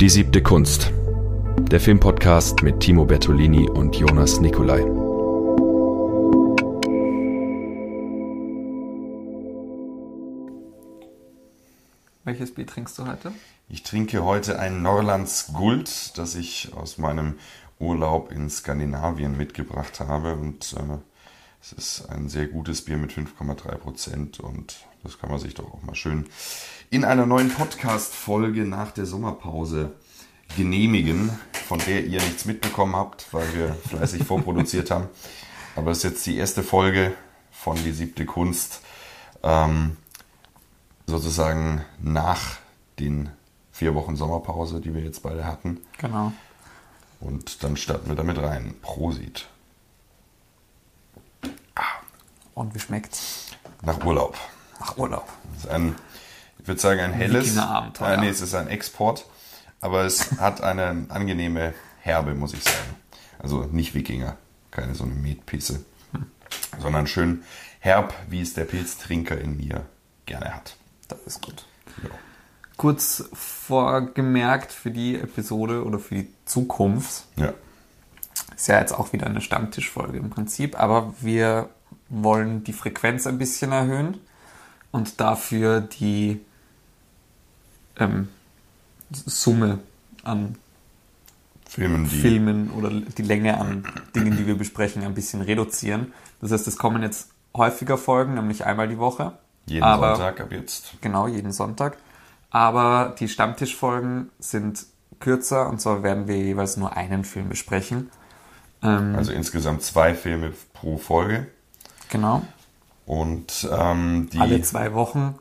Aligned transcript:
Die 0.00 0.08
siebte 0.08 0.42
Kunst. 0.42 0.90
Der 1.70 1.78
Filmpodcast 1.78 2.64
mit 2.64 2.80
Timo 2.80 3.04
Bertolini 3.04 3.70
und 3.70 3.94
Jonas 3.94 4.40
Nicolai. 4.40 4.80
Welches 12.24 12.52
Bier 12.54 12.66
trinkst 12.66 12.98
du 12.98 13.06
heute? 13.06 13.32
Ich 13.68 13.84
trinke 13.84 14.24
heute 14.24 14.58
ein 14.58 14.82
Norlands 14.82 15.52
Guld, 15.52 16.18
das 16.18 16.34
ich 16.34 16.72
aus 16.74 16.98
meinem 16.98 17.38
Urlaub 17.78 18.32
in 18.32 18.50
Skandinavien 18.50 19.36
mitgebracht 19.36 20.00
habe. 20.00 20.34
Und 20.34 20.74
äh, 20.76 20.98
es 21.62 21.72
ist 21.72 22.10
ein 22.10 22.28
sehr 22.28 22.48
gutes 22.48 22.84
Bier 22.84 22.96
mit 22.96 23.12
5,3 23.12 23.76
Prozent. 23.76 24.40
Und 24.40 24.74
das 25.04 25.20
kann 25.20 25.30
man 25.30 25.38
sich 25.38 25.54
doch 25.54 25.72
auch 25.72 25.82
mal 25.82 25.94
schön 25.94 26.26
in 26.94 27.04
einer 27.04 27.26
neuen 27.26 27.50
Podcast-Folge 27.50 28.64
nach 28.64 28.92
der 28.92 29.04
Sommerpause 29.04 29.94
genehmigen, 30.56 31.36
von 31.66 31.80
der 31.80 32.04
ihr 32.04 32.22
nichts 32.22 32.44
mitbekommen 32.44 32.94
habt, 32.94 33.26
weil 33.32 33.52
wir 33.52 33.74
fleißig 33.88 34.22
vorproduziert 34.26 34.92
haben. 34.92 35.08
Aber 35.74 35.90
es 35.90 35.98
ist 35.98 36.04
jetzt 36.04 36.26
die 36.26 36.36
erste 36.36 36.62
Folge 36.62 37.12
von 37.50 37.76
Die 37.82 37.90
siebte 37.90 38.24
Kunst. 38.26 38.80
Ähm, 39.42 39.96
sozusagen 41.08 41.84
nach 42.00 42.58
den 43.00 43.28
vier 43.72 43.96
Wochen 43.96 44.14
Sommerpause, 44.14 44.80
die 44.80 44.94
wir 44.94 45.02
jetzt 45.02 45.24
beide 45.24 45.44
hatten. 45.44 45.80
Genau. 45.98 46.32
Und 47.18 47.64
dann 47.64 47.76
starten 47.76 48.08
wir 48.08 48.14
damit 48.14 48.38
rein. 48.38 48.72
Prosit. 48.82 49.48
Und 52.54 52.72
wie 52.72 52.78
schmeckt's? 52.78 53.46
Nach 53.82 54.04
Urlaub. 54.04 54.36
Nach 54.78 54.96
Urlaub. 54.96 55.28
Das 55.54 55.64
ist 55.64 55.70
ein, 55.70 55.96
ich 56.64 56.68
würde 56.68 56.80
sagen, 56.80 57.00
ein 57.00 57.12
helles. 57.12 57.54
Äh, 57.58 58.16
nee, 58.16 58.30
es 58.30 58.40
ist 58.40 58.54
ein 58.54 58.68
Export, 58.68 59.26
aber 59.82 60.04
es 60.04 60.40
hat 60.40 60.62
eine 60.62 61.04
angenehme 61.10 61.74
Herbe, 62.00 62.34
muss 62.34 62.54
ich 62.54 62.64
sagen. 62.64 62.96
Also 63.38 63.68
nicht 63.70 63.94
Wikinger, 63.94 64.38
keine 64.70 64.94
so 64.94 65.04
eine 65.04 65.12
Metpisse, 65.12 65.84
sondern 66.80 67.06
schön 67.06 67.42
herb, 67.80 68.14
wie 68.30 68.40
es 68.40 68.54
der 68.54 68.64
Pilztrinker 68.64 69.38
in 69.38 69.58
mir 69.58 69.84
gerne 70.24 70.54
hat. 70.54 70.76
Das 71.08 71.18
ist 71.26 71.42
gut. 71.42 71.66
Ja. 72.02 72.08
Kurz 72.78 73.28
vorgemerkt 73.34 74.72
für 74.72 74.90
die 74.90 75.16
Episode 75.16 75.84
oder 75.84 75.98
für 75.98 76.14
die 76.14 76.32
Zukunft. 76.46 77.24
ja. 77.36 77.52
Ist 78.56 78.68
ja 78.68 78.80
jetzt 78.80 78.92
auch 78.92 79.12
wieder 79.12 79.26
eine 79.26 79.42
Stammtischfolge 79.42 80.16
im 80.16 80.30
Prinzip, 80.30 80.80
aber 80.80 81.12
wir 81.20 81.68
wollen 82.08 82.64
die 82.64 82.72
Frequenz 82.72 83.26
ein 83.26 83.36
bisschen 83.36 83.70
erhöhen 83.72 84.18
und 84.92 85.20
dafür 85.20 85.82
die 85.82 86.40
ähm, 87.98 88.28
Summe 89.10 89.78
an 90.22 90.56
Filmen, 91.68 92.06
Filmen 92.06 92.70
oder 92.70 92.90
die 92.90 93.22
Länge 93.22 93.58
an 93.58 93.84
Dingen, 94.14 94.36
die 94.36 94.46
wir 94.46 94.56
besprechen, 94.56 95.02
ein 95.02 95.14
bisschen 95.14 95.40
reduzieren. 95.40 96.12
Das 96.40 96.52
heißt, 96.52 96.68
es 96.68 96.76
kommen 96.76 97.02
jetzt 97.02 97.30
häufiger 97.56 97.98
Folgen, 97.98 98.34
nämlich 98.34 98.64
einmal 98.64 98.88
die 98.88 98.98
Woche. 98.98 99.32
jeden 99.66 99.82
aber, 99.82 100.16
Sonntag 100.16 100.40
ab 100.40 100.52
jetzt. 100.52 100.92
Genau, 101.00 101.26
jeden 101.26 101.52
Sonntag. 101.52 101.96
Aber 102.50 103.14
die 103.18 103.28
Stammtischfolgen 103.28 104.30
sind 104.38 104.86
kürzer 105.18 105.68
und 105.68 105.80
zwar 105.80 106.02
werden 106.02 106.28
wir 106.28 106.36
jeweils 106.36 106.76
nur 106.76 106.96
einen 106.96 107.24
Film 107.24 107.48
besprechen. 107.48 108.10
Ähm, 108.82 109.14
Also 109.16 109.32
insgesamt 109.32 109.82
zwei 109.82 110.14
Filme 110.14 110.52
pro 110.72 110.98
Folge. 110.98 111.46
genau. 112.08 112.42
Und 113.06 113.68
ähm, 113.70 114.30
die 114.32 114.38
Alle 114.38 114.62
zwei 114.62 114.94
Wochen. 114.94 115.34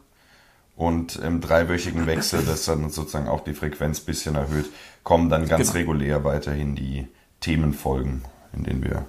Und 0.76 1.16
im 1.18 1.42
dreiwöchigen 1.42 2.06
Wechsel, 2.08 2.44
das 2.46 2.66
dann 2.66 2.90
sozusagen 2.90 3.28
auch 3.28 3.42
die 3.42 3.54
Frequenz 3.54 4.00
ein 4.02 4.06
bisschen 4.06 4.36
erhöht, 4.36 4.66
kommen 5.04 5.30
dann 5.30 5.48
ganz 5.48 5.68
Genau. 5.74 5.80
regulär 5.80 6.24
weiterhin 6.24 6.76
die 6.76 7.08
Themenfolgen, 7.42 8.24
in 8.54 8.64
denen 8.64 8.84
wir 8.84 9.06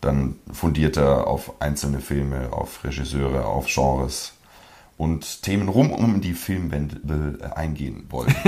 dann 0.00 0.36
fundierter 0.52 1.26
auf 1.28 1.60
einzelne 1.60 2.00
Filme, 2.00 2.52
auf 2.52 2.82
Regisseure, 2.82 3.44
auf 3.46 3.66
Genres 3.66 4.32
und 4.96 5.42
Themen 5.42 5.68
rum 5.68 5.92
um 5.92 6.20
die 6.20 6.32
Filmwelt 6.34 7.00
äh, 7.08 7.44
eingehen 7.54 8.06
wollen. 8.10 8.34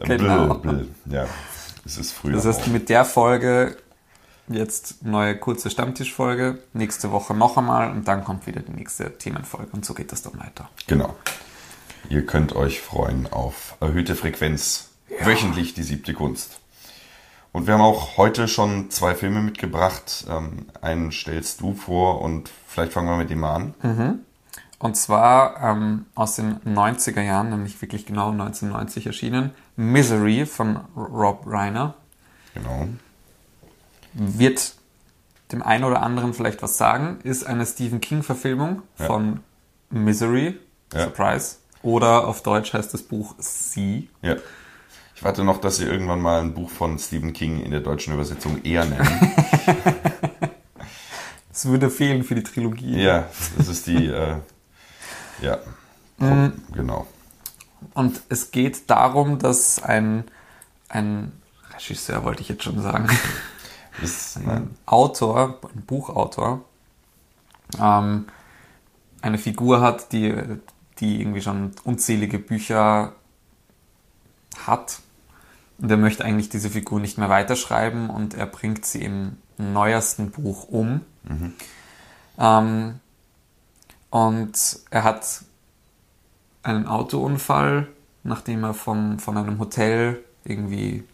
Äh, 0.00 0.16
Genau. 0.18 0.54
Bl, 0.54 0.86
bl, 1.04 1.14
ja, 1.14 1.26
es 1.84 1.98
ist 1.98 2.12
früher. 2.12 2.34
Das 2.34 2.44
heißt, 2.44 2.62
auch. 2.62 2.66
mit 2.68 2.88
der 2.88 3.04
Folge 3.04 3.76
jetzt 4.48 5.04
neue 5.04 5.36
kurze 5.36 5.70
Stammtischfolge, 5.70 6.58
nächste 6.72 7.10
Woche 7.10 7.34
noch 7.34 7.56
einmal 7.56 7.90
und 7.90 8.06
dann 8.08 8.24
kommt 8.24 8.46
wieder 8.46 8.60
die 8.60 8.72
nächste 8.72 9.16
Themenfolge 9.18 9.70
und 9.72 9.84
so 9.84 9.94
geht 9.94 10.12
das 10.12 10.22
dann 10.22 10.38
weiter. 10.38 10.68
Genau. 10.86 11.14
Ihr 12.08 12.24
könnt 12.24 12.54
euch 12.54 12.80
freuen 12.80 13.26
auf 13.26 13.76
erhöhte 13.80 14.14
Frequenz. 14.14 14.90
Wöchentlich 15.20 15.74
die 15.74 15.82
siebte 15.82 16.14
Kunst. 16.14 16.60
Und 17.52 17.66
wir 17.66 17.74
haben 17.74 17.80
auch 17.80 18.16
heute 18.18 18.46
schon 18.46 18.90
zwei 18.90 19.14
Filme 19.14 19.40
mitgebracht. 19.40 20.26
Ähm, 20.28 20.66
einen 20.80 21.12
stellst 21.12 21.60
du 21.60 21.74
vor 21.74 22.20
und 22.20 22.50
vielleicht 22.66 22.92
fangen 22.92 23.08
wir 23.08 23.16
mit 23.16 23.30
dem 23.30 23.40
mal 23.40 23.54
an. 23.54 23.74
Und 24.78 24.96
zwar 24.96 25.60
ähm, 25.62 26.06
aus 26.14 26.36
den 26.36 26.60
90er 26.60 27.22
Jahren, 27.22 27.50
nämlich 27.50 27.80
wirklich 27.82 28.06
genau 28.06 28.30
1990 28.30 29.06
erschienen, 29.06 29.50
Misery 29.76 30.46
von 30.46 30.76
Rob 30.96 31.42
Reiner. 31.46 31.94
Genau. 32.54 32.86
Wird 34.14 34.74
dem 35.52 35.62
einen 35.62 35.84
oder 35.84 36.02
anderen 36.02 36.34
vielleicht 36.34 36.62
was 36.62 36.76
sagen, 36.76 37.18
ist 37.24 37.46
eine 37.46 37.64
Stephen 37.66 38.00
King-Verfilmung 38.00 38.82
Ja. 38.98 39.06
von 39.06 39.40
Misery, 39.90 40.58
Ja. 40.92 41.04
Surprise. 41.04 41.56
Oder 41.82 42.26
auf 42.26 42.42
Deutsch 42.42 42.72
heißt 42.74 42.92
das 42.92 43.02
Buch 43.02 43.34
Sie. 43.38 44.10
Ja. 44.22 44.36
Ich 45.14 45.24
warte 45.24 45.42
noch, 45.44 45.60
dass 45.60 45.76
Sie 45.78 45.84
irgendwann 45.84 46.20
mal 46.20 46.40
ein 46.40 46.54
Buch 46.54 46.70
von 46.70 46.98
Stephen 46.98 47.32
King 47.32 47.60
in 47.60 47.70
der 47.70 47.80
deutschen 47.80 48.14
Übersetzung 48.14 48.62
eher 48.64 48.84
nennen. 48.84 49.32
Das 51.50 51.66
würde 51.66 51.90
fehlen 51.90 52.22
für 52.22 52.36
die 52.36 52.44
Trilogie. 52.44 53.02
ja, 53.02 53.26
das 53.56 53.66
ist 53.66 53.88
die, 53.88 54.06
äh, 54.06 54.36
ja, 55.42 55.58
genau. 56.72 57.04
Und 57.94 58.20
es 58.28 58.52
geht 58.52 58.88
darum, 58.88 59.40
dass 59.40 59.82
ein, 59.82 60.22
ein 60.88 61.32
Regisseur, 61.74 62.22
wollte 62.22 62.42
ich 62.42 62.48
jetzt 62.48 62.62
schon 62.62 62.80
sagen, 62.80 63.08
Das, 64.00 64.36
ein 64.36 64.76
Autor, 64.86 65.58
ein 65.74 65.82
Buchautor, 65.82 66.64
ähm, 67.80 68.26
eine 69.20 69.38
Figur 69.38 69.80
hat, 69.80 70.12
die, 70.12 70.34
die 70.98 71.20
irgendwie 71.20 71.42
schon 71.42 71.72
unzählige 71.84 72.38
Bücher 72.38 73.12
hat. 74.66 75.00
Und 75.78 75.90
er 75.90 75.96
möchte 75.96 76.24
eigentlich 76.24 76.48
diese 76.48 76.70
Figur 76.70 77.00
nicht 77.00 77.18
mehr 77.18 77.28
weiterschreiben 77.28 78.10
und 78.10 78.34
er 78.34 78.46
bringt 78.46 78.84
sie 78.84 79.02
im 79.02 79.36
neuesten 79.58 80.30
Buch 80.30 80.68
um. 80.68 81.02
Ähm, 82.38 83.00
und 84.10 84.80
er 84.90 85.04
hat 85.04 85.44
einen 86.62 86.86
Autounfall, 86.86 87.88
nachdem 88.22 88.64
er 88.64 88.74
von, 88.74 89.18
von 89.18 89.36
einem 89.36 89.58
Hotel 89.58 90.24
irgendwie 90.44 91.04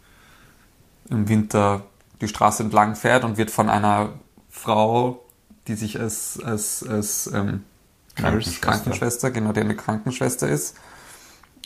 im 1.11 1.29
Winter 1.29 1.83
die 2.25 2.29
Straße 2.29 2.63
entlang 2.63 2.97
fährt 2.97 3.25
und 3.25 3.37
wird 3.37 3.51
von 3.51 3.69
einer 3.69 4.15
Frau, 4.51 5.25
die 5.67 5.75
sich 5.75 5.99
als, 6.01 6.41
als, 6.43 6.85
als 6.87 7.27
ähm, 7.33 7.65
Krankenschwester. 8.15 8.61
Krankenschwester, 8.61 9.31
genau, 9.31 9.53
die 9.53 9.61
eine 9.61 9.77
Krankenschwester 9.77 10.49
ist, 10.49 10.77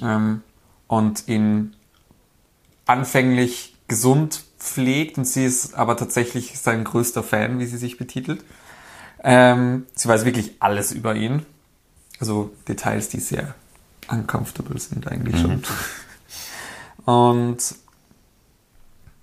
ähm, 0.00 0.42
und 0.86 1.28
ihn 1.28 1.74
anfänglich 2.86 3.76
gesund 3.88 4.44
pflegt 4.58 5.18
und 5.18 5.24
sie 5.24 5.44
ist 5.44 5.74
aber 5.74 5.96
tatsächlich 5.96 6.58
sein 6.58 6.84
größter 6.84 7.22
Fan, 7.22 7.58
wie 7.58 7.66
sie 7.66 7.76
sich 7.76 7.96
betitelt. 7.96 8.44
Ähm, 9.22 9.86
sie 9.94 10.08
weiß 10.08 10.24
wirklich 10.24 10.56
alles 10.60 10.92
über 10.92 11.14
ihn. 11.14 11.44
Also 12.20 12.50
Details, 12.66 13.08
die 13.08 13.20
sehr 13.20 13.54
uncomfortable 14.08 14.78
sind 14.78 15.06
eigentlich 15.08 15.40
schon. 15.40 15.62
Und 17.04 17.58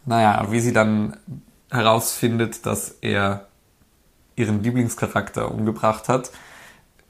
naja, 0.05 0.47
wie 0.49 0.59
sie 0.59 0.73
dann 0.73 1.17
herausfindet, 1.71 2.65
dass 2.65 2.95
er 3.01 3.47
ihren 4.35 4.63
Lieblingscharakter 4.63 5.51
umgebracht 5.51 6.09
hat, 6.09 6.31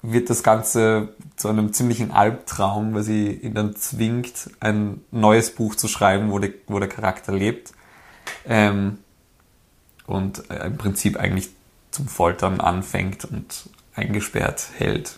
wird 0.02 0.30
das 0.30 0.44
Ganze 0.44 1.10
zu 1.36 1.50
einem 1.50 1.74
ziemlichen 1.74 2.12
Albtraum, 2.12 2.94
weil 2.94 3.04
sie 3.04 3.32
ihn 3.32 3.54
dann 3.54 3.76
zwingt, 3.76 4.52
ein 4.60 5.02
neues 5.12 5.54
Buch 5.54 5.76
zu 5.76 5.88
schreiben, 5.88 6.32
wo, 6.32 6.40
der 6.40 6.52
wo 6.68 6.80
der 6.80 6.90
Charakter 6.90 7.32
lebt. 7.32 7.74
Ähm, 8.46 9.00
und 10.06 10.44
im 10.50 10.78
Prinzip 10.78 11.18
eigentlich 11.18 11.50
zum 11.90 12.08
Foltern 12.08 12.60
anfängt 12.60 13.26
und 13.26 13.70
eingesperrt 13.96 14.68
hält. 14.78 15.18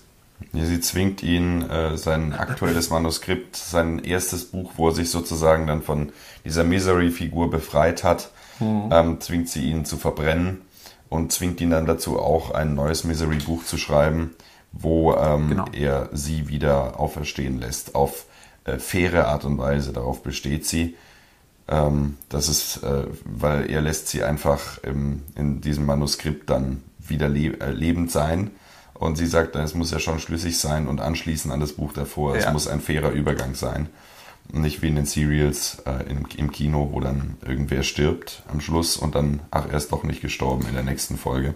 Sie 0.53 0.79
zwingt 0.81 1.23
ihn, 1.23 1.63
äh, 1.69 1.97
sein 1.97 2.33
aktuelles 2.33 2.89
Manuskript, 2.89 3.55
sein 3.55 3.99
erstes 3.99 4.45
Buch, 4.45 4.73
wo 4.77 4.89
er 4.89 4.93
sich 4.95 5.09
sozusagen 5.09 5.65
dann 5.67 5.81
von 5.81 6.11
dieser 6.45 6.63
Misery-Figur 6.63 7.49
befreit 7.49 8.03
hat, 8.03 8.31
ähm, 8.59 9.19
zwingt 9.19 9.49
sie 9.49 9.69
ihn 9.69 9.85
zu 9.85 9.97
verbrennen 9.97 10.61
und 11.09 11.31
zwingt 11.31 11.59
ihn 11.61 11.69
dann 11.71 11.85
dazu 11.85 12.19
auch 12.19 12.51
ein 12.51 12.75
neues 12.75 13.03
Misery-Buch 13.03 13.65
zu 13.65 13.77
schreiben, 13.77 14.35
wo 14.71 15.13
ähm, 15.15 15.49
Genau. 15.49 15.65
er 15.73 16.09
sie 16.13 16.47
wieder 16.49 16.99
auferstehen 16.99 17.59
lässt 17.59 17.95
auf 17.95 18.25
äh, 18.65 18.77
faire 18.77 19.27
Art 19.27 19.45
und 19.45 19.57
Weise. 19.57 19.91
Darauf 19.93 20.21
besteht 20.23 20.65
sie. 20.65 20.95
Ähm, 21.67 22.17
das 22.29 22.47
ist, 22.47 22.83
äh, 22.83 23.03
weil 23.25 23.69
er 23.69 23.81
lässt 23.81 24.07
sie 24.09 24.23
einfach 24.23 24.77
im, 24.83 25.23
in 25.35 25.61
diesem 25.61 25.85
Manuskript 25.85 26.49
dann 26.49 26.83
wieder 26.99 27.27
le 27.29 27.59
äh, 27.59 27.71
lebend 27.71 28.11
sein. 28.11 28.51
Und 28.99 29.15
sie 29.17 29.27
sagt, 29.27 29.55
es 29.55 29.75
muss 29.75 29.91
ja 29.91 29.99
schon 29.99 30.19
schlüssig 30.19 30.57
sein 30.57 30.87
und 30.87 31.01
anschließen 31.01 31.51
an 31.51 31.59
das 31.59 31.73
Buch 31.73 31.93
davor. 31.93 32.35
Ja. 32.35 32.47
Es 32.47 32.53
muss 32.53 32.67
ein 32.67 32.81
fairer 32.81 33.11
Übergang 33.11 33.53
sein. 33.53 33.89
Nicht 34.51 34.81
wie 34.81 34.87
in 34.87 34.95
den 34.95 35.05
Serials 35.05 35.79
äh, 35.85 36.09
im, 36.09 36.25
im, 36.37 36.51
Kino, 36.51 36.89
wo 36.93 37.01
dann 37.01 37.35
irgendwer 37.45 37.83
stirbt 37.83 38.43
am 38.51 38.61
Schluss 38.61 38.97
und 38.97 39.13
dann, 39.13 39.41
ach, 39.51 39.67
er 39.69 39.77
ist 39.77 39.91
doch 39.91 40.03
nicht 40.03 40.21
gestorben 40.21 40.65
in 40.67 40.73
der 40.73 40.83
nächsten 40.83 41.17
Folge. 41.17 41.53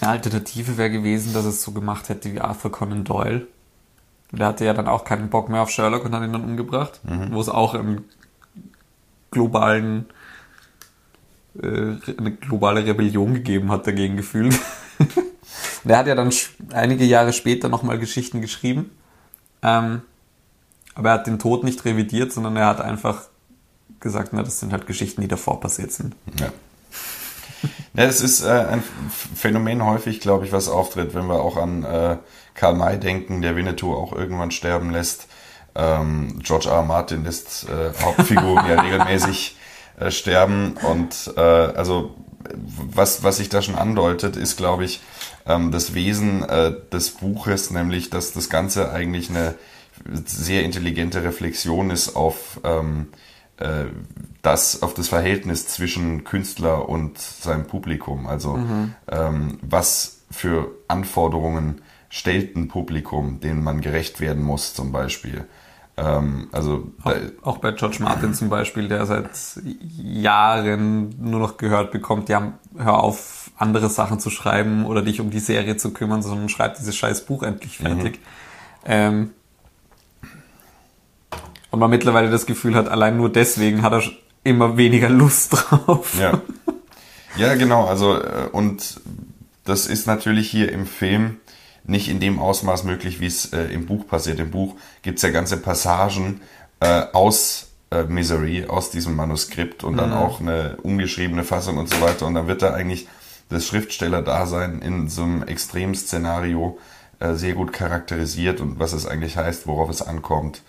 Eine 0.00 0.12
Alternative 0.12 0.78
wäre 0.78 0.90
gewesen, 0.90 1.34
dass 1.34 1.44
es 1.44 1.62
so 1.62 1.72
gemacht 1.72 2.08
hätte 2.08 2.32
wie 2.32 2.40
Arthur 2.40 2.72
Conan 2.72 3.04
Doyle. 3.04 3.46
Der 4.32 4.46
hatte 4.46 4.64
ja 4.64 4.72
dann 4.72 4.88
auch 4.88 5.04
keinen 5.04 5.28
Bock 5.28 5.48
mehr 5.48 5.60
auf 5.60 5.70
Sherlock 5.70 6.04
und 6.04 6.14
hat 6.14 6.22
ihn 6.22 6.32
dann 6.32 6.44
umgebracht, 6.44 7.00
mhm. 7.04 7.32
wo 7.32 7.40
es 7.40 7.48
auch 7.48 7.74
einen 7.74 8.04
globalen 9.30 10.06
äh, 11.60 11.96
eine 12.16 12.32
globale 12.32 12.84
Rebellion 12.86 13.34
gegeben 13.34 13.70
hat 13.70 13.86
dagegen 13.86 14.16
gefühlt. 14.16 14.58
der 15.84 15.98
hat 15.98 16.06
ja 16.06 16.14
dann 16.14 16.32
einige 16.72 17.04
Jahre 17.04 17.32
später 17.32 17.68
nochmal 17.68 17.98
Geschichten 17.98 18.40
geschrieben. 18.40 18.90
Ähm, 19.62 20.02
aber 20.94 21.10
er 21.10 21.14
hat 21.14 21.26
den 21.26 21.38
Tod 21.38 21.64
nicht 21.64 21.84
revidiert, 21.84 22.32
sondern 22.32 22.56
er 22.56 22.66
hat 22.66 22.80
einfach 22.80 23.22
gesagt, 24.00 24.32
na, 24.32 24.42
das 24.42 24.60
sind 24.60 24.72
halt 24.72 24.86
Geschichten, 24.86 25.20
die 25.20 25.28
davor 25.28 25.60
passiert 25.60 25.92
sind. 25.92 26.14
Ja. 26.38 26.52
Ja, 27.94 28.04
es 28.04 28.20
ist 28.20 28.42
äh, 28.42 28.48
ein 28.48 28.82
Phänomen 29.34 29.84
häufig, 29.84 30.20
glaube 30.20 30.46
ich, 30.46 30.52
was 30.52 30.68
auftritt, 30.68 31.14
wenn 31.14 31.26
wir 31.26 31.42
auch 31.42 31.56
an 31.56 31.84
äh, 31.84 32.16
Karl 32.54 32.74
May 32.74 32.98
denken, 32.98 33.42
der 33.42 33.56
Winnetou 33.56 33.94
auch 33.94 34.12
irgendwann 34.12 34.50
sterben 34.50 34.90
lässt. 34.90 35.26
Ähm, 35.74 36.40
George 36.42 36.68
R. 36.68 36.76
R. 36.76 36.82
Martin 36.82 37.24
lässt 37.24 37.68
äh, 37.68 37.92
Hauptfiguren 38.02 38.66
ja 38.66 38.80
regelmäßig 38.82 39.56
äh, 39.98 40.10
sterben. 40.10 40.74
Und 40.82 41.34
äh, 41.36 41.40
also 41.40 42.14
was, 42.54 43.22
was 43.22 43.36
sich 43.36 43.48
da 43.48 43.60
schon 43.60 43.74
andeutet, 43.74 44.36
ist, 44.36 44.56
glaube 44.56 44.84
ich, 44.84 45.00
ähm, 45.46 45.70
das 45.70 45.94
Wesen 45.94 46.42
äh, 46.42 46.72
des 46.92 47.12
Buches, 47.12 47.70
nämlich, 47.70 48.10
dass 48.10 48.32
das 48.32 48.50
Ganze 48.50 48.92
eigentlich 48.92 49.30
eine 49.30 49.54
sehr 50.24 50.64
intelligente 50.64 51.22
Reflexion 51.22 51.90
ist 51.90 52.16
auf 52.16 52.60
ähm, 52.64 53.08
äh, 53.58 53.86
das, 54.42 54.82
auf 54.82 54.94
das 54.94 55.08
Verhältnis 55.08 55.68
zwischen 55.68 56.24
Künstler 56.24 56.88
und 56.88 57.18
seinem 57.18 57.66
Publikum. 57.66 58.26
Also 58.26 58.56
mhm. 58.56 58.94
ähm, 59.10 59.58
was 59.60 60.22
für 60.30 60.70
Anforderungen 60.88 61.82
stellt 62.08 62.56
ein 62.56 62.68
Publikum, 62.68 63.40
denen 63.40 63.62
man 63.62 63.80
gerecht 63.80 64.20
werden 64.20 64.42
muss, 64.42 64.74
zum 64.74 64.92
Beispiel. 64.92 65.46
Ähm, 65.96 66.48
also 66.52 66.92
auch, 67.02 67.14
auch, 67.42 67.58
bei 67.58 67.72
George 67.72 67.98
Martin 68.00 68.32
zum 68.34 68.48
Beispiel, 68.48 68.88
der 68.88 69.06
seit 69.06 69.30
Jahren 69.98 71.14
nur 71.20 71.40
noch 71.40 71.56
gehört 71.56 71.92
bekommt, 71.92 72.28
ja, 72.28 72.54
hör 72.76 73.02
auf, 73.02 73.39
andere 73.60 73.90
Sachen 73.90 74.18
zu 74.20 74.30
schreiben 74.30 74.86
oder 74.86 75.02
dich 75.02 75.20
um 75.20 75.30
die 75.30 75.40
Serie 75.40 75.76
zu 75.76 75.92
kümmern, 75.92 76.22
sondern 76.22 76.48
schreib 76.48 76.76
dieses 76.76 76.96
scheiß 76.96 77.26
Buch 77.26 77.42
endlich 77.42 77.78
fertig. 77.78 78.14
Mhm. 78.14 78.86
Ähm, 78.86 79.30
und 81.70 81.78
man 81.78 81.90
mittlerweile 81.90 82.30
das 82.30 82.46
Gefühl 82.46 82.74
hat, 82.74 82.88
allein 82.88 83.16
nur 83.16 83.30
deswegen 83.30 83.82
hat 83.82 83.92
er 83.92 84.02
immer 84.42 84.76
weniger 84.76 85.08
Lust 85.08 85.52
drauf. 85.52 86.18
Ja. 86.18 86.40
Ja, 87.36 87.54
genau. 87.54 87.86
Also, 87.86 88.16
äh, 88.16 88.48
und 88.50 89.00
das 89.64 89.86
ist 89.86 90.06
natürlich 90.06 90.50
hier 90.50 90.72
im 90.72 90.86
Film 90.86 91.36
nicht 91.84 92.08
in 92.08 92.20
dem 92.20 92.38
Ausmaß 92.38 92.84
möglich, 92.84 93.20
wie 93.20 93.26
es 93.26 93.52
äh, 93.52 93.64
im 93.64 93.86
Buch 93.86 94.06
passiert. 94.06 94.40
Im 94.40 94.50
Buch 94.50 94.76
gibt 95.02 95.18
es 95.18 95.22
ja 95.22 95.30
ganze 95.30 95.56
Passagen 95.56 96.40
äh, 96.80 97.04
aus 97.12 97.68
äh, 97.90 98.04
Misery, 98.04 98.66
aus 98.66 98.90
diesem 98.90 99.16
Manuskript 99.16 99.84
und 99.84 99.96
dann 99.96 100.10
mhm. 100.10 100.16
auch 100.16 100.40
eine 100.40 100.76
ungeschriebene 100.82 101.44
Fassung 101.44 101.78
und 101.78 101.88
so 101.88 102.00
weiter. 102.00 102.26
Und 102.26 102.34
dann 102.34 102.48
wird 102.48 102.62
da 102.62 102.72
eigentlich 102.72 103.06
das 103.50 103.66
Schriftsteller-Dasein 103.66 104.80
in 104.80 105.08
so 105.08 105.22
einem 105.22 105.42
Extremszenario 105.42 106.78
äh, 107.18 107.34
sehr 107.34 107.54
gut 107.54 107.72
charakterisiert 107.72 108.60
und 108.60 108.78
was 108.78 108.92
es 108.92 109.06
eigentlich 109.06 109.36
heißt, 109.36 109.66
worauf 109.66 109.90
es 109.90 110.02
ankommt 110.02 110.62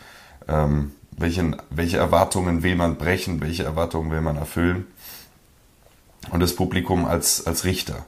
ähm, 0.47 0.91
welchen, 1.11 1.55
welche 1.69 1.97
Erwartungen 1.97 2.63
will 2.63 2.75
man 2.75 2.97
brechen, 2.97 3.41
welche 3.41 3.63
Erwartungen 3.63 4.11
will 4.11 4.21
man 4.21 4.37
erfüllen. 4.37 4.87
Und 6.31 6.39
das 6.39 6.55
Publikum 6.55 7.05
als, 7.05 7.45
als 7.47 7.63
Richter, 7.63 8.05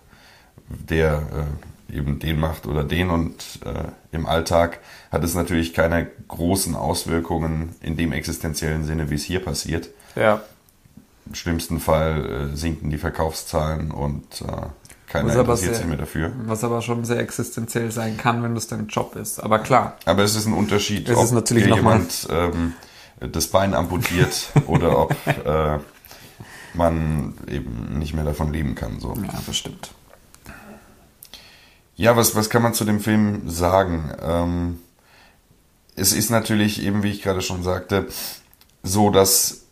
der 0.67 1.47
äh, 1.89 1.97
eben 1.97 2.19
den 2.19 2.39
macht 2.39 2.65
oder 2.65 2.83
den 2.83 3.09
und 3.09 3.59
äh, 3.65 4.15
im 4.15 4.25
Alltag 4.25 4.79
hat 5.11 5.23
es 5.23 5.35
natürlich 5.35 5.73
keine 5.73 6.07
großen 6.27 6.75
Auswirkungen 6.75 7.75
in 7.81 7.97
dem 7.97 8.11
existenziellen 8.11 8.85
Sinne, 8.85 9.09
wie 9.09 9.15
es 9.15 9.23
hier 9.23 9.43
passiert. 9.43 9.89
Ja. 10.15 10.41
Im 11.25 11.35
schlimmsten 11.35 11.79
Fall 11.79 12.51
äh, 12.53 12.55
sinken 12.55 12.89
die 12.89 12.97
Verkaufszahlen 12.97 13.91
und 13.91 14.41
äh, 14.41 14.45
keiner 15.07 15.35
interessiert 15.35 15.75
sich 15.75 15.85
mehr 15.85 15.97
dafür. 15.97 16.31
Was 16.45 16.63
aber 16.63 16.81
schon 16.81 17.05
sehr 17.05 17.19
existenziell 17.19 17.91
sein 17.91 18.17
kann, 18.17 18.41
wenn 18.41 18.55
das 18.55 18.67
dein 18.67 18.87
Job 18.87 19.15
ist. 19.15 19.39
Aber 19.39 19.59
klar. 19.59 19.97
Aber 20.05 20.23
es 20.23 20.35
ist 20.35 20.47
ein 20.47 20.53
Unterschied, 20.53 21.07
es 21.07 21.17
ob 21.17 21.25
ist 21.25 21.31
natürlich 21.31 21.67
jemand 21.67 22.27
ähm, 22.31 22.73
das 23.19 23.47
Bein 23.47 23.73
amputiert 23.73 24.49
oder 24.67 24.97
ob 24.97 25.15
äh, 25.27 25.77
man 26.73 27.35
eben 27.47 27.99
nicht 27.99 28.13
mehr 28.13 28.23
davon 28.23 28.51
leben 28.51 28.75
kann. 28.75 28.99
So. 28.99 29.13
Ja, 29.15 29.39
das 29.45 29.55
stimmt. 29.55 29.91
Ja, 31.95 32.17
was, 32.17 32.35
was 32.35 32.49
kann 32.49 32.63
man 32.63 32.73
zu 32.73 32.83
dem 32.83 32.99
Film 32.99 33.49
sagen? 33.49 34.11
Ähm, 34.21 34.79
es 35.95 36.11
ist 36.13 36.31
natürlich 36.31 36.81
eben, 36.81 37.03
wie 37.03 37.11
ich 37.11 37.21
gerade 37.21 37.41
schon 37.41 37.61
sagte, 37.61 38.07
so, 38.81 39.11
dass 39.11 39.62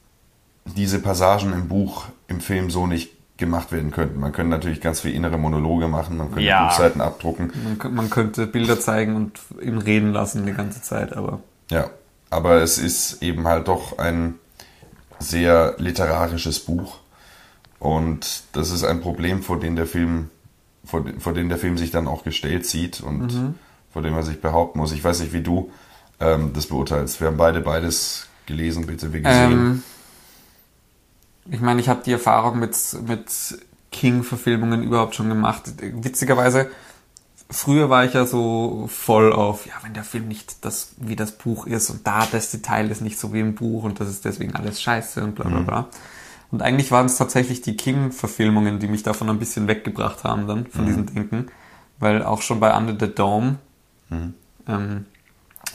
diese 0.65 0.99
Passagen 0.99 1.53
im 1.53 1.67
Buch 1.67 2.05
im 2.27 2.39
Film 2.39 2.69
so 2.69 2.87
nicht 2.87 3.11
gemacht 3.37 3.71
werden 3.71 3.91
könnten. 3.91 4.19
Man 4.19 4.31
könnte 4.31 4.51
natürlich 4.51 4.81
ganz 4.81 5.01
viele 5.01 5.15
innere 5.15 5.37
Monologe 5.37 5.87
machen, 5.87 6.17
man 6.17 6.27
könnte 6.27 6.43
ja. 6.43 6.67
Buchseiten 6.67 7.01
abdrucken. 7.01 7.51
Man, 7.63 7.95
man, 7.95 8.09
könnte 8.09 8.47
Bilder 8.47 8.79
zeigen 8.79 9.15
und 9.15 9.39
ihn 9.61 9.79
reden 9.79 10.13
lassen 10.13 10.45
die 10.45 10.53
ganze 10.53 10.81
Zeit, 10.81 11.17
aber. 11.17 11.41
Ja, 11.69 11.89
aber 12.29 12.61
es 12.61 12.77
ist 12.77 13.23
eben 13.23 13.47
halt 13.47 13.67
doch 13.67 13.97
ein 13.97 14.35
sehr 15.19 15.75
literarisches 15.77 16.59
Buch. 16.59 16.99
Und 17.79 18.43
das 18.53 18.69
ist 18.69 18.83
ein 18.83 19.01
Problem, 19.01 19.41
vor 19.41 19.59
dem 19.59 19.75
der 19.75 19.87
Film, 19.87 20.29
vor, 20.85 21.03
vor 21.17 21.33
dem 21.33 21.49
der 21.49 21.57
Film 21.57 21.79
sich 21.79 21.89
dann 21.89 22.07
auch 22.07 22.23
gestellt 22.23 22.67
sieht 22.67 23.01
und 23.01 23.33
mhm. 23.33 23.55
vor 23.91 24.03
dem 24.03 24.13
er 24.13 24.23
sich 24.23 24.39
behaupten 24.39 24.77
muss. 24.77 24.91
Ich 24.91 25.03
weiß 25.03 25.19
nicht, 25.19 25.33
wie 25.33 25.41
du 25.41 25.71
ähm, 26.19 26.51
das 26.53 26.67
beurteilst. 26.67 27.19
Wir 27.19 27.27
haben 27.27 27.37
beide 27.37 27.59
beides 27.61 28.27
gelesen, 28.45 28.85
bitte, 28.85 29.13
wie 29.13 29.21
gesehen. 29.21 29.51
Ähm 29.51 29.83
ich 31.49 31.61
meine, 31.61 31.81
ich 31.81 31.89
habe 31.89 32.01
die 32.05 32.11
Erfahrung 32.11 32.59
mit, 32.59 32.75
mit 33.07 33.29
King-Verfilmungen 33.91 34.83
überhaupt 34.83 35.15
schon 35.15 35.29
gemacht. 35.29 35.63
Witzigerweise, 35.79 36.69
früher 37.49 37.89
war 37.89 38.05
ich 38.05 38.13
ja 38.13 38.25
so 38.25 38.87
voll 38.87 39.33
auf, 39.33 39.65
ja, 39.65 39.73
wenn 39.83 39.93
der 39.93 40.03
Film 40.03 40.27
nicht 40.27 40.63
das, 40.63 40.93
wie 40.97 41.15
das 41.15 41.33
Buch 41.33 41.67
ist 41.67 41.89
und 41.89 42.07
da 42.07 42.25
das 42.31 42.51
Detail 42.51 42.89
ist 42.89 43.01
nicht 43.01 43.19
so 43.19 43.33
wie 43.33 43.39
im 43.39 43.55
Buch 43.55 43.83
und 43.83 43.99
das 43.99 44.07
ist 44.07 44.25
deswegen 44.25 44.55
alles 44.55 44.81
scheiße 44.81 45.23
und 45.23 45.35
bla 45.35 45.47
bla 45.47 45.59
mhm. 45.59 45.65
bla. 45.65 45.81
Mhm. 45.81 45.87
Und 46.51 46.61
eigentlich 46.61 46.91
waren 46.91 47.05
es 47.05 47.17
tatsächlich 47.17 47.61
die 47.61 47.77
King-Verfilmungen, 47.77 48.79
die 48.79 48.87
mich 48.87 49.03
davon 49.03 49.29
ein 49.29 49.39
bisschen 49.39 49.67
weggebracht 49.67 50.23
haben 50.23 50.47
dann, 50.47 50.65
von 50.67 50.83
mhm. 50.83 50.87
diesem 50.87 51.05
Denken. 51.13 51.47
Weil 51.99 52.23
auch 52.23 52.41
schon 52.41 52.59
bei 52.59 52.75
Under 52.75 52.95
the 52.99 53.13
Dome, 53.13 53.57
mhm. 54.09 54.33
ähm, 54.67 55.05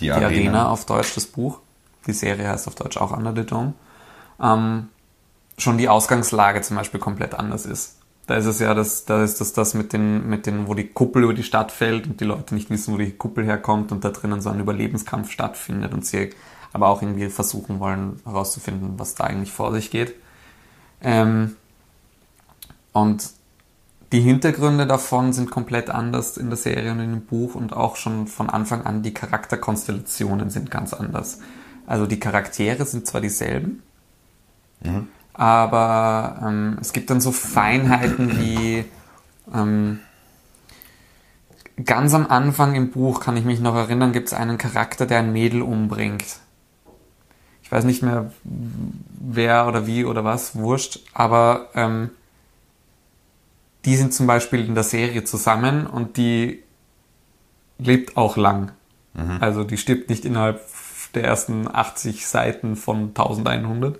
die, 0.00 0.06
die 0.06 0.12
Arena. 0.12 0.26
Arena. 0.26 0.68
auf 0.68 0.84
Deutsch, 0.84 1.14
das 1.14 1.26
Buch, 1.26 1.60
die 2.06 2.12
Serie 2.12 2.48
heißt 2.48 2.68
auf 2.68 2.74
Deutsch 2.74 2.98
auch 2.98 3.16
Under 3.16 3.34
the 3.34 3.44
Dome, 3.46 3.74
ähm, 4.40 4.88
schon 5.58 5.78
die 5.78 5.88
Ausgangslage 5.88 6.60
zum 6.60 6.76
Beispiel 6.76 7.00
komplett 7.00 7.34
anders 7.34 7.66
ist. 7.66 7.96
Da 8.26 8.34
ist 8.34 8.46
es 8.46 8.58
ja, 8.58 8.74
das, 8.74 9.04
da 9.04 9.22
ist 9.22 9.40
das, 9.40 9.52
das 9.52 9.74
mit 9.74 9.92
den, 9.92 10.28
mit 10.28 10.46
den, 10.46 10.66
wo 10.66 10.74
die 10.74 10.88
Kuppel 10.88 11.22
über 11.22 11.34
die 11.34 11.44
Stadt 11.44 11.70
fällt 11.70 12.06
und 12.06 12.20
die 12.20 12.24
Leute 12.24 12.54
nicht 12.54 12.70
wissen, 12.70 12.92
wo 12.92 12.98
die 12.98 13.12
Kuppel 13.12 13.44
herkommt 13.44 13.92
und 13.92 14.04
da 14.04 14.10
drinnen 14.10 14.40
so 14.40 14.50
ein 14.50 14.58
Überlebenskampf 14.58 15.30
stattfindet 15.30 15.94
und 15.94 16.04
sie 16.04 16.30
aber 16.72 16.88
auch 16.88 17.02
irgendwie 17.02 17.28
versuchen 17.28 17.78
wollen 17.78 18.20
herauszufinden, 18.24 18.98
was 18.98 19.14
da 19.14 19.24
eigentlich 19.24 19.52
vor 19.52 19.72
sich 19.72 19.90
geht. 19.90 20.14
Ähm, 21.00 21.54
und 22.92 23.30
die 24.12 24.20
Hintergründe 24.20 24.86
davon 24.86 25.32
sind 25.32 25.50
komplett 25.50 25.88
anders 25.88 26.36
in 26.36 26.48
der 26.48 26.56
Serie 26.56 26.92
und 26.92 27.00
in 27.00 27.10
dem 27.10 27.26
Buch 27.26 27.54
und 27.54 27.74
auch 27.74 27.96
schon 27.96 28.26
von 28.26 28.50
Anfang 28.50 28.82
an 28.82 29.02
die 29.02 29.14
Charakterkonstellationen 29.14 30.50
sind 30.50 30.70
ganz 30.70 30.92
anders. 30.92 31.40
Also 31.86 32.06
die 32.06 32.18
Charaktere 32.18 32.84
sind 32.84 33.06
zwar 33.06 33.20
dieselben, 33.20 33.82
mhm 34.80 35.08
aber 35.36 36.40
ähm, 36.42 36.78
es 36.80 36.92
gibt 36.92 37.10
dann 37.10 37.20
so 37.20 37.30
Feinheiten 37.30 38.38
wie 38.38 38.84
ähm, 39.54 40.00
ganz 41.84 42.14
am 42.14 42.26
Anfang 42.26 42.74
im 42.74 42.90
Buch, 42.90 43.20
kann 43.20 43.36
ich 43.36 43.44
mich 43.44 43.60
noch 43.60 43.74
erinnern, 43.74 44.12
gibt 44.12 44.28
es 44.28 44.34
einen 44.34 44.56
Charakter, 44.56 45.04
der 45.04 45.18
ein 45.18 45.32
Mädel 45.32 45.60
umbringt. 45.60 46.40
Ich 47.62 47.70
weiß 47.70 47.84
nicht 47.84 48.02
mehr, 48.02 48.32
wer 48.44 49.66
oder 49.66 49.86
wie 49.86 50.06
oder 50.06 50.24
was, 50.24 50.56
wurscht, 50.56 51.00
aber 51.12 51.68
ähm, 51.74 52.10
die 53.84 53.96
sind 53.96 54.14
zum 54.14 54.26
Beispiel 54.26 54.64
in 54.64 54.74
der 54.74 54.84
Serie 54.84 55.24
zusammen 55.24 55.86
und 55.86 56.16
die 56.16 56.62
lebt 57.78 58.16
auch 58.16 58.38
lang. 58.38 58.72
Mhm. 59.12 59.38
Also 59.40 59.64
die 59.64 59.76
stirbt 59.76 60.08
nicht 60.08 60.24
innerhalb 60.24 60.62
der 61.14 61.24
ersten 61.24 61.68
80 61.68 62.26
Seiten 62.26 62.76
von 62.76 63.08
1100, 63.08 63.98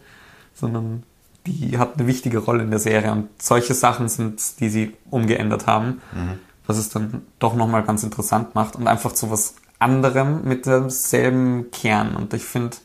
sondern 0.54 1.02
die 1.46 1.78
hat 1.78 1.98
eine 1.98 2.06
wichtige 2.06 2.38
Rolle 2.38 2.62
in 2.62 2.70
der 2.70 2.78
Serie 2.78 3.12
und 3.12 3.28
solche 3.40 3.74
Sachen 3.74 4.08
sind, 4.08 4.40
die 4.60 4.68
sie 4.68 4.94
umgeändert 5.10 5.66
haben, 5.66 6.00
Mhm. 6.12 6.38
was 6.66 6.76
es 6.78 6.88
dann 6.88 7.22
doch 7.38 7.54
nochmal 7.54 7.82
ganz 7.84 8.02
interessant 8.02 8.54
macht 8.54 8.76
und 8.76 8.88
einfach 8.88 9.12
zu 9.12 9.30
was 9.30 9.54
anderem 9.78 10.42
mit 10.44 10.66
demselben 10.66 11.70
Kern 11.70 12.16
und 12.16 12.32
ich 12.34 12.44
finde, 12.44 12.76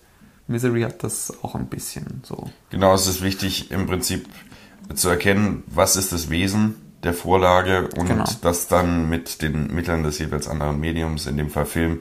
Misery 0.48 0.82
hat 0.82 1.04
das 1.04 1.34
auch 1.44 1.56
ein 1.56 1.68
bisschen 1.68 2.22
so. 2.24 2.50
Genau, 2.70 2.94
es 2.94 3.08
ist 3.08 3.22
wichtig 3.22 3.72
im 3.72 3.86
Prinzip 3.88 4.28
zu 4.94 5.08
erkennen, 5.10 5.64
was 5.68 5.96
ist 5.96 6.12
das 6.12 6.30
Wesen 6.30 6.76
der 7.04 7.14
Vorlage 7.14 7.90
und 7.98 8.08
Genau. 8.08 8.26
das 8.42 8.68
dann 8.68 9.08
mit 9.10 9.42
den 9.42 9.74
Mitteln 9.74 10.04
des 10.04 10.20
jeweils 10.20 10.48
anderen 10.50 10.80
Mediums, 10.80 11.26
in 11.26 11.38
dem 11.38 11.50
Fall 11.50 11.66
Film, 11.66 12.00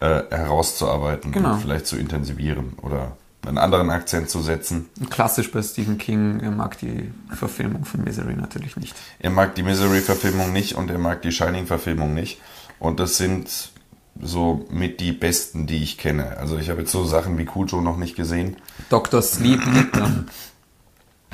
äh, 0.00 0.22
herauszuarbeiten 0.30 1.32
Genau. 1.32 1.54
und 1.54 1.60
vielleicht 1.60 1.86
zu 1.86 1.96
intensivieren 1.96 2.74
oder 2.82 3.16
einen 3.46 3.58
anderen 3.58 3.90
Akzent 3.90 4.30
zu 4.30 4.40
setzen. 4.40 4.88
Klassisch 5.10 5.50
bei 5.50 5.62
Stephen 5.62 5.98
King, 5.98 6.40
er 6.40 6.50
mag 6.50 6.78
die 6.78 7.12
Verfilmung 7.30 7.84
von 7.84 8.04
Misery 8.04 8.34
natürlich 8.34 8.76
nicht. 8.76 8.94
Er 9.18 9.30
mag 9.30 9.54
die 9.54 9.62
Misery-Verfilmung 9.62 10.52
nicht 10.52 10.74
und 10.74 10.90
er 10.90 10.98
mag 10.98 11.22
die 11.22 11.32
Shining-Verfilmung 11.32 12.14
nicht. 12.14 12.40
Und 12.78 13.00
das 13.00 13.16
sind 13.16 13.72
so 14.20 14.66
mit 14.70 15.00
die 15.00 15.12
besten, 15.12 15.66
die 15.66 15.82
ich 15.82 15.98
kenne. 15.98 16.36
Also 16.38 16.58
ich 16.58 16.70
habe 16.70 16.80
jetzt 16.82 16.92
so 16.92 17.04
Sachen 17.04 17.38
wie 17.38 17.44
Cujo 17.44 17.80
noch 17.80 17.96
nicht 17.96 18.14
gesehen. 18.14 18.56
Dr. 18.88 19.22
Sleep 19.22 19.60
liegt 19.72 19.96
dann. 19.96 20.28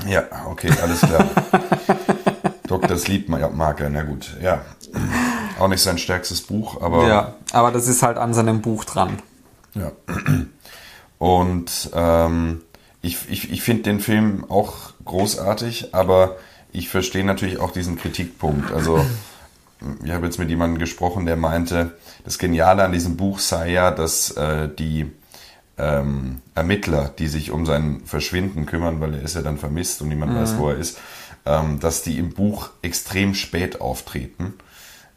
Ja, 0.06 0.22
okay, 0.46 0.70
alles 0.80 1.00
klar. 1.00 1.28
Dr. 2.68 2.98
Sleep 2.98 3.28
mag 3.28 3.80
er, 3.80 3.90
na 3.90 4.02
gut. 4.02 4.36
Ja, 4.40 4.62
auch 5.58 5.68
nicht 5.68 5.82
sein 5.82 5.98
stärkstes 5.98 6.42
Buch, 6.42 6.80
aber 6.80 7.06
Ja, 7.08 7.34
aber 7.52 7.72
das 7.72 7.88
ist 7.88 8.02
halt 8.02 8.16
an 8.16 8.32
seinem 8.34 8.60
Buch 8.60 8.84
dran. 8.84 9.18
Ja. 9.74 9.92
Und 11.18 11.90
ähm, 11.94 12.62
ich, 13.02 13.18
ich, 13.28 13.50
ich 13.50 13.62
finde 13.62 13.84
den 13.84 14.00
Film 14.00 14.44
auch 14.48 14.92
großartig, 15.04 15.94
aber 15.94 16.36
ich 16.72 16.88
verstehe 16.88 17.24
natürlich 17.24 17.58
auch 17.58 17.72
diesen 17.72 17.96
Kritikpunkt. 17.96 18.72
Also 18.72 19.04
ich 20.04 20.10
habe 20.10 20.26
jetzt 20.26 20.38
mit 20.38 20.48
jemandem 20.48 20.78
gesprochen, 20.78 21.26
der 21.26 21.36
meinte, 21.36 21.96
das 22.24 22.38
Geniale 22.38 22.84
an 22.84 22.92
diesem 22.92 23.16
Buch 23.16 23.38
sei 23.38 23.70
ja, 23.70 23.90
dass 23.90 24.30
äh, 24.32 24.68
die 24.68 25.10
ähm, 25.76 26.40
Ermittler, 26.54 27.12
die 27.18 27.28
sich 27.28 27.50
um 27.50 27.64
sein 27.64 28.02
Verschwinden 28.04 28.66
kümmern, 28.66 29.00
weil 29.00 29.14
er 29.14 29.22
ist 29.22 29.34
ja 29.34 29.42
dann 29.42 29.58
vermisst 29.58 30.02
und 30.02 30.08
niemand 30.08 30.34
weiß, 30.34 30.58
wo 30.58 30.70
er 30.70 30.76
ist, 30.76 30.98
ähm, 31.46 31.78
dass 31.80 32.02
die 32.02 32.18
im 32.18 32.34
Buch 32.34 32.70
extrem 32.82 33.34
spät 33.34 33.80
auftreten, 33.80 34.54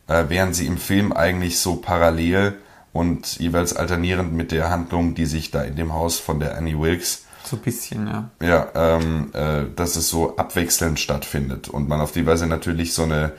äh, 0.08 0.26
während 0.28 0.56
sie 0.56 0.68
im 0.68 0.78
Film 0.78 1.12
eigentlich 1.12 1.60
so 1.60 1.78
parallel 1.78 2.58
und 2.94 3.38
jeweils 3.40 3.76
alternierend 3.76 4.34
mit 4.34 4.52
der 4.52 4.70
Handlung, 4.70 5.16
die 5.16 5.26
sich 5.26 5.52
da 5.52 5.64
in 5.64 5.76
dem 5.76 5.94
Haus 5.94 6.20
von 6.20 6.40
der 6.40 6.58
Annie 6.58 6.80
Wilkes 6.80 7.24
So 7.44 7.56
ein 7.56 7.62
bisschen, 7.62 8.08
ja. 8.08 8.30
ja, 8.42 8.68
ähm, 8.76 9.30
äh, 9.34 9.64
dass 9.76 9.96
es 9.96 10.10
so 10.10 10.36
abwechselnd 10.36 11.00
stattfindet 11.00 11.70
und 11.70 11.88
man 11.88 12.02
auf 12.02 12.12
die 12.12 12.26
Weise 12.26 12.48
natürlich 12.48 12.94
so 12.94 13.04
eine 13.04 13.32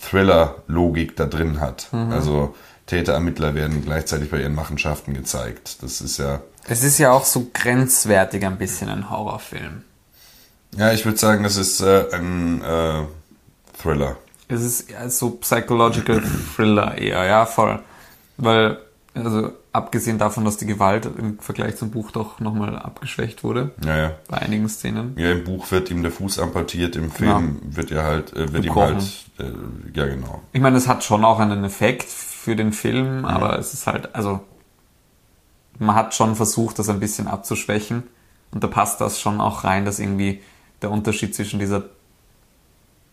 Thriller-Logik 0.00 1.16
da 1.16 1.26
drin 1.26 1.60
hat. 1.60 1.88
Also 1.92 2.54
Täter, 2.86 3.14
Ermittler 3.14 3.54
werden 3.54 3.84
gleichzeitig 3.84 4.30
bei 4.30 4.40
ihren 4.40 4.54
Machenschaften 4.54 5.12
gezeigt. 5.12 5.82
Das 5.82 6.00
ist 6.00 6.18
ja, 6.18 6.40
Es 6.68 6.82
ist 6.84 6.98
ja 6.98 7.10
auch 7.10 7.24
so 7.24 7.50
grenzwertig 7.52 8.46
ein 8.46 8.58
bisschen 8.58 8.88
ein 8.88 9.10
Horrorfilm. 9.10 9.82
ja, 10.76 10.92
ich 10.92 11.04
würde 11.04 11.18
sagen, 11.18 11.42
das 11.42 11.56
ist 11.56 11.80
äh, 11.80 12.04
ein 12.12 12.62
äh, 12.62 13.02
Thriller. 13.80 14.16
Es 14.48 14.62
ist 14.62 14.88
so 15.08 15.32
Psychological 15.32 16.22
Thriller 16.56 16.96
eher, 16.96 17.24
ja, 17.24 17.44
voll. 17.44 17.80
Weil, 18.38 18.78
also 19.14 19.50
abgesehen 19.72 20.18
davon, 20.18 20.44
dass 20.44 20.56
die 20.58 20.66
Gewalt 20.66 21.06
im 21.18 21.38
Vergleich 21.40 21.76
zum 21.76 21.90
Buch 21.90 22.10
doch 22.12 22.38
nochmal 22.40 22.76
abgeschwächt 22.78 23.42
wurde, 23.42 23.72
Ja, 23.84 23.96
ja. 23.96 24.10
bei 24.28 24.38
einigen 24.38 24.68
Szenen. 24.68 25.14
Ja, 25.16 25.32
im 25.32 25.44
Buch 25.44 25.70
wird 25.70 25.90
ihm 25.90 26.02
der 26.02 26.12
Fuß 26.12 26.38
amputiert, 26.38 26.94
im 26.96 27.10
Film 27.10 27.60
wird 27.64 27.90
er 27.90 28.04
halt, 28.04 28.32
äh, 28.34 28.52
wird 28.52 28.64
ihm 28.64 28.74
Gebrochen. 28.74 28.94
halt, 28.96 29.24
äh, 29.38 29.98
ja 29.98 30.06
genau. 30.06 30.42
Ich 30.52 30.60
meine, 30.60 30.76
es 30.76 30.86
hat 30.86 31.02
schon 31.04 31.24
auch 31.24 31.38
einen 31.40 31.64
Effekt 31.64 32.04
für 32.04 32.54
den 32.54 32.72
Film, 32.72 33.24
aber 33.24 33.58
es 33.58 33.74
ist 33.74 33.86
halt, 33.86 34.14
also 34.14 34.40
man 35.78 35.94
hat 35.96 36.14
schon 36.14 36.36
versucht, 36.36 36.78
das 36.78 36.88
ein 36.88 37.00
bisschen 37.00 37.26
abzuschwächen 37.28 38.04
und 38.52 38.62
da 38.62 38.68
passt 38.68 39.00
das 39.00 39.20
schon 39.20 39.40
auch 39.40 39.64
rein, 39.64 39.84
dass 39.84 39.98
irgendwie 39.98 40.42
der 40.82 40.90
Unterschied 40.90 41.34
zwischen 41.34 41.58
dieser 41.58 41.84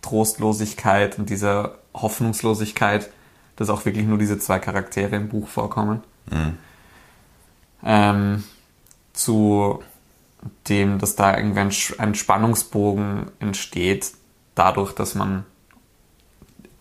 Trostlosigkeit 0.02 1.18
und 1.18 1.30
dieser 1.30 1.76
Hoffnungslosigkeit, 1.94 3.10
dass 3.56 3.70
auch 3.70 3.86
wirklich 3.86 4.06
nur 4.06 4.18
diese 4.18 4.40
zwei 4.40 4.60
Charaktere 4.60 5.16
im 5.16 5.30
Buch 5.30 5.48
vorkommen, 5.48 6.04
ähm, 7.84 8.44
zu 9.14 9.82
dem, 10.68 11.00
dass 11.00 11.16
da 11.16 11.38
irgendwie 11.38 11.60
ein, 11.60 11.72
ein 11.98 12.16
Spannungsbogen 12.16 13.32
entsteht, 13.40 14.12
dadurch, 14.56 14.94
dass 14.94 15.16
man 15.16 15.46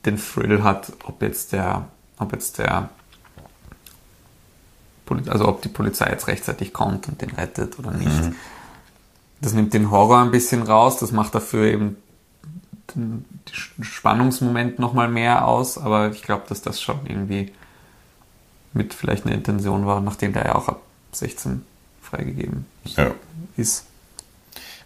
den 0.04 0.18
Thrill 0.18 0.62
hat, 0.62 0.92
ob 1.04 1.22
jetzt 1.22 1.52
der, 1.52 1.88
ob 2.18 2.32
jetzt 2.32 2.58
der, 2.58 2.90
also 5.26 5.48
ob 5.48 5.62
die 5.62 5.68
Polizei 5.68 6.10
jetzt 6.10 6.26
rechtzeitig 6.26 6.72
kommt 6.72 7.08
und 7.08 7.22
den 7.22 7.30
rettet 7.30 7.78
oder 7.78 7.90
nicht. 7.90 8.32
Das 9.40 9.52
nimmt 9.52 9.74
den 9.74 9.90
Horror 9.90 10.20
ein 10.20 10.30
bisschen 10.30 10.62
raus, 10.62 10.98
das 10.98 11.12
macht 11.12 11.34
dafür 11.34 11.66
eben 11.66 11.96
den 12.94 13.24
Spannungsmoment 13.80 14.78
nochmal 14.78 15.08
mehr 15.08 15.46
aus, 15.46 15.78
aber 15.78 16.10
ich 16.10 16.22
glaube, 16.22 16.44
dass 16.48 16.62
das 16.62 16.80
schon 16.80 17.00
irgendwie 17.06 17.52
mit 18.72 18.94
vielleicht 18.94 19.26
eine 19.26 19.34
Intention 19.34 19.86
war, 19.86 20.00
nachdem 20.00 20.32
der 20.32 20.44
ja 20.46 20.54
auch 20.54 20.68
ab 20.68 20.82
16 21.12 21.64
freigegeben 22.02 22.66
Ja. 22.84 23.12
ist. 23.56 23.86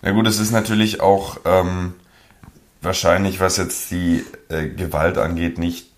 Na 0.02 0.12
gut, 0.12 0.26
es 0.26 0.38
ist 0.38 0.52
natürlich 0.52 1.00
auch 1.00 1.38
ähm, 1.44 1.94
wahrscheinlich, 2.82 3.40
was 3.40 3.56
jetzt 3.56 3.90
die 3.90 4.24
äh, 4.48 4.68
Gewalt 4.68 5.18
angeht, 5.18 5.58
nicht 5.58 5.90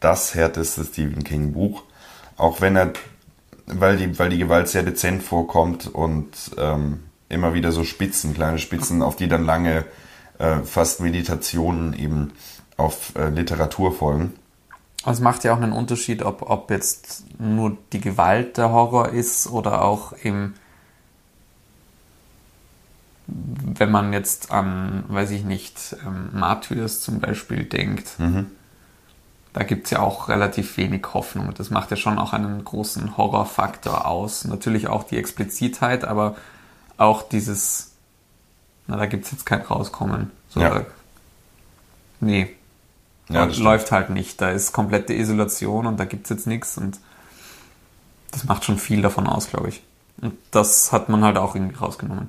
das 0.00 0.34
härteste 0.34 0.84
Stephen 0.84 1.24
King 1.24 1.52
Buch. 1.52 1.82
Auch 2.36 2.60
wenn 2.60 2.76
er, 2.76 2.92
weil 3.66 3.96
die, 3.96 4.18
weil 4.18 4.28
die 4.28 4.38
Gewalt 4.38 4.68
sehr 4.68 4.82
dezent 4.82 5.22
vorkommt 5.22 5.86
und 5.86 6.28
ähm, 6.58 7.00
immer 7.28 7.54
wieder 7.54 7.72
so 7.72 7.84
Spitzen, 7.84 8.34
kleine 8.34 8.58
Spitzen, 8.58 9.02
auf 9.02 9.16
die 9.16 9.28
dann 9.28 9.44
lange 9.44 9.84
äh, 10.38 10.60
fast 10.60 11.00
Meditationen 11.00 11.92
eben 11.94 12.32
auf 12.76 13.14
äh, 13.16 13.28
Literatur 13.28 13.92
folgen. 13.92 14.34
Es 15.06 15.20
macht 15.20 15.44
ja 15.44 15.52
auch 15.52 15.60
einen 15.60 15.72
Unterschied, 15.72 16.22
ob, 16.22 16.48
ob 16.48 16.70
jetzt 16.70 17.24
nur 17.38 17.76
die 17.92 18.00
Gewalt 18.00 18.56
der 18.56 18.70
Horror 18.70 19.10
ist 19.10 19.46
oder 19.46 19.82
auch 19.82 20.14
eben, 20.24 20.54
wenn 23.26 23.90
man 23.90 24.14
jetzt 24.14 24.50
an, 24.50 25.04
weiß 25.08 25.30
ich 25.32 25.44
nicht, 25.44 25.96
ähm, 26.06 26.30
Martyrs 26.32 27.00
zum 27.00 27.20
Beispiel 27.20 27.64
denkt, 27.64 28.16
da 29.54 29.62
gibt 29.62 29.84
es 29.84 29.92
ja 29.92 30.00
auch 30.00 30.28
relativ 30.28 30.76
wenig 30.76 31.06
Hoffnung. 31.14 31.54
Das 31.54 31.70
macht 31.70 31.92
ja 31.92 31.96
schon 31.96 32.18
auch 32.18 32.32
einen 32.32 32.64
großen 32.64 33.16
Horrorfaktor 33.16 34.04
aus. 34.04 34.44
Natürlich 34.44 34.88
auch 34.88 35.04
die 35.04 35.16
Explizitheit, 35.16 36.04
aber 36.04 36.34
auch 36.96 37.22
dieses, 37.22 37.93
na, 38.86 38.96
da 38.96 39.06
gibt 39.06 39.24
es 39.26 39.32
jetzt 39.32 39.46
kein 39.46 39.60
Rauskommen. 39.62 40.30
So, 40.48 40.60
Ja. 40.60 40.70
da- 40.70 40.86
Nee, 42.20 42.54
Ja, 43.30 43.46
das 43.46 43.56
läuft 43.58 43.90
halt 43.90 44.10
nicht. 44.10 44.40
Da 44.42 44.50
ist 44.50 44.72
komplette 44.72 45.14
Isolation 45.14 45.86
und 45.86 45.98
da 45.98 46.04
gibt's 46.04 46.28
jetzt 46.30 46.46
nichts 46.46 46.76
und 46.76 46.98
das 48.30 48.44
macht 48.44 48.64
schon 48.64 48.78
viel 48.78 49.00
davon 49.02 49.26
aus, 49.26 49.48
glaube 49.48 49.68
ich. 49.70 49.82
Und 50.20 50.34
das 50.50 50.92
hat 50.92 51.08
man 51.08 51.24
halt 51.24 51.38
auch 51.38 51.54
irgendwie 51.54 51.76
rausgenommen. 51.76 52.28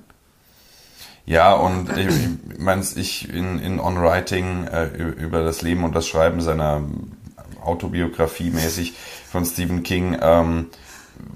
Ja, 1.25 1.53
und 1.53 1.89
ich, 1.97 2.07
ich 2.07 2.59
meine, 2.59 2.83
ich 2.95 3.27
in, 3.29 3.59
in 3.59 3.79
On 3.79 4.01
Writing 4.01 4.67
äh, 4.67 4.85
über 4.87 5.43
das 5.43 5.61
Leben 5.61 5.83
und 5.83 5.93
das 5.95 6.07
Schreiben 6.07 6.39
seiner 6.41 6.83
Autobiografie 7.63 8.51
mäßig 8.51 8.93
von 9.31 9.43
Stephen 9.45 9.83
King 9.83 10.17
ähm, 10.21 10.67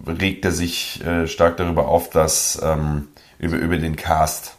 regt 0.08 0.46
er 0.46 0.52
sich 0.52 1.04
äh, 1.04 1.28
stark 1.28 1.58
darüber 1.58 1.88
auf, 1.88 2.10
dass 2.12 2.60
ähm, 2.64 3.08
über, 3.40 3.58
über 3.58 3.78
den 3.78 3.96
Cast, 3.96 4.56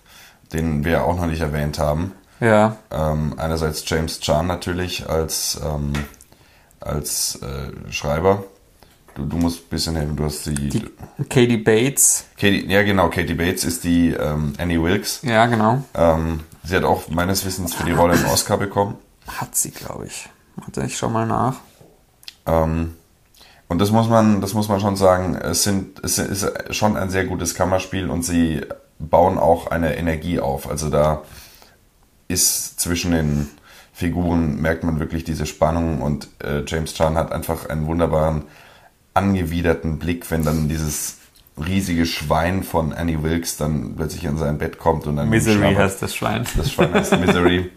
den 0.52 0.84
wir 0.84 1.04
auch 1.04 1.16
noch 1.16 1.26
nicht 1.26 1.40
erwähnt 1.40 1.78
haben. 1.78 2.12
Ja, 2.40 2.76
Ähm, 2.90 3.34
einerseits 3.36 3.84
James 3.86 4.18
Chan 4.20 4.46
natürlich 4.46 5.08
als, 5.08 5.60
ähm, 5.62 5.92
als 6.80 7.38
äh, 7.42 7.92
Schreiber. 7.92 8.44
Du, 9.14 9.26
du 9.26 9.36
musst 9.36 9.64
ein 9.64 9.68
bisschen 9.68 9.96
helfen, 9.96 10.16
du 10.16 10.24
hast 10.24 10.46
die, 10.46 10.68
die 10.68 10.88
Katie 11.28 11.58
Bates. 11.58 12.24
Katie, 12.38 12.64
ja 12.66 12.82
genau, 12.82 13.10
Katie 13.10 13.34
Bates 13.34 13.64
ist 13.64 13.84
die 13.84 14.10
ähm, 14.10 14.54
Annie 14.58 14.82
Wilkes. 14.82 15.20
Ja, 15.22 15.46
genau. 15.46 15.82
Ähm, 15.94 16.40
sie 16.64 16.76
hat 16.76 16.84
auch 16.84 17.08
meines 17.10 17.44
Wissens 17.44 17.74
für 17.74 17.84
die 17.84 17.92
Rolle 17.92 18.14
einen 18.14 18.26
Oscar 18.26 18.56
bekommen. 18.56 18.96
Hat 19.26 19.54
sie, 19.54 19.70
glaube 19.72 20.06
ich. 20.06 20.28
Warte, 20.56 20.82
ich 20.84 20.96
schau 20.96 21.08
mal 21.10 21.26
nach. 21.26 21.56
Ähm, 22.46 22.94
und 23.68 23.78
das 23.80 23.90
muss 23.90 24.08
man, 24.08 24.40
das 24.40 24.54
muss 24.54 24.68
man 24.68 24.80
schon 24.80 24.96
sagen, 24.96 25.36
es 25.36 25.62
sind, 25.62 26.02
es 26.02 26.18
ist 26.18 26.46
schon 26.74 26.96
ein 26.96 27.10
sehr 27.10 27.24
gutes 27.24 27.54
Kammerspiel 27.54 28.08
und 28.08 28.22
sie 28.22 28.62
bauen 29.00 29.38
auch 29.38 29.66
eine 29.68 29.96
Energie 29.96 30.38
auf. 30.40 30.68
Also 30.68 30.90
da 30.90 31.22
ist 32.28 32.78
zwischen 32.78 33.12
den 33.12 33.48
Figuren 33.92 34.60
merkt 34.60 34.84
man 34.84 35.00
wirklich 35.00 35.24
diese 35.24 35.46
Spannung 35.46 36.00
und 36.00 36.28
äh, 36.42 36.62
James 36.66 36.94
Chan 36.94 37.16
hat 37.16 37.32
einfach 37.32 37.68
einen 37.68 37.86
wunderbaren 37.86 38.44
angewiderten 39.14 39.98
Blick, 39.98 40.30
wenn 40.30 40.44
dann 40.44 40.68
dieses 40.68 41.18
riesige 41.58 42.06
Schwein 42.06 42.62
von 42.62 42.92
Annie 42.92 43.22
Wilkes 43.22 43.56
dann 43.56 43.96
plötzlich 43.96 44.24
in 44.24 44.38
sein 44.38 44.58
Bett 44.58 44.78
kommt 44.78 45.06
und 45.06 45.16
dann 45.16 45.28
Misery 45.28 45.74
heißt 45.74 46.00
das 46.00 46.14
Schwein. 46.14 46.46
Das 46.56 46.72
Schwein 46.72 46.94
heißt 46.94 47.18
Misery. 47.18 47.70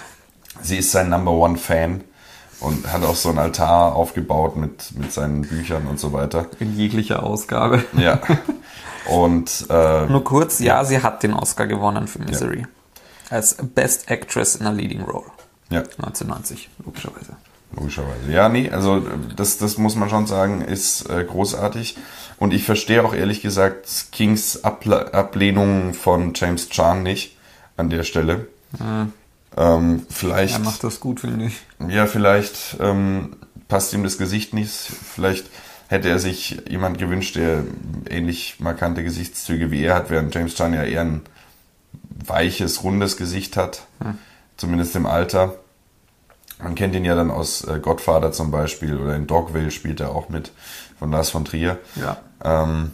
Sie 0.62 0.78
ist 0.78 0.92
sein 0.92 1.08
Number 1.08 1.32
One 1.32 1.56
Fan 1.56 2.04
und 2.60 2.92
hat 2.92 3.02
auch 3.04 3.16
so 3.16 3.28
einen 3.30 3.38
Altar 3.38 3.94
aufgebaut 3.94 4.56
mit, 4.56 4.96
mit 4.98 5.12
seinen 5.12 5.42
Büchern 5.42 5.86
und 5.86 5.98
so 6.00 6.12
weiter. 6.12 6.46
In 6.60 6.76
jeglicher 6.76 7.22
Ausgabe. 7.22 7.84
Ja. 7.96 8.20
Und 9.06 9.66
äh, 9.68 10.06
Nur 10.06 10.24
kurz, 10.24 10.60
ja, 10.60 10.84
sie 10.84 11.02
hat 11.02 11.22
den 11.22 11.34
Oscar 11.34 11.66
gewonnen 11.66 12.08
für 12.08 12.20
Misery. 12.20 12.66
Als 13.28 13.56
Best 13.56 14.10
Actress 14.10 14.56
in 14.56 14.66
a 14.66 14.70
Leading 14.70 15.02
Role. 15.02 15.26
ja, 15.70 15.80
1990, 15.80 16.70
logischerweise. 16.84 17.36
logischerweise. 17.74 18.30
Ja, 18.32 18.48
nee, 18.48 18.70
also 18.70 19.02
das, 19.36 19.58
das 19.58 19.76
muss 19.76 19.94
man 19.96 20.08
schon 20.08 20.26
sagen, 20.26 20.62
ist 20.62 21.10
äh, 21.10 21.24
großartig. 21.24 21.96
Und 22.38 22.54
ich 22.54 22.64
verstehe 22.64 23.04
auch 23.04 23.14
ehrlich 23.14 23.42
gesagt 23.42 24.06
Kings 24.12 24.64
Abla 24.64 25.08
Ablehnung 25.12 25.92
von 25.94 26.32
James 26.34 26.68
Chan 26.70 27.02
nicht 27.02 27.36
an 27.76 27.90
der 27.90 28.04
Stelle. 28.04 28.48
Ähm, 29.56 30.06
vielleicht. 30.10 30.54
Er 30.54 30.60
macht 30.60 30.84
das 30.84 31.00
gut, 31.00 31.20
finde 31.20 31.46
ich. 31.46 31.62
Ja, 31.88 32.06
vielleicht 32.06 32.76
ähm, 32.80 33.36
passt 33.68 33.92
ihm 33.92 34.02
das 34.02 34.18
Gesicht 34.18 34.54
nicht. 34.54 34.72
Vielleicht 34.72 35.46
hätte 35.88 36.08
er 36.08 36.18
sich 36.18 36.62
jemand 36.68 36.98
gewünscht, 36.98 37.36
der 37.36 37.64
ähnlich 38.08 38.56
markante 38.58 39.04
Gesichtszüge 39.04 39.70
wie 39.70 39.84
er 39.84 39.94
hat, 39.94 40.10
während 40.10 40.34
James 40.34 40.54
Chan 40.54 40.74
ja 40.74 40.82
eher 40.82 41.02
ein 41.02 41.22
weiches, 42.26 42.82
rundes 42.82 43.16
Gesicht 43.16 43.56
hat. 43.56 43.86
Zumindest 44.56 44.96
im 44.96 45.06
Alter. 45.06 45.56
Man 46.62 46.74
kennt 46.74 46.94
ihn 46.94 47.04
ja 47.04 47.14
dann 47.14 47.30
aus 47.30 47.64
äh, 47.64 47.80
Godfather 47.80 48.32
zum 48.32 48.50
Beispiel 48.50 48.96
oder 48.96 49.16
in 49.16 49.26
Dogville 49.26 49.70
spielt 49.70 50.00
er 50.00 50.10
auch 50.10 50.28
mit 50.28 50.52
von 50.98 51.10
Lars 51.10 51.30
von 51.30 51.44
Trier. 51.44 51.78
Ja. 51.96 52.16
Ähm, 52.42 52.92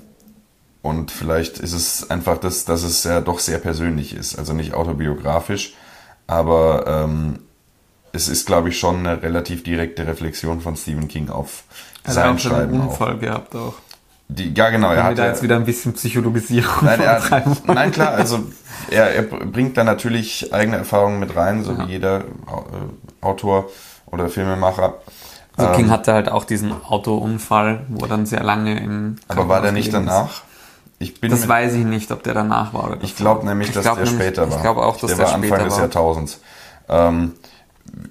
und 0.82 1.10
vielleicht 1.10 1.58
ist 1.58 1.74
es 1.74 2.10
einfach 2.10 2.38
das, 2.38 2.64
dass 2.64 2.82
es 2.82 3.04
ja 3.04 3.20
doch 3.20 3.38
sehr 3.38 3.58
persönlich 3.58 4.14
ist. 4.14 4.38
Also 4.38 4.54
nicht 4.54 4.72
autobiografisch, 4.72 5.74
aber 6.30 6.84
ähm, 6.86 7.40
es 8.12 8.28
ist, 8.28 8.46
glaube 8.46 8.68
ich, 8.68 8.78
schon 8.78 8.98
eine 9.06 9.20
relativ 9.22 9.64
direkte 9.64 10.06
Reflexion 10.06 10.60
von 10.60 10.76
Stephen 10.76 11.08
King 11.08 11.28
auf 11.28 11.64
Er 12.04 12.08
hat 12.08 12.14
sein 12.14 12.34
auch 12.34 12.38
schon 12.38 12.52
einen 12.52 12.60
Schreiben. 12.70 12.80
Auch. 12.82 12.90
Unfall 12.90 13.18
gehabt 13.18 13.56
auch. 13.56 13.74
Die, 14.28 14.54
ja, 14.54 14.70
genau. 14.70 14.90
Er 14.92 14.98
Wenn 14.98 15.04
hat 15.06 15.18
da 15.18 15.26
jetzt 15.26 15.42
wieder 15.42 15.56
ein 15.56 15.64
bisschen 15.64 15.92
Psychologisierung 15.94 16.84
Nein, 16.84 17.00
er 17.00 17.30
hat, 17.30 17.66
nein, 17.66 17.90
klar, 17.90 18.12
also 18.12 18.38
er, 18.88 19.12
er 19.12 19.22
bringt 19.22 19.76
da 19.76 19.82
natürlich 19.82 20.52
eigene 20.54 20.76
Erfahrungen 20.76 21.18
mit 21.18 21.34
rein, 21.34 21.64
so 21.64 21.72
Ja. 21.72 21.88
wie 21.88 21.90
jeder 21.92 22.20
äh, 22.20 22.22
Autor 23.20 23.68
oder 24.06 24.28
Filmemacher. 24.28 24.94
Also 25.56 25.72
King 25.72 25.86
Ähm, 25.86 25.90
hatte 25.90 26.12
halt 26.12 26.28
auch 26.28 26.44
diesen 26.44 26.72
Autounfall, 26.84 27.80
wo 27.88 28.04
er 28.04 28.08
dann 28.08 28.24
sehr 28.24 28.44
lange 28.44 28.78
im 28.78 29.16
aber 29.26 29.48
war 29.48 29.62
der 29.62 29.72
nicht 29.72 29.92
danach? 29.92 30.42
Ich 31.02 31.18
bin 31.20 31.30
Das 31.30 31.48
weiß 31.48 31.72
ich 31.74 31.84
nicht, 31.84 32.12
ob 32.12 32.22
der 32.22 32.34
danach 32.34 32.72
war 32.74 32.84
oder 32.84 32.94
Ich 33.02 33.12
davor. 33.14 33.16
glaube 33.34 33.46
nämlich, 33.46 33.68
Ich 33.68 33.74
dass 33.74 33.84
glaub 33.84 33.96
der 33.96 34.04
nämlich- 34.04 34.22
später 34.22 34.48
war. 34.50 34.56
Ich 34.56 34.62
glaube 34.62 34.82
auch, 34.84 34.96
dass 34.98 35.08
der, 35.08 35.16
der, 35.16 35.26
war 35.26 35.34
Anfang 35.34 35.48
später 35.48 35.64
des 35.64 35.72
war. 35.74 35.80
Jahrtausends. 35.80 36.40
Ähm, 36.88 37.32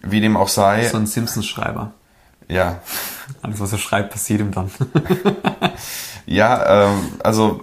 wie 0.04 0.20
dem 0.22 0.36
auch 0.36 0.48
sei, 0.50 0.88
So 0.90 0.98
ein 0.98 1.06
Simpsons-Schreiber. 1.08 1.94
ja, 2.48 2.80
Alles, 3.44 3.60
was 3.60 3.72
er 3.72 3.78
schreibt, 3.78 4.10
passiert 4.12 4.42
ihm 4.42 4.52
dann. 4.52 4.72
ja, 6.26 6.88
ähm, 6.90 7.12
also 7.24 7.62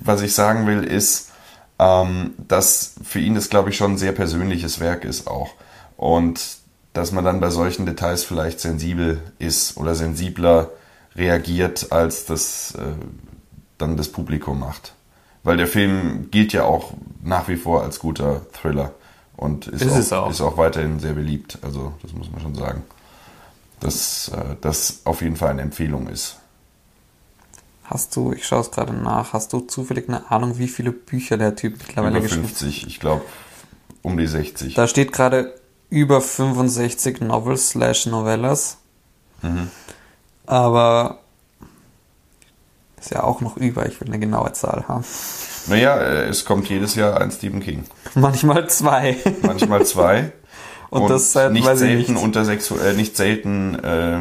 was 0.00 0.20
ich 0.22 0.34
sagen 0.34 0.66
will, 0.66 0.84
ist, 0.84 1.30
ähm, 1.78 2.34
dass 2.46 2.94
für 3.02 3.20
ihn 3.20 3.34
das, 3.34 3.48
glaube 3.50 3.70
ich, 3.70 3.76
schon 3.76 3.92
ein 3.92 3.98
sehr 3.98 4.12
persönliches 4.12 4.80
Werk 4.80 5.04
ist 5.04 5.26
auch. 5.26 5.50
Und 5.96 6.40
dass 6.92 7.12
man 7.12 7.24
dann 7.24 7.40
bei 7.40 7.50
solchen 7.50 7.86
Details 7.86 8.24
vielleicht 8.24 8.60
sensibel 8.60 9.20
ist 9.38 9.76
oder 9.76 9.94
sensibler 9.94 10.70
reagiert, 11.16 11.90
als 11.90 12.24
das 12.26 12.74
äh, 12.76 12.82
dann 13.78 13.96
das 13.96 14.08
Publikum 14.10 14.60
macht. 14.60 14.94
Weil 15.42 15.56
der 15.56 15.66
Film 15.66 16.30
gilt 16.30 16.52
ja 16.52 16.64
auch 16.64 16.92
nach 17.22 17.48
wie 17.48 17.56
vor 17.56 17.82
als 17.82 17.98
guter 18.00 18.42
Thriller 18.52 18.92
und 19.36 19.68
ist, 19.68 19.82
Ist 19.82 19.92
auch, 19.92 19.98
es 19.98 20.12
auch. 20.12 20.30
ist 20.30 20.40
auch 20.40 20.56
weiterhin 20.56 20.98
sehr 21.00 21.14
beliebt. 21.14 21.58
Also 21.62 21.94
das 22.02 22.12
muss 22.12 22.30
man 22.30 22.40
schon 22.40 22.54
sagen. 22.54 22.82
Dass 23.80 24.28
äh, 24.28 24.56
das 24.60 25.02
auf 25.04 25.22
jeden 25.22 25.36
Fall 25.36 25.50
eine 25.50 25.62
Empfehlung 25.62 26.08
ist. 26.08 26.36
Hast 27.84 28.14
du, 28.16 28.32
ich 28.32 28.46
schaue 28.46 28.60
es 28.60 28.70
gerade 28.70 28.92
nach, 28.92 29.32
hast 29.32 29.52
du 29.52 29.60
zufällig 29.60 30.08
eine 30.08 30.30
Ahnung, 30.30 30.58
wie 30.58 30.68
viele 30.68 30.92
Bücher 30.92 31.38
der 31.38 31.56
Typ 31.56 31.78
mittlerweile 31.78 32.18
Über 32.18 32.22
geschrieben 32.26 32.42
hat? 32.44 32.50
50, 32.50 32.86
ich 32.86 33.00
glaube 33.00 33.22
um 34.02 34.16
die 34.18 34.26
60. 34.26 34.74
Da 34.74 34.86
steht 34.86 35.12
gerade 35.12 35.54
über 35.88 36.20
65 36.20 37.20
Novels 37.22 37.70
slash 37.70 38.06
Novellas. 38.06 38.78
Mhm. 39.42 39.70
Aber 40.46 41.20
ist 43.00 43.10
ja 43.10 43.22
auch 43.22 43.40
noch 43.40 43.56
über, 43.56 43.86
ich 43.86 44.00
will 44.00 44.08
eine 44.08 44.18
genaue 44.18 44.52
Zahl 44.52 44.84
haben. 44.88 45.04
Naja, 45.66 45.96
äh, 45.96 46.28
es 46.28 46.44
kommt 46.44 46.68
jedes 46.68 46.94
Jahr 46.94 47.20
ein 47.20 47.30
Stephen 47.30 47.60
King. 47.60 47.84
Manchmal 48.14 48.68
zwei. 48.68 49.16
Manchmal 49.42 49.84
zwei. 49.84 50.32
Und, 50.90 51.10
das 51.10 51.32
seit, 51.32 51.52
nicht 51.52 51.66
selten 51.76 52.14
nicht. 52.14 52.22
unter 52.22 52.44
sechs, 52.44 52.70
äh, 52.70 52.94
nicht 52.94 53.16
selten 53.16 53.74
äh, 53.84 54.20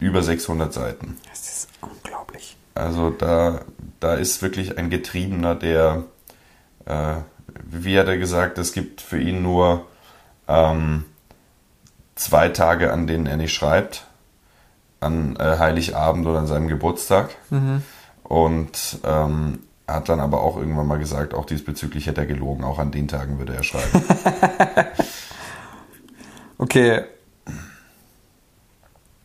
über 0.00 0.22
600 0.22 0.72
Seiten. 0.72 1.16
Das 1.28 1.48
ist 1.48 1.68
unglaublich. 1.80 2.56
Also 2.74 3.10
da, 3.10 3.60
da 4.00 4.14
ist 4.14 4.42
wirklich 4.42 4.78
ein 4.78 4.90
Getriebener, 4.90 5.54
der, 5.54 6.04
äh, 6.86 7.14
wie 7.64 7.98
hat 7.98 8.08
er 8.08 8.18
gesagt, 8.18 8.58
es 8.58 8.72
gibt 8.72 9.00
für 9.00 9.20
ihn 9.20 9.42
nur 9.42 9.86
ähm, 10.48 11.04
zwei 12.16 12.48
Tage, 12.48 12.92
an 12.92 13.06
denen 13.06 13.26
er 13.26 13.36
nicht 13.36 13.54
schreibt. 13.54 14.06
An 15.00 15.36
äh, 15.36 15.58
Heiligabend 15.58 16.26
oder 16.26 16.40
an 16.40 16.48
seinem 16.48 16.66
Geburtstag. 16.66 17.36
Und 18.28 19.00
ähm, 19.04 19.60
hat 19.86 20.08
dann 20.08 20.20
aber 20.20 20.42
auch 20.42 20.58
irgendwann 20.58 20.86
mal 20.86 20.98
gesagt, 20.98 21.34
auch 21.34 21.46
diesbezüglich 21.46 22.06
hätte 22.06 22.20
er 22.20 22.26
gelogen, 22.26 22.62
auch 22.62 22.78
an 22.78 22.90
den 22.90 23.08
Tagen 23.08 23.38
würde 23.38 23.54
er 23.54 23.62
schreiben. 23.62 24.04
Okay. 26.58 27.04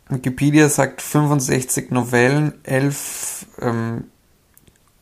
Wikipedia 0.07 0.69
sagt 0.69 1.01
65 1.01 1.89
Novellen, 1.89 2.53
11 2.63 3.47
ähm, 3.59 4.03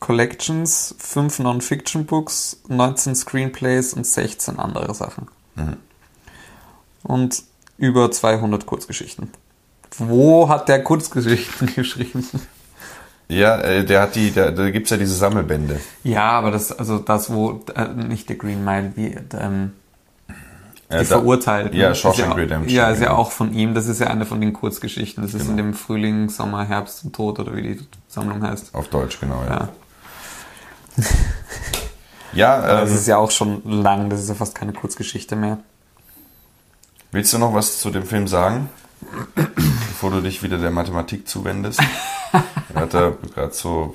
Collections, 0.00 0.94
5 0.98 1.40
Non-Fiction-Books, 1.40 2.62
19 2.68 3.14
Screenplays 3.14 3.92
und 3.92 4.06
16 4.06 4.58
andere 4.58 4.94
Sachen. 4.94 5.28
Und 7.02 7.42
über 7.76 8.10
200 8.10 8.64
Kurzgeschichten. 8.64 9.30
Wo 9.98 10.48
hat 10.48 10.68
der 10.68 10.82
Kurzgeschichten 10.82 11.66
geschrieben? 11.74 12.26
Ja, 13.38 13.58
äh, 13.60 13.84
der 13.84 14.02
hat 14.02 14.14
die, 14.14 14.32
da, 14.32 14.50
da 14.50 14.70
gibt's 14.70 14.90
ja 14.90 14.96
diese 14.96 15.14
Sammelbände. 15.14 15.80
Ja, 16.04 16.30
aber 16.30 16.50
das, 16.50 16.70
also 16.76 16.98
das, 16.98 17.32
wo, 17.32 17.64
äh, 17.74 17.88
nicht 17.88 18.28
der 18.28 18.36
Green 18.36 18.64
Mile, 18.64 18.92
wie, 18.96 19.16
ähm, 19.38 19.72
Äh, 20.88 20.98
die 21.04 21.08
da- 21.08 21.16
Verurteilten. 21.18 21.76
Ja, 21.78 21.94
Shawshank 21.94 22.28
ja, 22.30 22.34
Redemption. 22.34 22.74
Ja, 22.76 22.90
ist 22.90 23.00
ja 23.00 23.06
genau. 23.08 23.18
auch 23.18 23.32
von 23.32 23.54
ihm. 23.54 23.74
Das 23.74 23.86
ist 23.86 24.00
ja 24.00 24.08
eine 24.08 24.26
von 24.26 24.40
den 24.40 24.52
Kurzgeschichten. 24.52 25.22
Das 25.22 25.32
ist 25.34 25.48
in 25.48 25.56
dem 25.56 25.72
Frühling, 25.74 26.28
Sommer, 26.28 26.64
Herbst 26.64 27.04
und 27.04 27.14
Tod 27.14 27.38
oder 27.40 27.56
wie 27.56 27.62
die 27.62 27.80
Sammlung 28.08 28.42
heißt. 28.42 28.74
Auf 28.74 28.88
Deutsch, 28.88 29.18
genau, 29.20 29.42
ja. 29.48 29.68
Ja. 30.98 31.04
Ja, 32.34 32.60
Das 32.80 32.90
ähm, 32.90 32.96
ist 32.96 33.06
ja 33.06 33.18
auch 33.18 33.30
schon 33.30 33.62
lang. 33.82 34.08
Das 34.08 34.20
ist 34.20 34.28
ja 34.30 34.34
fast 34.34 34.54
keine 34.54 34.72
Kurzgeschichte 34.72 35.36
mehr. 35.36 35.58
willst 37.10 37.32
du 37.34 37.38
noch 37.38 37.52
was 37.52 37.78
zu 37.78 37.90
dem 37.90 38.04
Film 38.04 38.26
sagen? 38.26 38.70
Bevor 39.34 40.10
du 40.10 40.20
dich 40.20 40.42
wieder 40.42 40.58
der 40.58 40.70
Mathematik 40.70 41.28
zuwendest. 41.28 41.80
Er 42.74 42.80
hat 42.82 42.94
da 42.94 43.12
gerade 43.34 43.52
so, 43.52 43.94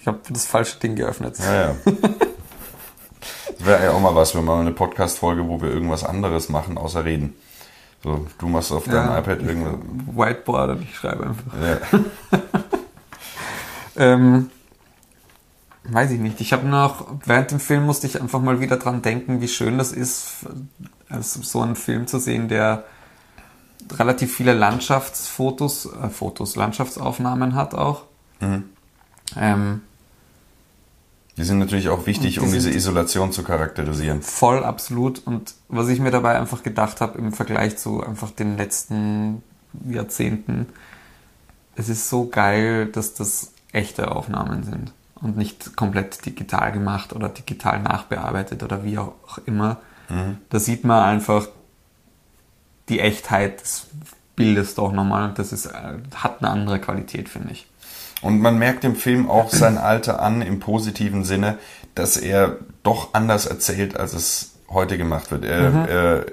Ich 0.00 0.06
habe 0.08 0.18
das 0.28 0.44
falsche 0.46 0.80
Ding 0.80 0.96
geöffnet. 0.96 1.38
naja. 1.38 1.76
Das 1.84 3.64
wäre 3.66 3.84
ja 3.84 3.90
auch 3.92 4.00
mal 4.00 4.14
was, 4.16 4.34
wenn 4.34 4.44
wir 4.44 4.54
mal 4.56 4.60
eine 4.60 4.72
Podcast-Folge, 4.72 5.46
wo 5.46 5.62
wir 5.62 5.70
irgendwas 5.70 6.02
anderes 6.02 6.48
machen, 6.48 6.76
außer 6.78 7.04
reden. 7.04 7.34
So, 8.02 8.26
du 8.38 8.48
machst 8.48 8.72
auf 8.72 8.84
deinem 8.86 9.10
Ja. 9.10 9.18
iPad 9.20 9.42
irgendwas. 9.42 9.74
Whiteboard 10.16 10.70
und 10.70 10.82
ich 10.82 10.96
schreibe 10.96 11.26
einfach. 11.28 11.52
Ja. 11.62 12.40
Ähm, 13.96 14.50
weiß 15.84 16.10
ich 16.12 16.18
nicht. 16.20 16.40
Ich 16.40 16.52
habe 16.52 16.66
noch, 16.66 17.06
während 17.26 17.50
dem 17.50 17.60
Film 17.60 17.84
musste 17.84 18.06
ich 18.06 18.20
einfach 18.20 18.40
mal 18.40 18.60
wieder 18.60 18.78
dran 18.78 19.02
denken, 19.02 19.40
wie 19.40 19.48
schön 19.48 19.76
das 19.78 19.92
ist, 19.92 20.46
also 21.08 21.42
so 21.42 21.60
einen 21.60 21.76
Film 21.76 22.06
zu 22.06 22.18
sehen, 22.18 22.48
der 22.48 22.84
relativ 23.98 24.34
viele 24.34 24.52
Landschaftsfotos, 24.54 25.86
äh, 25.86 26.08
Fotos, 26.08 26.56
Landschaftsaufnahmen 26.56 27.54
hat 27.54 27.74
auch. 27.74 28.02
Ähm, 29.36 29.80
Die 31.36 31.44
sind 31.44 31.58
natürlich 31.58 31.88
auch 31.88 32.06
wichtig, 32.06 32.34
die 32.34 32.40
um 32.40 32.52
diese 32.52 32.70
Isolation 32.70 33.32
zu 33.32 33.42
charakterisieren. 33.42 34.20
voll 34.22 34.64
absolut. 34.64 35.22
Und 35.24 35.54
was 35.68 35.88
ich 35.88 36.00
mir 36.00 36.10
dabei 36.10 36.38
einfach 36.38 36.62
gedacht 36.62 37.00
habe 37.00 37.18
im 37.18 37.32
Vergleich 37.32 37.78
zu 37.78 38.02
einfach 38.02 38.30
den 38.30 38.56
letzten 38.56 39.42
Jahrzehnten, 39.88 40.66
es 41.76 41.88
ist 41.88 42.10
so 42.10 42.26
geil, 42.28 42.86
dass 42.86 43.14
das 43.14 43.52
echte 43.72 44.10
Aufnahmen 44.12 44.64
sind 44.64 44.92
und 45.14 45.38
nicht 45.38 45.74
komplett 45.76 46.26
digital 46.26 46.72
gemacht 46.72 47.14
oder 47.14 47.30
digital 47.30 47.80
nachbearbeitet 47.80 48.62
oder 48.62 48.84
wie 48.84 48.98
auch 48.98 49.38
immer. 49.46 49.80
Da 50.50 50.58
sieht 50.58 50.84
man 50.84 51.02
einfach 51.02 51.48
die 52.88 53.00
Echtheit 53.00 53.60
des 53.62 53.86
Bildes 54.36 54.74
doch 54.74 54.92
nochmal 54.92 55.28
und 55.28 55.38
das 55.38 55.52
ist, 55.52 55.66
äh, 55.66 55.72
hat 56.14 56.38
eine 56.40 56.50
andere 56.50 56.78
Qualität, 56.80 57.28
finde 57.28 57.52
ich. 57.52 57.66
Und 58.22 58.40
man 58.40 58.58
merkt 58.58 58.84
dem 58.84 58.94
Film 58.96 59.28
auch 59.28 59.50
sein 59.50 59.78
Alter 59.78 60.22
an 60.22 60.42
im 60.42 60.60
positiven 60.60 61.24
Sinne, 61.24 61.58
dass 61.94 62.16
er 62.16 62.56
doch 62.82 63.14
anders 63.14 63.46
erzählt, 63.46 63.96
als 63.96 64.14
es 64.14 64.52
heute 64.68 64.96
gemacht 64.96 65.30
wird. 65.30 65.44
Er, 65.44 65.70
Mhm. 65.70 65.84
er 65.88 66.26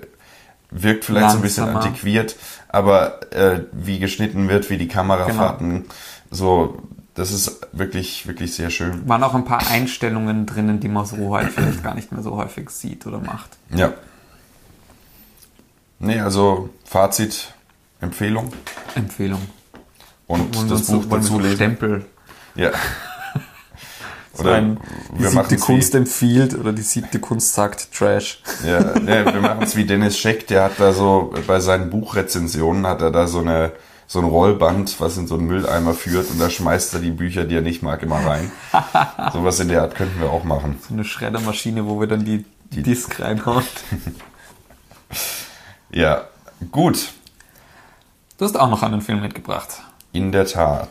wirkt 0.71 1.03
vielleicht 1.05 1.31
so 1.31 1.37
ein 1.37 1.41
bisschen 1.41 1.65
Langsamer. 1.65 1.85
antiquiert, 1.87 2.35
aber 2.69 3.31
äh, 3.33 3.61
wie 3.71 3.99
geschnitten 3.99 4.47
wird, 4.49 4.69
wie 4.69 4.77
die 4.77 4.87
Kamerafahrten, 4.87 5.69
Genau. 5.69 5.85
so, 6.29 6.77
das 7.15 7.31
ist 7.31 7.59
wirklich, 7.73 8.27
wirklich 8.27 8.53
sehr 8.53 8.69
schön. 8.69 9.07
Waren 9.09 9.23
auch 9.23 9.33
ein 9.33 9.43
paar 9.45 9.67
Einstellungen 9.69 10.45
drinnen, 10.45 10.79
die 10.79 10.87
man 10.87 11.05
so 11.05 11.35
halt 11.35 11.51
vielleicht 11.51 11.83
gar 11.83 11.95
nicht 11.95 12.11
mehr 12.11 12.21
so 12.21 12.35
häufig 12.37 12.69
sieht 12.69 13.05
oder 13.07 13.19
macht. 13.19 13.57
Ja. 13.73 13.93
Nee, 15.99 16.19
also 16.19 16.69
Fazit, 16.85 17.53
Empfehlung 18.01 18.51
Empfehlung. 18.95 19.41
und 20.27 20.55
Wollen 20.55 20.69
das 20.69 20.87
Buch 20.87 21.03
so, 21.03 21.09
dazu 21.09 21.39
lesen. 21.39 21.55
Stempel. 21.55 22.05
Ja. 22.55 22.71
Oder 24.39 24.53
ein, 24.53 24.79
die 25.17 25.23
wir 25.23 25.29
siebte 25.29 25.57
Kunst 25.57 25.95
empfiehlt 25.95 26.57
oder 26.57 26.71
die 26.71 26.81
siebte 26.81 27.19
Kunst 27.19 27.53
sagt 27.53 27.91
Trash. 27.93 28.41
Ja, 28.65 28.97
ne, 28.97 29.25
wir 29.25 29.41
machen 29.41 29.63
es 29.63 29.75
wie 29.75 29.85
Dennis 29.85 30.17
Scheck, 30.17 30.47
der 30.47 30.63
hat 30.63 30.79
da 30.79 30.93
so, 30.93 31.33
bei 31.45 31.59
seinen 31.59 31.89
Buchrezensionen 31.89 32.87
hat 32.87 33.01
er 33.01 33.11
da 33.11 33.27
so 33.27 33.39
eine 33.39 33.73
so 34.07 34.17
ein 34.17 34.25
Rollband, 34.25 34.99
was 34.99 35.17
in 35.17 35.27
so 35.27 35.35
einen 35.35 35.45
Mülleimer 35.45 35.93
führt 35.93 36.31
und 36.31 36.41
da 36.41 36.49
schmeißt 36.49 36.95
er 36.95 36.99
die 36.99 37.11
Bücher, 37.11 37.43
die 37.43 37.53
er 37.53 37.61
nicht 37.61 37.83
mag, 37.83 38.01
immer 38.01 38.17
rein. 38.25 38.51
Sowas 39.33 39.59
in 39.59 39.67
der 39.67 39.83
Art 39.83 39.93
könnten 39.93 40.19
wir 40.19 40.31
auch 40.31 40.43
machen. 40.43 40.79
So 40.87 40.95
eine 40.95 41.03
Schreddermaschine, 41.03 41.85
wo 41.85 41.99
wir 41.99 42.07
dann 42.07 42.25
die, 42.25 42.43
die 42.71 42.81
Disk 42.81 43.19
reinhauen. 43.19 43.63
Ja, 45.91 46.23
gut, 46.71 47.11
Du 48.37 48.45
hast 48.45 48.57
auch 48.57 48.69
noch 48.69 48.83
einen 48.83 49.01
Film 49.01 49.19
mitgebracht. 49.21 49.67
in 50.13 50.31
der 50.31 50.45
Tat. 50.45 50.87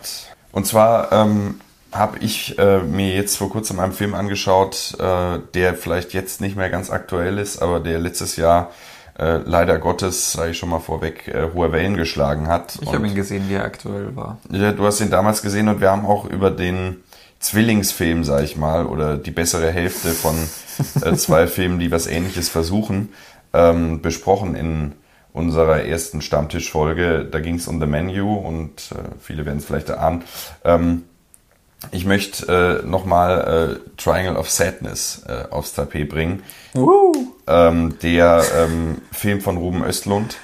Und 0.52 0.66
zwar 0.66 1.10
ähm, 1.12 1.60
habe 1.92 2.18
ich 2.18 2.58
äh, 2.58 2.80
mir 2.80 3.14
jetzt 3.14 3.38
vor 3.38 3.48
kurzem 3.50 3.80
einen 3.80 3.92
Film 3.94 4.12
angeschaut, 4.14 4.94
äh, 5.00 5.38
der 5.54 5.74
vielleicht 5.74 6.12
jetzt 6.12 6.42
nicht 6.42 6.56
mehr 6.56 6.68
ganz 6.68 6.90
aktuell 6.90 7.38
ist, 7.38 7.62
aber 7.62 7.80
der 7.80 7.98
letztes 8.00 8.36
Jahr 8.36 8.70
äh, 9.18 9.38
leider 9.38 9.78
Gottes, 9.78 10.32
sage 10.32 10.50
ich 10.50 10.58
schon 10.58 10.68
mal 10.68 10.78
vorweg, 10.80 11.26
äh, 11.28 11.48
hohe 11.54 11.72
Wellen 11.72 11.96
geschlagen 11.96 12.48
hat. 12.48 12.78
Ich 12.82 12.92
habe 12.92 13.06
ihn 13.08 13.14
gesehen, 13.14 13.48
wie 13.48 13.54
er 13.54 13.64
aktuell 13.64 14.14
war. 14.14 14.36
Ja, 14.50 14.72
du 14.72 14.84
hast 14.84 15.00
ihn 15.00 15.10
damals 15.10 15.40
gesehen 15.40 15.68
und 15.68 15.80
wir 15.80 15.90
haben 15.90 16.04
auch 16.04 16.26
über 16.26 16.50
den 16.50 17.02
Zwillingsfilm, 17.40 18.24
sag 18.24 18.42
ich 18.44 18.56
mal, 18.56 18.84
oder 18.86 19.16
die 19.16 19.30
bessere 19.30 19.70
Hälfte 19.70 20.10
von 20.10 20.36
äh, 21.02 21.14
zwei 21.16 21.46
Filmen, 21.48 21.78
die 21.78 21.90
was 21.90 22.06
ähnliches 22.06 22.48
versuchen, 22.50 23.08
ähm, 23.52 24.02
besprochen 24.02 24.54
in 24.54 24.92
unserer 25.32 25.84
ersten 25.84 26.20
Stammtischfolge. 26.22 27.26
Da 27.30 27.40
ging 27.40 27.56
es 27.56 27.68
um 27.68 27.80
The 27.80 27.86
Menu 27.86 28.34
und 28.34 28.92
äh, 28.92 29.14
viele 29.20 29.46
werden 29.46 29.58
es 29.58 29.64
vielleicht 29.64 29.88
erahnen. 29.88 30.24
Ähm, 30.64 31.04
ich 31.92 32.04
möchte 32.04 32.82
äh, 32.82 32.86
nochmal 32.86 33.78
äh, 33.78 33.96
Triangle 33.96 34.36
of 34.36 34.50
Sadness 34.50 35.22
äh, 35.28 35.44
aufs 35.50 35.74
Tapet 35.74 36.08
bringen. 36.08 36.42
Ähm, 37.46 37.98
der 38.02 38.42
ähm, 38.56 39.00
Film 39.12 39.40
von 39.40 39.56
Ruben 39.56 39.84
Östlund. 39.84 40.38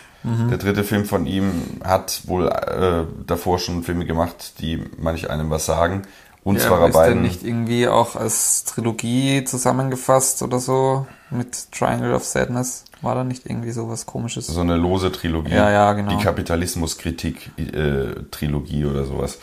Der 0.48 0.56
dritte 0.56 0.84
Film 0.84 1.04
von 1.04 1.26
ihm 1.26 1.52
hat 1.84 2.22
wohl 2.24 2.48
äh, 2.48 3.04
davor 3.26 3.58
schon 3.58 3.82
Filme 3.82 4.06
gemacht, 4.06 4.54
die 4.58 4.82
manch 4.96 5.28
einem 5.28 5.50
was 5.50 5.66
sagen. 5.66 6.06
Und 6.44 6.60
Ja, 6.60 6.86
ist 6.86 6.92
beiden. 6.92 7.22
nicht 7.22 7.42
irgendwie 7.42 7.88
auch 7.88 8.14
als 8.16 8.64
Trilogie 8.64 9.44
zusammengefasst 9.44 10.42
oder 10.42 10.58
so 10.60 11.06
mit 11.30 11.72
Triangle 11.72 12.14
of 12.14 12.22
Sadness? 12.24 12.84
War 13.00 13.14
da 13.14 13.24
nicht 13.24 13.46
irgendwie 13.46 13.70
sowas 13.72 14.04
komisches? 14.04 14.48
so 14.48 14.60
eine 14.60 14.76
lose 14.76 15.10
Trilogie. 15.10 15.54
Ja, 15.54 15.70
ja, 15.70 15.94
genau. 15.94 16.14
Die 16.16 16.22
Kapitalismuskritik-Trilogie 16.22 18.84
oder 18.84 19.04
sowas. 19.04 19.38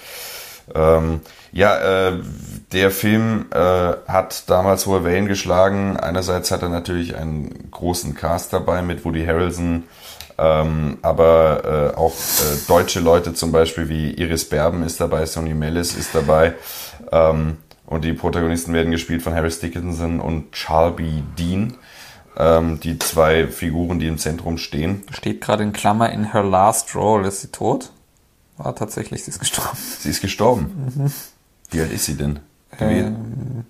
Ähm, 0.73 1.21
ja, 1.51 2.10
äh, 2.10 2.13
der 2.71 2.91
Film 2.91 3.47
äh, 3.51 3.57
hat 4.07 4.49
damals 4.49 4.86
hohe 4.86 5.03
Wellen 5.03 5.27
geschlagen. 5.27 5.97
Einerseits 5.97 6.51
hat 6.51 6.62
er 6.62 6.69
natürlich 6.69 7.15
einen 7.15 7.69
großen 7.71 8.15
Cast 8.15 8.53
dabei 8.53 8.81
mit 8.81 9.03
Woody 9.03 9.25
Harrelson, 9.25 9.84
ähm, 10.38 10.97
aber 11.01 11.91
äh, 11.93 11.97
auch 11.97 12.13
äh, 12.13 12.67
deutsche 12.67 12.99
Leute 12.99 13.34
zum 13.34 13.51
Beispiel 13.51 13.89
wie 13.89 14.12
Iris 14.12 14.47
Berben 14.47 14.84
ist 14.84 15.01
dabei, 15.01 15.25
Sonny 15.25 15.53
Mellis 15.53 15.93
ist 15.95 16.15
dabei. 16.15 16.53
Ähm, 17.12 17.57
und 17.86 18.05
die 18.05 18.13
Protagonisten 18.13 18.73
werden 18.73 18.91
gespielt 18.91 19.21
von 19.21 19.36
Harris 19.36 19.60
Dickinson 19.60 20.21
und 20.21 20.55
Charlby 20.55 21.23
Dean. 21.38 21.73
Ähm, 22.38 22.79
die 22.79 22.97
zwei 22.97 23.47
Figuren, 23.47 23.99
die 23.99 24.07
im 24.07 24.17
Zentrum 24.17 24.57
stehen. 24.57 25.03
Steht 25.12 25.41
gerade 25.41 25.63
in 25.63 25.73
Klammer 25.73 26.10
in 26.12 26.31
her 26.31 26.43
last 26.43 26.95
role. 26.95 27.27
Ist 27.27 27.41
sie 27.41 27.51
tot? 27.51 27.91
War 28.63 28.76
tatsächlich, 28.76 29.24
sie 29.24 29.32
ist 29.32 29.39
gestorben. 29.39 29.78
Sie 30.00 30.10
ist 30.10 30.21
gestorben. 30.21 31.13
Wie 31.71 31.82
alt 31.82 31.91
ist 31.91 32.06
sie 32.06 32.15
denn? 32.15 32.39
Ähm, 32.80 33.65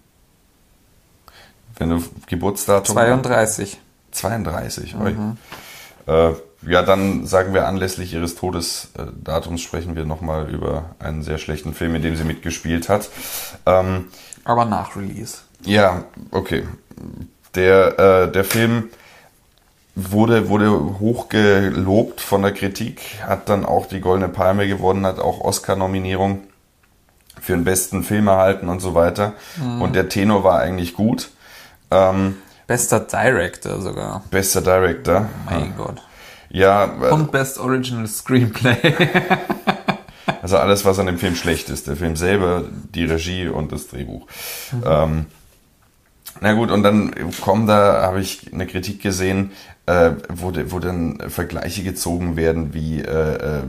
Wenn 1.77 1.89
du 1.89 2.03
Geburtsdatum. 2.27 2.93
32. 2.95 3.79
32. 4.11 4.95
oi. 4.97 5.15
Äh, 6.07 6.33
ja, 6.67 6.81
dann 6.83 7.25
sagen 7.25 7.53
wir 7.53 7.67
anlässlich 7.67 8.13
ihres 8.13 8.35
Todesdatums 8.35 9.61
sprechen 9.61 9.95
wir 9.95 10.05
nochmal 10.05 10.49
über 10.49 10.95
einen 10.99 11.23
sehr 11.23 11.37
schlechten 11.37 11.73
Film, 11.73 11.95
in 11.95 12.01
dem 12.01 12.15
sie 12.15 12.23
mitgespielt 12.23 12.89
hat. 12.89 13.09
Ähm, 13.65 14.09
Aber 14.43 14.65
nach 14.65 14.95
Release. 14.95 15.37
ja, 15.63 16.03
okay. 16.31 16.67
Der, 17.55 17.99
äh, 17.99 18.31
der 18.31 18.43
Film 18.43 18.89
wurde, 19.95 20.49
wurde 20.49 20.99
hoch 20.99 21.29
gelobt 21.29 22.21
von 22.21 22.41
der 22.41 22.53
Kritik, 22.53 23.01
hat 23.25 23.49
dann 23.49 23.65
auch 23.65 23.85
die 23.87 23.99
Goldene 23.99 24.29
Palme 24.29 24.67
gewonnen, 24.67 25.05
hat 25.05 25.19
auch 25.19 25.41
Oscar-Nominierung 25.41 26.41
für 27.41 27.53
den 27.53 27.63
besten 27.63 28.03
Film 28.03 28.27
erhalten 28.27 28.69
und 28.69 28.79
so 28.79 28.93
weiter. 28.93 29.33
Und 29.79 29.95
der 29.95 30.09
Tenor 30.09 30.43
war 30.43 30.59
eigentlich 30.59 30.93
gut. 30.93 31.31
Ähm, 31.89 32.37
Bester 32.67 32.99
Director 33.01 33.81
sogar. 33.81 34.23
bester 34.29 34.61
Director. 34.61 35.27
Mein 35.45 35.73
Gott. 35.75 36.01
Ja, 36.49 36.85
äh, 36.85 37.11
Und 37.11 37.31
Best 37.31 37.57
Original 37.57 38.07
Screenplay. 38.07 38.77
also 40.41 40.57
alles, 40.57 40.85
was 40.85 40.99
an 40.99 41.07
dem 41.07 41.17
Film 41.17 41.35
schlecht 41.35 41.69
ist. 41.69 41.87
Der 41.87 41.95
Film 41.95 42.15
selber, 42.15 42.63
die 42.93 43.05
Regie 43.05 43.47
und 43.47 43.71
das 43.71 43.87
Drehbuch. 43.87 44.27
Ähm, 44.85 45.25
na 46.39 46.53
gut, 46.53 46.71
und 46.71 46.83
dann 46.83 47.13
kommen 47.41 47.67
da, 47.67 48.01
habe 48.03 48.21
ich 48.21 48.53
eine 48.53 48.67
Kritik 48.67 49.01
gesehen, 49.01 49.51
äh, 49.91 50.11
wo, 50.33 50.53
wo 50.67 50.79
dann 50.79 51.17
Vergleiche 51.27 51.83
gezogen 51.83 52.35
werden, 52.37 52.73
wie 52.73 53.01
äh, 53.01 53.35
äh, 53.35 53.61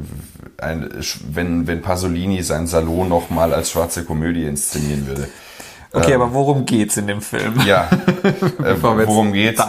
ein, 0.59 0.91
wenn, 1.29 1.67
wenn 1.67 1.83
Pasolini 1.83 2.43
seinen 2.43 2.67
Salon 2.67 3.09
nochmal 3.09 3.53
als 3.53 3.71
schwarze 3.71 4.05
Komödie 4.05 4.45
inszenieren 4.45 5.07
würde. 5.07 5.29
Okay, 5.95 6.15
aber 6.15 6.33
worum 6.33 6.65
geht's 6.65 6.97
in 6.97 7.07
dem 7.07 7.21
Film? 7.21 7.61
Ja, 7.67 7.91
äh, 8.65 8.77
worum 8.81 9.33
geht's? 9.33 9.63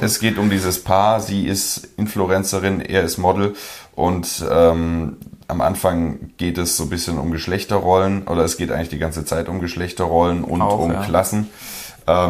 Es 0.00 0.20
geht 0.20 0.38
um 0.38 0.48
dieses 0.48 0.82
Paar. 0.82 1.20
Sie 1.20 1.46
ist 1.46 1.88
Influencerin, 1.98 2.80
er 2.80 3.02
ist 3.02 3.18
Model 3.18 3.54
und 3.94 4.44
ähm, 4.50 5.16
am 5.48 5.60
Anfang 5.60 6.30
geht 6.38 6.56
es 6.56 6.76
so 6.76 6.84
ein 6.84 6.90
bisschen 6.90 7.18
um 7.18 7.30
Geschlechterrollen 7.30 8.26
oder 8.26 8.44
es 8.44 8.56
geht 8.56 8.70
eigentlich 8.70 8.88
die 8.88 8.98
ganze 8.98 9.24
Zeit 9.24 9.48
um 9.48 9.60
Geschlechterrollen 9.60 10.44
und 10.44 10.62
Auch, 10.62 10.78
um 10.78 10.92
ja. 10.92 11.02
Klassen. 11.02 11.48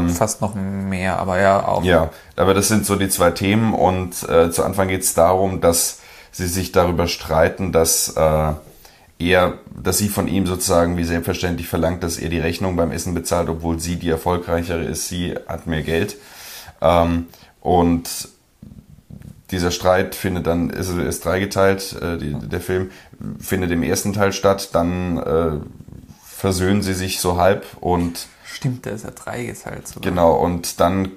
Fast 0.08 0.40
noch 0.40 0.54
mehr, 0.54 1.18
aber 1.18 1.38
ja 1.38 1.66
auch. 1.66 1.84
Ja, 1.84 2.10
aber 2.34 2.54
das 2.54 2.68
sind 2.68 2.86
so 2.86 2.96
die 2.96 3.08
zwei 3.08 3.30
Themen 3.30 3.74
und 3.74 4.26
äh, 4.28 4.50
zu 4.50 4.64
Anfang 4.64 4.88
geht 4.88 5.02
es 5.02 5.14
darum, 5.14 5.60
dass 5.60 6.00
sie 6.32 6.46
sich 6.46 6.72
darüber 6.72 7.08
streiten, 7.08 7.72
dass 7.72 8.08
äh, 8.16 8.52
er, 9.18 9.54
dass 9.74 9.98
sie 9.98 10.08
von 10.08 10.28
ihm 10.28 10.46
sozusagen 10.46 10.96
wie 10.96 11.04
selbstverständlich 11.04 11.68
verlangt, 11.68 12.02
dass 12.02 12.18
er 12.18 12.28
die 12.28 12.38
Rechnung 12.38 12.76
beim 12.76 12.90
Essen 12.90 13.14
bezahlt, 13.14 13.48
obwohl 13.48 13.78
sie 13.78 13.96
die 13.96 14.10
erfolgreichere 14.10 14.82
ist, 14.82 15.08
sie 15.08 15.34
hat 15.46 15.66
mehr 15.66 15.82
Geld. 15.82 16.16
Ähm, 16.80 17.26
und 17.60 18.08
dieser 19.50 19.70
Streit 19.70 20.14
findet 20.14 20.46
dann, 20.46 20.70
ist, 20.70 20.90
ist 20.90 21.24
dreigeteilt, 21.24 21.96
äh, 22.00 22.18
die, 22.18 22.34
der 22.34 22.60
Film 22.60 22.90
findet 23.38 23.70
im 23.70 23.82
ersten 23.82 24.12
Teil 24.12 24.32
statt, 24.32 24.70
dann 24.72 25.18
äh, 25.18 25.50
versöhnen 26.24 26.82
sie 26.82 26.94
sich 26.94 27.20
so 27.20 27.38
halb 27.38 27.64
und 27.80 28.26
Stimmt, 28.66 28.84
der 28.84 28.92
ist 28.94 29.04
ja 29.04 29.10
dreigeteilt 29.10 29.86
sogar. 29.86 30.10
Genau, 30.10 30.34
und 30.34 30.80
dann 30.80 31.12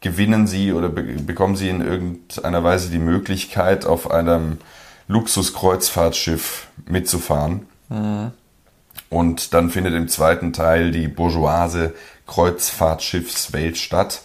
gewinnen 0.00 0.46
sie 0.46 0.72
oder 0.72 0.88
be 0.88 1.02
bekommen 1.02 1.56
sie 1.56 1.68
in 1.70 1.80
irgendeiner 1.80 2.62
Weise 2.62 2.90
die 2.90 2.98
Möglichkeit, 2.98 3.86
auf 3.86 4.10
einem 4.10 4.58
Luxuskreuzfahrtschiff 5.08 6.68
mitzufahren. 6.86 7.66
Und 9.08 9.54
dann 9.54 9.70
findet 9.70 9.94
im 9.94 10.08
zweiten 10.08 10.52
Teil 10.52 10.90
die 10.90 11.08
bourgeoise 11.08 11.94
Kreuzfahrtschiffswelt 12.26 13.78
statt, 13.78 14.22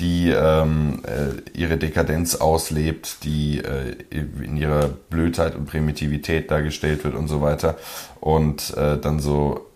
die 0.00 0.30
ähm, 0.30 1.02
äh, 1.06 1.58
ihre 1.58 1.76
Dekadenz 1.78 2.36
auslebt, 2.36 3.24
die 3.24 3.58
äh, 3.58 3.96
in 4.10 4.56
ihrer 4.56 4.88
Blödheit 4.88 5.54
und 5.54 5.66
Primitivität 5.66 6.50
dargestellt 6.50 7.04
wird 7.04 7.14
und 7.14 7.28
so 7.28 7.40
weiter. 7.40 7.76
Und 8.20 8.76
äh, 8.76 8.98
dann 8.98 9.20
so 9.20 9.66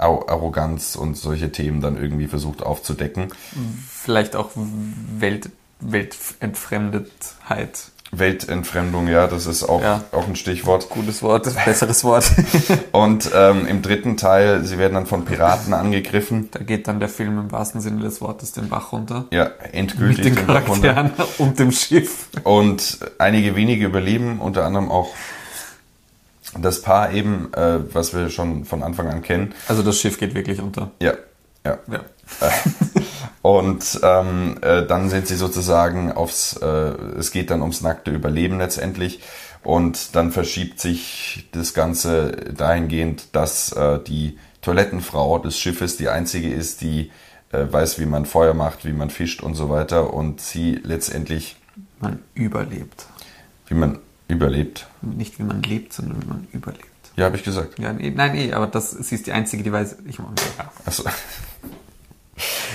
Arroganz 0.00 0.96
und 0.96 1.16
solche 1.16 1.50
Themen 1.52 1.80
dann 1.80 1.96
irgendwie 1.96 2.26
versucht 2.26 2.62
aufzudecken. 2.62 3.28
Vielleicht 3.88 4.36
auch 4.36 4.50
Welt, 5.18 5.50
Weltentfremdetheit. 5.80 7.80
Weltentfremdung, 8.12 9.06
ja, 9.06 9.28
das 9.28 9.46
ist 9.46 9.62
auch, 9.62 9.82
Ja. 9.82 10.02
auch 10.10 10.26
ein 10.26 10.34
Stichwort. 10.34 10.88
Gutes 10.90 11.22
Wort, 11.22 11.48
besseres 11.64 12.02
Wort. 12.02 12.28
Und 12.92 13.30
ähm, 13.32 13.68
im 13.68 13.82
dritten 13.82 14.16
Teil, 14.16 14.64
sie 14.64 14.78
werden 14.78 14.94
dann 14.94 15.06
von 15.06 15.24
Piraten 15.24 15.72
angegriffen. 15.74 16.48
da 16.50 16.58
geht 16.58 16.88
dann 16.88 16.98
der 16.98 17.08
Film 17.08 17.38
im 17.38 17.52
wahrsten 17.52 17.80
Sinne 17.80 18.02
des 18.02 18.20
Wortes 18.20 18.50
den 18.50 18.68
Bach 18.68 18.90
runter. 18.90 19.26
Ja, 19.30 19.44
Mit 19.62 19.74
endgültig. 19.74 20.24
den 20.24 20.34
den 20.34 20.46
Bach 20.46 20.66
runter. 20.68 21.10
Und 21.38 21.60
dem 21.60 21.70
Schiff. 21.70 22.26
Und 22.42 22.98
einige 23.18 23.54
wenige 23.54 23.86
überleben, 23.86 24.40
unter 24.40 24.64
anderem 24.64 24.90
auch 24.90 25.10
das 26.58 26.82
Paar 26.82 27.12
eben, 27.12 27.52
äh, 27.54 27.78
was 27.94 28.14
wir 28.14 28.28
schon 28.30 28.64
von 28.64 28.82
Anfang 28.82 29.08
an 29.08 29.22
kennen. 29.22 29.54
Also 29.68 29.82
das 29.82 29.98
Schiff 30.00 30.18
geht 30.18 30.34
wirklich 30.34 30.60
unter. 30.60 30.90
Ja, 31.00 31.14
ja. 31.64 31.78
Ja. 31.90 32.00
Und 33.42 34.00
ähm, 34.02 34.58
äh, 34.60 34.86
dann 34.86 35.08
sind 35.08 35.26
sie 35.26 35.36
sozusagen 35.36 36.12
aufs, 36.12 36.56
äh, 36.56 36.66
es 36.66 37.30
geht 37.30 37.50
dann 37.50 37.60
ums 37.62 37.80
nackte 37.80 38.10
Überleben 38.10 38.58
letztendlich. 38.58 39.20
Und 39.62 40.14
dann 40.16 40.30
verschiebt 40.32 40.80
sich 40.80 41.48
das 41.52 41.74
Ganze 41.74 42.32
dahingehend, 42.56 43.34
dass 43.34 43.72
äh, 43.72 43.98
die 43.98 44.38
Toilettenfrau 44.62 45.38
des 45.38 45.58
Schiffes 45.58 45.96
die 45.96 46.08
einzige 46.08 46.52
ist, 46.52 46.80
die 46.80 47.10
äh, 47.52 47.66
weiß, 47.70 47.98
wie 47.98 48.06
man 48.06 48.26
Feuer 48.26 48.54
macht, 48.54 48.84
wie 48.84 48.92
man 48.92 49.10
fischt 49.10 49.42
und 49.42 49.54
so 49.54 49.68
weiter. 49.68 50.12
Und 50.14 50.40
sie 50.40 50.80
letztendlich, 50.82 51.56
Man 52.00 52.20
überlebt. 52.34 53.06
wie 53.68 53.74
man 53.74 53.98
überlebt. 54.30 54.86
Nicht 55.02 55.38
wie 55.38 55.42
man 55.42 55.62
lebt, 55.62 55.92
sondern 55.92 56.22
wie 56.22 56.26
man 56.26 56.48
überlebt. 56.52 56.86
Ja, 57.16 57.26
habe 57.26 57.36
ich 57.36 57.44
gesagt. 57.44 57.78
Ja, 57.78 57.92
nee, 57.92 58.10
nein, 58.10 58.34
eh, 58.36 58.52
aber 58.52 58.66
das, 58.66 58.92
sie 58.92 59.14
ist 59.14 59.26
die 59.26 59.32
Einzige, 59.32 59.62
die 59.62 59.72
weiß, 59.72 59.96
ich 60.06 60.18
meine, 60.18 60.34
ja. 60.58 60.70
Achso. 60.86 61.04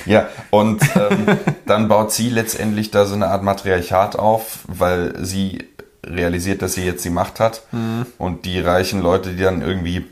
Ja, 0.06 0.30
und 0.52 0.84
ähm, 0.96 1.38
dann 1.66 1.88
baut 1.88 2.12
sie 2.12 2.30
letztendlich 2.30 2.92
da 2.92 3.06
so 3.06 3.16
eine 3.16 3.28
Art 3.28 3.44
Matriarchat 3.44 4.18
auf, 4.18 4.60
weil 4.68 5.26
sie 5.26 5.70
realisiert, 6.06 6.62
dass 6.62 6.74
sie 6.74 6.86
jetzt 6.86 7.04
die 7.04 7.10
Macht 7.10 7.40
hat. 7.40 7.64
Und 8.20 8.46
die 8.46 8.60
reichen 8.60 9.02
Leute, 9.02 9.32
die 9.32 9.42
dann 9.42 9.64
irgendwie 9.64 10.06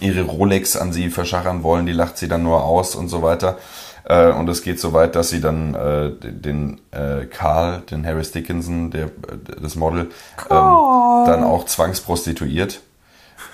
ihre 0.00 0.22
Rolex 0.22 0.76
an 0.76 0.92
sie 0.92 1.10
verschachern 1.10 1.62
wollen, 1.62 1.86
die 1.86 1.92
lacht 1.92 2.16
sie 2.16 2.28
dann 2.28 2.42
nur 2.42 2.64
aus 2.64 2.94
und 2.94 3.08
so 3.08 3.20
weiter. 3.22 3.58
Äh, 4.04 4.30
und 4.30 4.48
es 4.48 4.62
geht 4.62 4.80
so 4.80 4.92
weit, 4.92 5.14
dass 5.14 5.30
sie 5.30 5.40
dann 5.40 5.74
äh, 5.74 6.10
den 6.20 6.80
äh, 6.90 7.24
Carl, 7.26 7.82
den 7.90 8.06
Harris 8.06 8.32
Dickinson, 8.32 8.90
der, 8.90 9.06
äh, 9.06 9.10
das 9.60 9.76
Model, 9.76 10.10
ähm, 10.50 11.26
dann 11.26 11.44
auch 11.44 11.64
zwangsprostituiert, 11.64 12.80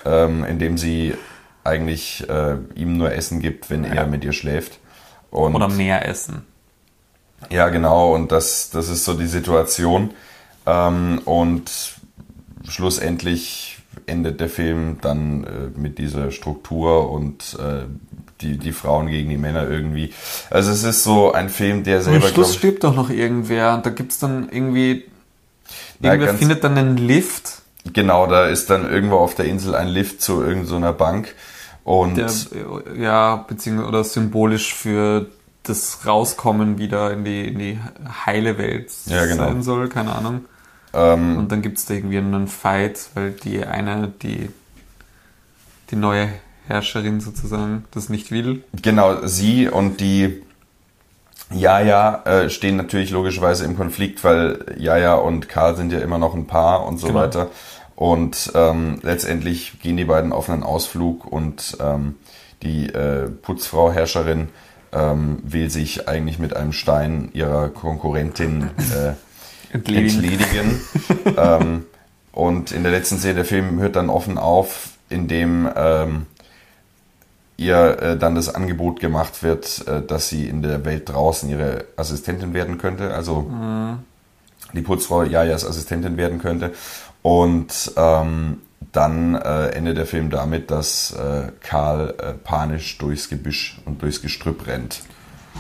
ähm, 0.05 0.45
indem 0.45 0.77
sie 0.77 1.15
eigentlich 1.63 2.29
äh, 2.29 2.57
ihm 2.75 2.97
nur 2.97 3.13
Essen 3.13 3.41
gibt, 3.41 3.71
wenn 3.71 3.85
er 3.85 4.07
mit 4.07 4.25
ihr 4.25 4.33
schläft. 4.33 4.79
Und 5.31 5.55
Oder 5.55 5.69
mehr 5.69 6.09
essen. 6.09 6.45
ja, 7.51 7.69
genau, 7.69 8.15
und 8.15 8.33
das, 8.33 8.71
das 8.71 8.89
ist 8.89 9.05
so 9.05 9.15
die 9.15 9.27
Situation. 9.27 10.11
Ähm, 10.67 11.21
und 11.25 11.71
schlussendlich 12.69 13.79
endet 14.07 14.41
der 14.41 14.49
Film 14.49 14.99
dann 15.01 15.45
äh, 15.45 15.79
mit 15.79 15.99
dieser 15.99 16.33
Struktur 16.33 17.11
und 17.11 17.57
äh, 17.61 17.85
die, 18.41 18.57
die 18.59 18.73
Frauen 18.73 19.07
gegen 19.09 19.29
die 19.31 19.37
Männer 19.37 19.69
irgendwie. 19.69 20.13
Also 20.51 20.71
es 20.71 20.83
ist 20.83 21.03
so 21.03 21.33
ein 21.33 21.49
Film, 21.49 21.85
der 21.85 21.99
Am 21.99 22.03
selber, 22.05 22.21
Schluss 22.29 22.35
glaub 22.35 22.47
ich, 22.51 22.59
stirbt 22.59 22.85
doch 22.85 22.95
noch 22.95 23.11
irgendwer. 23.11 23.75
Und 23.75 23.87
da 23.87 23.91
gibt's 23.91 24.19
dann 24.19 24.49
irgendwie. 24.51 25.05
Na, 26.01 26.13
Irgendwer 26.13 26.35
findet 26.35 26.65
dann 26.65 26.77
einen 26.79 26.97
Lift, 26.97 27.63
genau, 27.93 28.27
da 28.27 28.47
ist 28.47 28.71
dann 28.71 28.91
irgendwo 28.91 29.17
auf 29.17 29.35
der 29.35 29.45
Insel 29.45 29.75
ein 29.75 29.89
Lift 29.89 30.21
zu 30.23 30.43
irgendeiner 30.43 30.93
Bank. 30.93 31.35
Und 31.85 32.17
der 32.17 32.31
ja, 32.99 33.37
beziehungsweise 33.37 33.89
oder 33.89 34.05
symbolisch 34.05 34.75
für 34.75 35.27
das 35.63 36.07
Rauskommen 36.07 36.79
wieder 36.79 37.13
in 37.13 37.25
die, 37.25 37.47
in 37.49 37.59
die 37.59 37.79
heile 38.27 38.59
Welt 38.59 38.91
Ja, 39.07 39.27
genau. 39.27 39.45
sein 39.45 39.63
soll, 39.63 39.89
keine 39.89 40.15
Ahnung. 40.15 40.45
ähm, 40.95 41.37
Und 41.39 41.53
dann 41.53 41.63
gibt's 41.63 41.87
da 41.87 41.95
irgendwie 41.95 42.19
einen 42.19 42.49
Fight, 42.49 43.11
weil 43.15 43.33
die 43.33 43.65
eine, 43.65 44.09
die, 44.23 44.49
die 45.91 45.97
neue 45.97 46.29
Herrscherin 46.71 47.21
sozusagen, 47.21 47.85
das 47.91 48.09
nicht 48.09 48.31
will. 48.31 48.63
Genau, 48.81 49.27
sie 49.27 49.69
und 49.69 50.01
die 50.01 50.43
Jaja 51.53 52.23
äh, 52.25 52.49
stehen 52.49 52.77
natürlich 52.77 53.11
logischerweise 53.11 53.65
im 53.65 53.77
Konflikt, 53.77 54.23
weil 54.23 54.65
Jaja 54.79 55.15
und 55.15 55.49
Karl 55.49 55.77
sind 55.77 55.93
ja 55.93 55.99
immer 55.99 56.19
noch 56.19 56.35
ein 56.35 56.47
Paar 56.47 56.87
und 56.87 56.99
so 56.99 57.09
Genau. 57.09 57.19
weiter. 57.21 57.49
Und 57.97 58.53
ähm, 58.55 59.01
letztendlich 59.03 59.81
gehen 59.81 59.97
die 59.97 60.05
beiden 60.05 60.33
auf 60.33 60.49
einen 60.49 60.63
Ausflug 60.63 61.27
und 61.31 61.77
ähm, 61.81 62.15
die 62.63 62.87
äh, 62.87 63.29
Putzfrau 63.29 63.91
Herrscherin 63.93 64.49
ähm, 64.93 65.39
will 65.43 65.71
sich 65.71 66.09
eigentlich 66.09 66.39
mit 66.39 66.55
einem 66.57 66.73
Stein 66.73 67.31
ihrer 67.33 67.69
Konkurrentin 67.69 68.71
äh, 68.95 69.13
Entledigen. 69.75 70.23
entledigen. 70.25 70.81
ähm, 71.37 71.85
und 72.33 72.71
in 72.73 72.85
der 72.85 72.93
letzten 72.93 73.19
Szene 73.19 73.35
der 73.35 73.45
Film 73.45 73.81
hört 73.81 73.97
dann 73.97 74.09
offen 74.09 74.39
auf, 74.39 74.91
indem 75.09 75.69
ähm, 75.77 76.27
ihr 77.61 78.01
äh, 78.01 78.17
dann 78.17 78.35
das 78.35 78.55
Angebot 78.55 79.01
gemacht 79.01 79.43
wird, 79.43 79.87
äh, 79.87 80.03
dass 80.03 80.29
sie 80.29 80.49
in 80.49 80.63
der 80.63 80.85
Welt 80.85 81.09
draußen 81.09 81.49
ihre 81.49 81.85
Assistentin 81.97 82.55
werden 82.55 82.79
könnte. 82.79 83.15
Also 83.15 83.51
die 84.73 84.83
Putzfrau 84.83 85.25
Jajas 85.25 85.65
Assistentin 85.65 86.17
werden 86.17 86.39
könnte. 86.39 86.73
Und 87.23 87.93
ähm, 87.97 88.59
dann 88.93 89.35
äh, 89.35 89.69
endet 89.69 89.99
der 89.99 90.07
Film 90.07 90.31
damit, 90.31 90.71
dass 90.71 91.13
äh, 91.13 91.53
Karl 91.61 92.15
äh, 92.19 92.33
panisch 92.33 92.99
durchs 92.99 93.29
Gebüsch 93.29 93.81
und 93.85 94.03
durchs 94.03 94.23
Gestrüpp 94.23 94.67
rennt. 94.67 95.03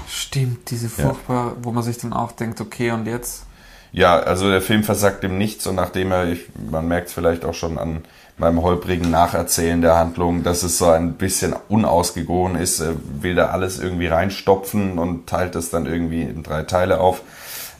Stimmt, 0.08 0.70
diese 0.70 0.88
furchtbar, 0.88 1.56
wo 1.62 1.70
man 1.70 1.82
sich 1.82 1.98
dann 1.98 2.12
auch 2.12 2.32
denkt, 2.32 2.60
okay, 2.60 2.90
und 2.90 3.06
jetzt? 3.06 3.44
Ja, 3.92 4.18
also 4.18 4.48
der 4.48 4.62
Film 4.62 4.84
versagt 4.84 5.22
ihm 5.24 5.36
nichts 5.38 5.66
und 5.66 5.74
nachdem 5.74 6.12
er, 6.12 6.26
ich, 6.26 6.48
man 6.70 6.88
merkt 6.88 7.08
es 7.08 7.14
vielleicht 7.14 7.44
auch 7.44 7.54
schon 7.54 7.78
an 7.78 8.02
meinem 8.40 8.62
holprigen 8.62 9.10
Nacherzählen 9.10 9.80
der 9.82 9.96
Handlung, 9.96 10.42
dass 10.42 10.62
es 10.62 10.78
so 10.78 10.86
ein 10.86 11.14
bisschen 11.14 11.54
unausgegoren 11.68 12.56
ist, 12.56 12.82
will 13.20 13.34
da 13.34 13.48
alles 13.48 13.78
irgendwie 13.78 14.06
reinstopfen 14.06 14.98
und 14.98 15.28
teilt 15.28 15.54
es 15.54 15.70
dann 15.70 15.86
irgendwie 15.86 16.22
in 16.22 16.42
drei 16.42 16.62
Teile 16.62 17.00
auf. 17.00 17.22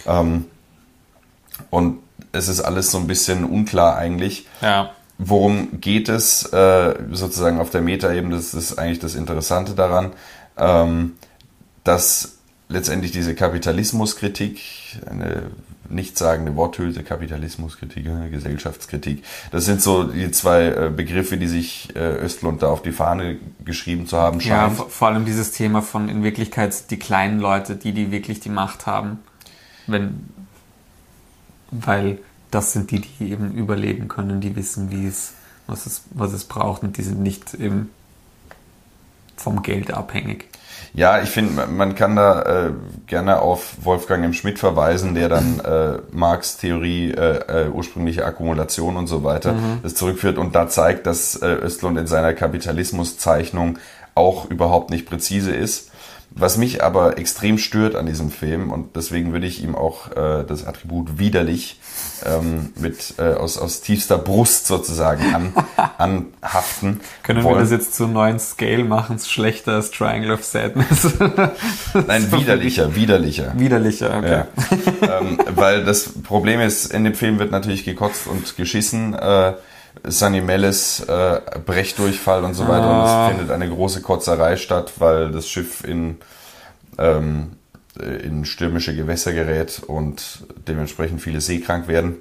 Ähm, 0.06 0.44
und 1.70 1.98
es 2.32 2.48
ist 2.48 2.60
alles 2.60 2.90
so 2.90 2.98
ein 2.98 3.06
bisschen 3.06 3.44
unklar 3.44 3.96
eigentlich. 3.96 4.46
Ja. 4.60 4.90
Worum 5.18 5.80
geht 5.80 6.08
es 6.08 6.44
äh, 6.52 6.94
sozusagen 7.10 7.58
auf 7.58 7.70
der 7.70 7.80
Metaebene? 7.80 8.36
Das 8.36 8.54
ist 8.54 8.78
eigentlich 8.78 9.00
das 9.00 9.14
Interessante 9.14 9.74
daran, 9.74 10.12
ähm, 10.56 11.16
dass 11.84 12.36
letztendlich 12.68 13.12
diese 13.12 13.34
Kapitalismuskritik, 13.34 14.60
eine 15.06 15.50
nichtssagende 15.90 16.56
Worthülse, 16.56 17.02
Kapitalismuskritik, 17.02 18.06
äh, 18.06 18.30
Gesellschaftskritik, 18.30 19.24
das 19.50 19.64
sind 19.64 19.82
so 19.82 20.04
die 20.04 20.30
zwei 20.30 20.66
äh, 20.66 20.92
Begriffe, 20.94 21.36
die 21.36 21.48
sich 21.48 21.94
äh, 21.94 22.24
Östlund 22.24 22.62
da 22.62 22.68
auf 22.68 22.82
die 22.82 22.92
Fahne 22.92 23.38
geschrieben 23.64 24.06
zu 24.06 24.16
haben 24.16 24.40
Ja, 24.40 24.64
scheint. 24.66 24.76
vor, 24.76 24.90
vor 24.90 25.08
allem 25.08 25.24
dieses 25.24 25.52
Thema 25.52 25.82
von 25.82 26.08
in 26.08 26.22
Wirklichkeit 26.22 26.90
die 26.90 26.98
kleinen 26.98 27.40
Leute, 27.40 27.76
die, 27.76 27.92
die 27.92 28.10
wirklich 28.10 28.40
die 28.40 28.48
Macht 28.48 28.86
haben. 28.86 29.18
Wenn, 29.86 30.28
weil 31.70 32.18
das 32.50 32.72
sind 32.72 32.90
die, 32.90 33.00
die 33.00 33.30
eben 33.30 33.52
überleben 33.52 34.08
können, 34.08 34.40
die 34.40 34.56
wissen, 34.56 34.90
wie 34.90 35.06
es, 35.06 35.34
was 35.66 35.86
es, 35.86 36.02
was 36.10 36.32
es 36.32 36.44
braucht 36.44 36.82
und 36.82 36.96
die 36.96 37.02
sind 37.02 37.20
nicht 37.20 37.54
eben 37.54 37.90
vom 39.36 39.62
Geld 39.62 39.92
abhängig. 39.92 40.46
Ja, 40.92 41.20
ich 41.22 41.30
finde, 41.30 41.66
man- 41.66 41.94
kann 41.94 42.16
da 42.16 42.42
äh, 42.42 42.70
gerne 43.06 43.40
auf 43.40 43.74
Wolfgang 43.82 44.24
M. 44.24 44.32
Schmidt 44.32 44.58
verweisen, 44.58 45.14
der 45.14 45.28
dann 45.28 45.60
äh, 45.64 45.98
Marx 46.12 46.56
Theorie, 46.56 47.10
äh, 47.12 47.66
äh, 47.66 47.68
ursprüngliche 47.68 48.24
Akkumulation 48.24 48.96
und 48.96 49.06
so 49.06 49.22
weiter 49.22 49.54
das 49.82 49.94
zurückführt 49.94 50.38
und 50.38 50.54
da 50.54 50.68
zeigt, 50.68 51.06
dass 51.06 51.36
äh, 51.36 51.46
Östlund 51.46 51.98
in 51.98 52.06
seiner 52.06 52.32
Kapitalismuszeichnung 52.34 53.78
auch 54.14 54.50
überhaupt 54.50 54.90
nicht 54.90 55.06
präzise 55.08 55.52
ist. 55.52 55.89
Was 56.32 56.56
mich 56.56 56.82
aber 56.82 57.18
extrem 57.18 57.58
stört 57.58 57.96
an 57.96 58.06
diesem 58.06 58.30
Film 58.30 58.70
und 58.70 58.94
deswegen 58.94 59.32
würde 59.32 59.46
ich 59.46 59.62
ihm 59.62 59.74
auch 59.74 60.12
äh, 60.12 60.44
das 60.46 60.64
Attribut 60.64 61.18
widerlich 61.18 61.80
ähm, 62.24 62.72
mit 62.76 63.14
äh, 63.18 63.34
aus, 63.34 63.58
aus 63.58 63.80
tiefster 63.80 64.16
Brust 64.16 64.68
sozusagen 64.68 65.34
an, 65.34 65.52
anhaften. 65.98 67.00
Können 67.24 67.42
wollen. 67.42 67.56
wir 67.56 67.60
das 67.62 67.72
jetzt 67.72 67.94
zu 67.96 68.06
neuen 68.06 68.38
Scale 68.38 68.84
machen? 68.84 69.18
Schlechter 69.18 69.72
als 69.72 69.90
Triangle 69.90 70.32
of 70.32 70.44
Sadness. 70.44 71.14
Nein, 72.06 72.30
widerlicher, 72.32 72.94
widerlicher. 72.94 73.52
Widerlicher, 73.56 74.16
okay. 74.16 74.44
Ja. 75.02 75.20
ähm, 75.20 75.38
weil 75.54 75.84
das 75.84 76.10
Problem 76.22 76.60
ist, 76.60 76.92
in 76.92 77.02
dem 77.02 77.14
Film 77.14 77.40
wird 77.40 77.50
natürlich 77.50 77.84
gekotzt 77.84 78.28
und 78.28 78.56
geschissen. 78.56 79.14
Äh, 79.14 79.54
Sunny 80.04 80.40
Mellis, 80.40 81.00
äh, 81.00 81.40
Brechdurchfall 81.64 82.44
und 82.44 82.54
so 82.54 82.68
weiter. 82.68 82.84
Ah. 82.84 83.26
Und 83.26 83.32
es 83.32 83.36
findet 83.36 83.54
eine 83.54 83.68
große 83.68 84.02
Kotzerei 84.02 84.56
statt, 84.56 84.92
weil 84.98 85.30
das 85.30 85.48
Schiff 85.48 85.84
in, 85.84 86.18
ähm, 86.98 87.52
äh, 87.98 88.04
in 88.04 88.44
stürmische 88.44 88.94
Gewässer 88.94 89.32
gerät 89.32 89.82
und 89.86 90.44
dementsprechend 90.68 91.20
viele 91.20 91.40
seekrank 91.40 91.88
werden. 91.88 92.16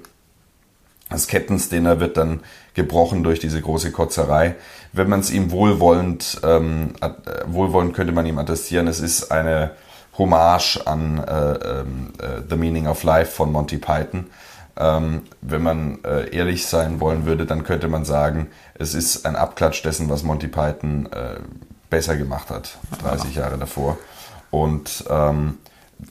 Das 1.10 1.26
Captain's-Dinner 1.26 1.98
wird 1.98 2.16
dann 2.16 2.40
gebrochen 2.74 3.24
durch 3.24 3.40
diese 3.40 3.60
große 3.60 3.90
Kotzerei. 3.90 4.54
Wenn 4.92 5.08
man 5.08 5.20
es 5.20 5.30
ihm 5.30 5.50
wohlwollend, 5.50 6.40
ähm, 6.44 6.92
äh, 7.00 7.10
wohlwollend 7.46 7.94
könnte 7.94 8.12
man 8.12 8.26
ihm 8.26 8.38
attestieren, 8.38 8.86
es 8.86 9.00
ist 9.00 9.32
eine 9.32 9.72
Hommage 10.16 10.78
an 10.86 11.18
äh, 11.18 11.52
ähm, 11.52 12.12
äh, 12.18 12.42
The 12.48 12.56
Meaning 12.56 12.86
of 12.86 13.02
Life 13.02 13.32
von 13.32 13.50
Monty 13.50 13.78
Python. 13.78 14.26
Ähm, 14.80 15.22
wenn 15.42 15.62
man 15.62 15.98
äh, 16.04 16.34
ehrlich 16.34 16.66
sein 16.66 17.00
wollen 17.00 17.26
würde, 17.26 17.44
dann 17.44 17.64
könnte 17.64 17.88
man 17.88 18.04
sagen, 18.06 18.46
es 18.74 18.94
ist 18.94 19.26
ein 19.26 19.36
Abklatsch 19.36 19.82
dessen, 19.84 20.08
was 20.08 20.22
Monty 20.22 20.48
Python 20.48 21.06
äh, 21.12 21.40
besser 21.90 22.16
gemacht 22.16 22.48
hat, 22.50 22.78
30 23.02 23.34
Jahre 23.34 23.58
davor. 23.58 23.98
Und 24.50 25.04
ähm, 25.10 25.58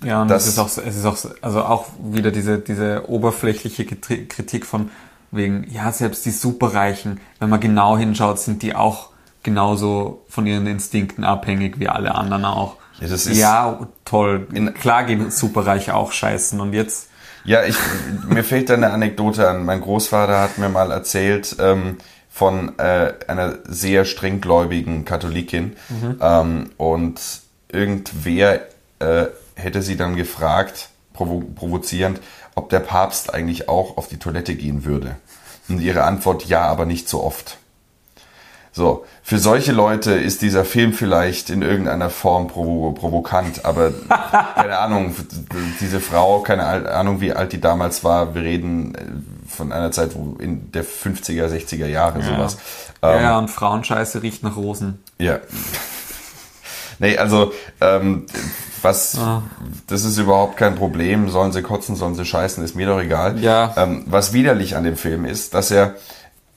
Ja, 0.04 0.22
und 0.22 0.28
Das- 0.28 0.44
es 0.44 0.50
ist 0.50 0.60
auch, 0.60 0.68
es 0.68 0.96
ist 0.96 1.06
auch, 1.06 1.18
also 1.42 1.64
auch 1.64 1.88
wieder 2.04 2.30
diese, 2.32 2.60
diese 2.60 3.10
oberflächliche 3.10 3.86
Kritik 3.86 4.66
von 4.68 4.92
wegen, 5.32 5.66
ja, 5.70 5.92
selbst 5.92 6.26
die 6.26 6.32
Superreichen, 6.32 7.20
wenn 7.40 7.50
man 7.50 7.60
genau 7.60 7.98
hinschaut, 7.98 8.40
sind 8.40 8.62
die 8.62 8.76
auch 8.76 9.10
genauso 9.42 10.24
von 10.28 10.46
ihren 10.46 10.68
Instinkten 10.68 11.24
abhängig 11.24 11.80
wie 11.80 11.88
alle 11.90 12.14
anderen 12.16 12.46
auch. 12.46 12.76
Ja, 13.40 13.70
ja 13.70 13.88
toll. 14.06 14.48
Klar 14.80 15.06
gehen 15.06 15.32
Superreiche 15.32 15.96
auch 15.96 16.12
scheißen 16.12 16.60
und 16.60 16.74
jetzt, 16.74 17.09
Ja, 17.50 17.64
ich, 17.64 17.78
mir 18.28 18.44
fällt 18.44 18.70
da 18.70 18.76
eine 18.76 18.92
Anekdote 18.92 19.50
an. 19.50 19.66
Mein 19.66 19.82
Großvater 19.82 20.40
hat 20.40 20.60
mir 20.60 20.70
mal 20.70 20.92
erzählt 20.92 21.56
ähm, 21.60 21.98
von 22.30 22.78
äh, 22.78 23.14
einer 23.28 23.58
sehr 23.68 24.06
strenggläubigen 24.06 25.04
Katholikin 25.04 25.76
ähm, 26.22 26.70
und 26.78 27.20
irgendwer 27.72 28.68
äh, 29.00 29.26
hätte 29.56 29.82
sie 29.82 29.98
dann 29.98 30.16
gefragt, 30.16 30.90
provo 31.14 31.44
provozierend, 31.56 32.22
ob 32.54 32.70
der 32.70 32.82
Papst 32.82 33.34
eigentlich 33.34 33.68
auch 33.68 33.98
auf 33.98 34.08
die 34.08 34.18
Toilette 34.18 34.54
gehen 34.54 34.86
würde. 34.86 35.16
Und 35.70 35.82
ihre 35.82 36.04
Antwort 36.04 36.46
ja, 36.46 36.68
aber 36.68 36.86
nicht 36.86 37.10
so 37.10 37.24
oft. 37.24 37.58
So, 38.72 39.04
für 39.24 39.40
solche 39.40 39.72
Leute 39.72 40.12
ist 40.14 40.42
dieser 40.42 40.64
Film 40.64 40.94
vielleicht 40.94 41.50
in 41.50 41.62
irgendeiner 41.64 42.10
Form 42.10 42.48
provo 42.48 42.92
provokant, 42.92 43.66
aber 43.66 43.92
keine 44.56 44.78
Ahnung, 44.78 45.16
diese 45.80 46.00
Frau, 46.00 46.40
keine 46.42 46.66
Ahnung, 46.92 47.20
wie 47.20 47.34
alt 47.34 47.52
die 47.52 47.60
damals 47.60 48.04
war, 48.04 48.36
wir 48.36 48.44
reden 48.44 48.96
äh, 48.96 49.00
von 49.50 49.72
einer 49.72 49.92
Zeit, 49.92 50.12
wo 50.16 50.36
in 50.40 50.72
der 50.72 50.86
50er, 50.86 51.48
60er 51.48 51.88
Jahre 51.88 52.22
sowas. 52.22 52.58
ja, 53.02 53.16
Ähm, 53.16 53.24
ja, 53.24 53.38
und 53.40 53.48
Frauenscheiße 53.50 54.22
riecht 54.22 54.44
nach 54.44 54.56
Rosen. 54.56 55.04
ja. 55.18 55.40
Nee, 57.02 57.18
also, 57.18 57.54
ähm, 57.80 58.26
was, 58.82 59.18
Ah. 59.18 59.42
das 59.88 60.04
ist 60.04 60.18
überhaupt 60.18 60.58
kein 60.58 60.76
Problem. 60.76 61.30
Sollen 61.30 61.54
sie 61.54 61.62
kotzen, 61.62 61.96
sollen 61.96 62.14
sie 62.16 62.26
scheißen, 62.26 62.62
ist 62.62 62.76
mir 62.76 62.88
doch 62.88 63.00
egal. 63.00 63.40
Ja. 63.40 63.74
Ähm, 63.78 64.04
was 64.08 64.34
widerlich 64.34 64.76
an 64.76 64.84
dem 64.84 64.98
Film 64.98 65.24
ist, 65.24 65.54
dass 65.54 65.72
er 65.72 65.96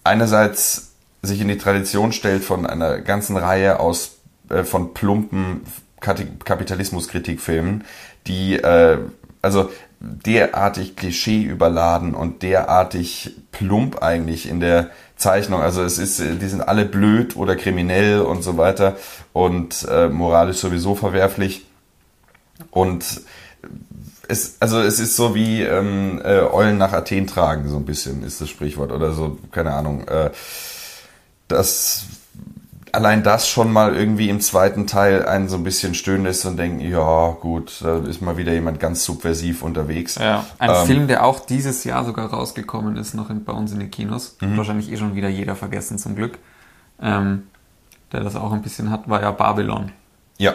einerseits 0.03 0.92
sich 1.23 1.41
in 1.41 1.49
die 1.49 1.59
Tradition 1.59 2.13
stellt 2.13 2.45
von 2.45 2.67
einer 2.67 3.01
ganzen 3.01 3.37
Reihe 3.37 3.81
aus, 3.81 4.17
äh, 4.51 4.65
von 4.65 4.93
plumpen 4.93 5.63
Kapitalismuskritikfilmen, 6.01 7.85
die, 8.27 8.57
äh, 8.57 8.99
also 9.41 9.71
derartig 10.01 10.97
Klischee 10.97 11.43
überladen 11.43 12.15
und 12.15 12.43
derartig 12.43 13.37
plump 13.53 14.03
eigentlich 14.03 14.49
in 14.49 14.59
der 14.59 14.91
Zeichnung. 15.17 15.61
Also 15.61 15.83
es 15.83 15.99
ist, 15.99 16.19
äh, 16.19 16.35
die 16.35 16.49
sind 16.49 16.61
alle 16.61 16.85
blöd 16.85 17.37
oder 17.37 17.55
kriminell 17.55 18.21
und 18.21 18.43
so 18.43 18.59
weiter 18.59 18.97
und 19.33 19.87
äh, 19.89 20.09
moralisch 20.09 20.59
sowieso 20.59 20.97
verwerflich. 20.97 21.65
Und 22.71 23.23
es, 24.29 24.57
also 24.61 24.81
es 24.81 24.99
ist 24.99 25.15
so 25.15 25.35
wie 25.35 25.63
ähm, 25.63 26.21
äh, 26.25 26.41
Eulen 26.41 26.79
nach 26.79 26.93
Athen 26.93 27.27
tragen, 27.27 27.69
so 27.69 27.77
ein 27.77 27.85
bisschen 27.85 28.25
ist 28.25 28.41
das 28.41 28.49
Sprichwort 28.49 28.91
oder 28.91 29.13
so, 29.13 29.39
keine 29.53 29.73
Ahnung. 29.73 30.07
Äh, 30.09 30.31
das 31.53 32.07
allein 32.93 33.23
das 33.23 33.49
schon 33.49 33.73
mal 33.73 33.97
irgendwie 33.97 34.29
im 34.29 34.41
zweiten 34.41 34.87
Teil 34.87 35.25
einen 35.25 35.49
so 35.49 35.57
ein 35.57 35.65
bisschen 35.65 35.95
stöhnen 35.95 36.25
lässt 36.25 36.45
und 36.45 36.59
denken, 36.59 36.81
ja 36.81 37.31
gut, 37.41 37.81
da 37.81 37.99
ist 37.99 38.21
mal 38.21 38.37
wieder 38.37 38.53
jemand 38.53 38.81
ganz 38.81 39.05
subversiv 39.05 39.63
unterwegs. 39.63 40.17
Ja. 40.17 40.45
Ein 40.59 40.71
Ähm, 40.71 40.87
Film, 40.87 41.09
der 41.09 41.25
auch 41.25 41.41
dieses 41.41 41.85
Jahr 41.85 42.05
sogar 42.05 42.27
rausgekommen 42.27 42.97
ist, 42.97 43.15
noch 43.15 43.31
in, 43.31 43.45
bei 43.45 43.53
uns 43.53 43.73
in 43.73 43.81
den 43.81 43.91
Kinos. 43.91 44.37
Mhm. 44.41 44.59
Wahrscheinlich 44.59 44.93
eh 44.93 44.99
schon 44.99 45.15
wieder 45.15 45.29
jeder 45.29 45.57
vergessen, 45.57 45.99
zum 45.99 46.15
Glück. 46.15 46.39
Ähm, 47.01 47.45
der 48.13 48.21
das 48.21 48.37
auch 48.37 48.53
ein 48.53 48.61
bisschen 48.61 48.91
hat, 48.91 49.09
war 49.09 49.23
ja 49.23 49.31
Babylon. 49.31 49.91
Ja, 50.37 50.53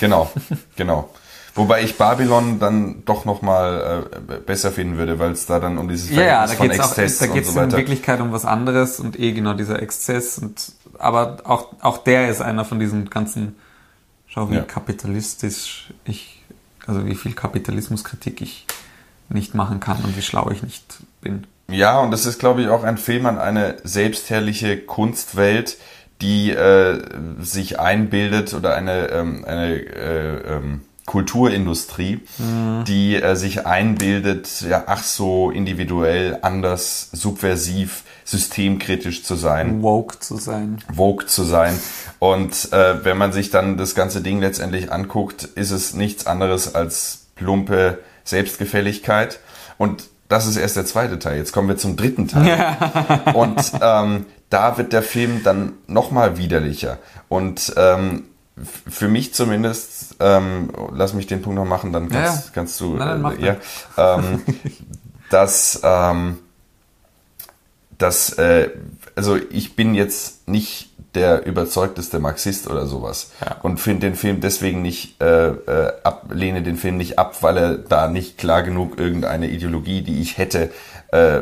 genau, 0.00 0.30
genau. 0.76 1.10
Wobei 1.58 1.82
ich 1.82 1.98
Babylon 1.98 2.58
dann 2.58 3.04
doch 3.04 3.24
nochmal 3.24 4.06
äh, 4.30 4.38
besser 4.38 4.70
finden 4.72 4.96
würde, 4.96 5.18
weil 5.18 5.32
es 5.32 5.44
da 5.46 5.58
dann 5.58 5.76
um 5.76 5.88
dieses 5.88 6.10
Ja, 6.10 6.22
ja, 6.22 6.46
da 6.46 6.52
von 6.54 6.68
geht's 6.68 6.80
auch, 6.80 6.96
Exzess 6.96 7.18
da 7.18 7.26
und 7.26 7.34
geht's 7.34 7.52
so 7.52 7.60
in 7.60 7.66
weiter. 7.66 7.76
Wirklichkeit 7.78 8.20
um 8.20 8.32
was 8.32 8.44
anderes 8.44 9.00
und 9.00 9.18
eh 9.18 9.32
genau 9.32 9.54
dieser 9.54 9.82
Exzess 9.82 10.38
und, 10.38 10.72
aber 10.98 11.38
auch, 11.44 11.68
auch 11.80 11.98
der 11.98 12.28
ist 12.30 12.40
einer 12.40 12.64
von 12.64 12.78
diesen 12.78 13.10
ganzen, 13.10 13.56
schau 14.28 14.50
wie 14.50 14.54
Ja. 14.56 14.62
kapitalistisch 14.62 15.92
ich, 16.04 16.42
also 16.86 17.04
wie 17.06 17.14
viel 17.14 17.32
Kapitalismuskritik 17.34 18.40
ich 18.40 18.66
nicht 19.28 19.54
machen 19.54 19.80
kann 19.80 19.98
und 20.04 20.16
wie 20.16 20.22
schlau 20.22 20.50
ich 20.50 20.62
nicht 20.62 20.84
bin. 21.20 21.46
Ja, 21.70 21.98
und 22.00 22.12
das 22.12 22.24
ist, 22.24 22.38
glaube 22.38 22.62
ich, 22.62 22.68
auch 22.68 22.82
ein 22.84 22.96
Film 22.96 23.26
an 23.26 23.38
eine 23.38 23.76
selbstherrliche 23.84 24.78
Kunstwelt, 24.78 25.76
die 26.22 26.50
äh, 26.50 26.98
sich 27.40 27.78
einbildet 27.78 28.54
oder 28.54 28.74
eine, 28.74 29.08
ähm, 29.10 29.44
eine 29.44 29.74
äh, 29.74 30.56
ähm, 30.56 30.80
Kulturindustrie, 31.08 32.20
die 32.86 33.16
äh, 33.16 33.34
sich 33.34 33.66
einbildet, 33.66 34.60
ja, 34.60 34.84
ach 34.86 35.02
so 35.02 35.50
individuell, 35.50 36.38
anders, 36.42 37.08
subversiv, 37.12 38.04
systemkritisch 38.24 39.24
zu 39.24 39.34
sein. 39.34 39.82
Woke 39.82 40.20
zu 40.20 40.36
sein. 40.36 40.78
Vogue 40.94 41.26
zu 41.26 41.44
sein. 41.44 41.80
Und 42.18 42.72
äh, 42.72 43.04
wenn 43.04 43.16
man 43.16 43.32
sich 43.32 43.48
dann 43.48 43.78
das 43.78 43.94
ganze 43.94 44.20
Ding 44.20 44.40
letztendlich 44.40 44.92
anguckt, 44.92 45.44
ist 45.44 45.70
es 45.70 45.94
nichts 45.94 46.26
anderes 46.26 46.74
als 46.74 47.28
plumpe 47.36 48.00
Selbstgefälligkeit. 48.24 49.40
Und 49.78 50.04
das 50.28 50.46
ist 50.46 50.58
erst 50.58 50.76
der 50.76 50.84
zweite 50.84 51.18
Teil. 51.18 51.38
Jetzt 51.38 51.52
kommen 51.52 51.68
wir 51.68 51.78
zum 51.78 51.96
dritten 51.96 52.28
Teil. 52.28 52.76
Und 53.32 53.72
ähm, 53.80 54.26
da 54.50 54.76
wird 54.76 54.92
der 54.92 55.02
Film 55.02 55.40
dann 55.42 55.72
nochmal 55.86 56.36
widerlicher. 56.36 56.98
Und 57.28 57.72
ähm, 57.78 58.24
für 58.88 59.08
mich 59.08 59.34
zumindest, 59.34 60.16
ähm, 60.20 60.70
lass 60.92 61.14
mich 61.14 61.26
den 61.26 61.42
Punkt 61.42 61.56
noch 61.56 61.64
machen, 61.64 61.92
dann 61.92 62.08
kannst, 62.08 62.46
ja. 62.46 62.50
kannst 62.54 62.80
du, 62.80 62.94
Nein, 62.94 63.22
nein, 63.22 63.38
äh, 63.40 63.46
ja, 63.46 63.56
ähm, 64.16 64.42
dass, 65.30 65.80
ähm, 65.82 66.38
dass, 67.98 68.32
äh, 68.34 68.70
also 69.16 69.36
ich 69.50 69.76
bin 69.76 69.94
jetzt 69.94 70.48
nicht 70.48 70.90
der 71.14 71.46
überzeugteste 71.46 72.18
Marxist 72.20 72.68
oder 72.68 72.86
sowas 72.86 73.32
Ja. 73.44 73.56
und 73.62 73.78
finde 73.80 74.06
den 74.06 74.14
Film 74.14 74.40
deswegen 74.40 74.82
nicht, 74.82 75.20
äh, 75.22 75.48
äh, 75.48 75.92
ab, 76.04 76.30
lehne 76.32 76.62
den 76.62 76.76
Film 76.76 76.96
nicht 76.96 77.18
ab, 77.18 77.42
weil 77.42 77.56
er 77.56 77.78
da 77.78 78.08
nicht 78.08 78.38
klar 78.38 78.62
genug 78.62 78.98
irgendeine 79.00 79.48
Ideologie, 79.48 80.02
die 80.02 80.20
ich 80.20 80.38
hätte, 80.38 80.70
äh, 81.12 81.38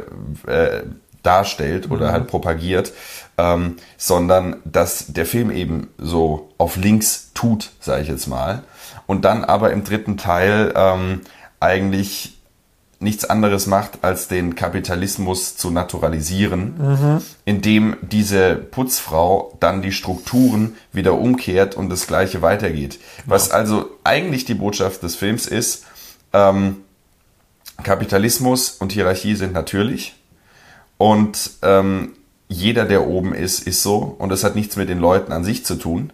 äh, 0.47 0.83
darstellt 1.27 1.91
oder 1.91 2.13
halt 2.13 2.29
propagiert, 2.29 2.93
ähm, 3.37 3.77
sondern 3.97 4.57
dass 4.65 5.07
der 5.09 5.27
Film 5.27 5.51
eben 5.51 5.89
so 5.99 6.51
auf 6.59 6.77
links 6.77 7.33
tut, 7.35 7.71
sage 7.81 8.03
ich 8.03 8.09
jetzt 8.09 8.29
mal, 8.29 8.63
und 9.07 9.25
dann 9.25 9.45
aber 9.45 9.73
im 9.73 9.85
dritten 9.85 10.17
Teil 10.17 10.73
ähm, 10.77 11.23
eigentlich 11.61 12.37
nichts 12.99 13.27
anderes 13.27 13.67
macht, 13.67 13.99
als 14.03 14.29
den 14.29 14.55
Kapitalismus 14.55 15.57
zu 15.57 15.71
naturalisieren, 15.71 17.21
indem 17.45 17.97
diese 18.01 18.55
Putzfrau 18.57 19.55
dann 19.61 19.83
die 19.83 19.93
Strukturen 19.93 20.77
wieder 20.93 21.15
umkehrt 21.15 21.75
und 21.75 21.91
das 21.91 22.07
Gleiche 22.07 22.41
weitergeht. 22.41 22.99
Was 23.27 23.51
also 23.51 23.91
eigentlich 24.03 24.47
die 24.47 24.55
Botschaft 24.55 25.03
des 25.03 25.15
Films 25.15 25.47
ist, 25.47 25.85
ähm, 26.33 26.79
Kapitalismus 27.83 28.71
und 28.71 28.93
Hierarchie 28.93 29.35
sind 29.35 29.53
natürlich 29.53 30.16
und 30.99 31.51
ähm, 31.63 32.13
jeder, 32.49 32.85
der 32.85 33.07
oben 33.07 33.35
ist, 33.35 33.67
ist 33.67 33.83
so 33.83 33.97
und 34.19 34.29
das 34.29 34.45
hat 34.45 34.55
nichts 34.55 34.77
mit 34.77 34.89
den 34.89 34.99
Leuten 35.01 35.33
an 35.33 35.45
sich 35.45 35.65
zu 35.65 35.77
tun, 35.77 36.13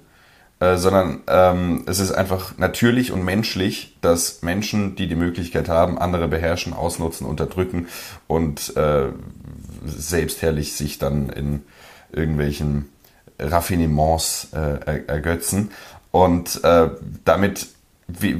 äh, 0.60 0.76
sondern 0.76 1.20
ähm, 1.26 1.84
es 1.86 1.98
ist 1.98 2.12
einfach 2.12 2.56
natürlich 2.56 3.12
und 3.12 3.24
menschlich, 3.24 3.96
dass 4.00 4.42
Menschen, 4.42 4.96
die 4.96 5.08
die 5.08 5.14
Möglichkeit 5.16 5.68
haben, 5.68 5.98
andere 5.98 6.28
beherrschen, 6.28 6.72
ausnutzen, 6.72 7.26
unterdrücken 7.26 7.88
und 8.28 8.76
äh, 8.76 9.08
selbstherrlich 9.84 10.74
sich 10.74 10.98
dann 10.98 11.28
in 11.28 11.62
irgendwelchen 12.12 12.88
Raffinements 13.38 14.48
äh, 14.52 14.58
er- 14.58 15.08
ergötzen. 15.08 15.70
Und 16.12 16.62
äh, 16.62 16.90
damit 17.24 17.68
wi- 18.20 18.36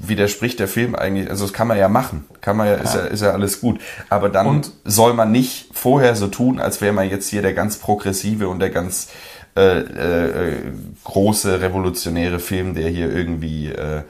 widerspricht 0.00 0.58
der 0.60 0.68
Film 0.68 0.94
eigentlich, 0.94 1.30
also 1.30 1.44
das 1.44 1.52
kann 1.52 1.68
man 1.68 1.78
ja 1.78 1.88
machen, 1.88 2.26
kann 2.40 2.56
man 2.56 2.66
ja, 2.68 2.74
ist 2.74 2.94
ja, 2.94 3.00
ist 3.02 3.22
ja 3.22 3.30
alles 3.30 3.60
gut. 3.60 3.80
Aber 4.08 4.28
dann 4.28 4.46
Und- 4.46 4.72
soll 4.84 5.14
man 5.14 5.30
nicht 5.32 5.68
vorher 5.72 6.14
so 6.16 6.28
tun, 6.28 6.60
als 6.60 6.80
wäre 6.80 6.92
man 6.92 7.08
jetzt 7.08 7.28
hier 7.28 7.42
der 7.42 7.52
ganz 7.54 7.76
progressive 7.78 8.48
und 8.48 8.58
der 8.60 8.70
ganz 8.70 9.08
äh, 9.56 9.78
äh, 9.80 10.56
große 11.04 11.60
revolutionäre 11.60 12.38
Film, 12.38 12.74
der 12.74 12.88
hier 12.88 13.14
irgendwie 13.14 13.68
äh, 13.68 14.02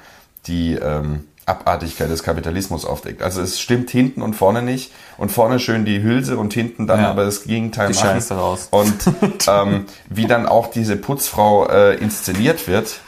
die 0.46 0.74
ähm, 0.74 1.24
Abartigkeit 1.46 2.08
des 2.08 2.22
Kapitalismus 2.22 2.84
aufdeckt. 2.84 3.22
Also 3.22 3.42
es 3.42 3.58
stimmt 3.60 3.90
hinten 3.90 4.22
und 4.22 4.34
vorne 4.34 4.62
nicht. 4.62 4.92
Und 5.18 5.32
vorne 5.32 5.58
schön 5.58 5.84
die 5.84 6.00
Hülse 6.00 6.36
und 6.36 6.52
hinten 6.54 6.86
dann 6.86 7.00
Ja. 7.00 7.10
aber 7.10 7.24
das 7.24 7.42
Gegenteil 7.42 7.88
Die 7.90 7.94
machen. 7.98 8.10
Scheiße 8.10 8.34
raus. 8.34 8.68
Und 8.70 8.94
ähm, 9.48 9.86
wie 10.08 10.26
dann 10.28 10.46
auch 10.46 10.68
diese 10.70 10.94
Putzfrau 10.96 11.66
äh, 11.68 11.96
inszeniert 11.96 12.68
wird, 12.68 13.00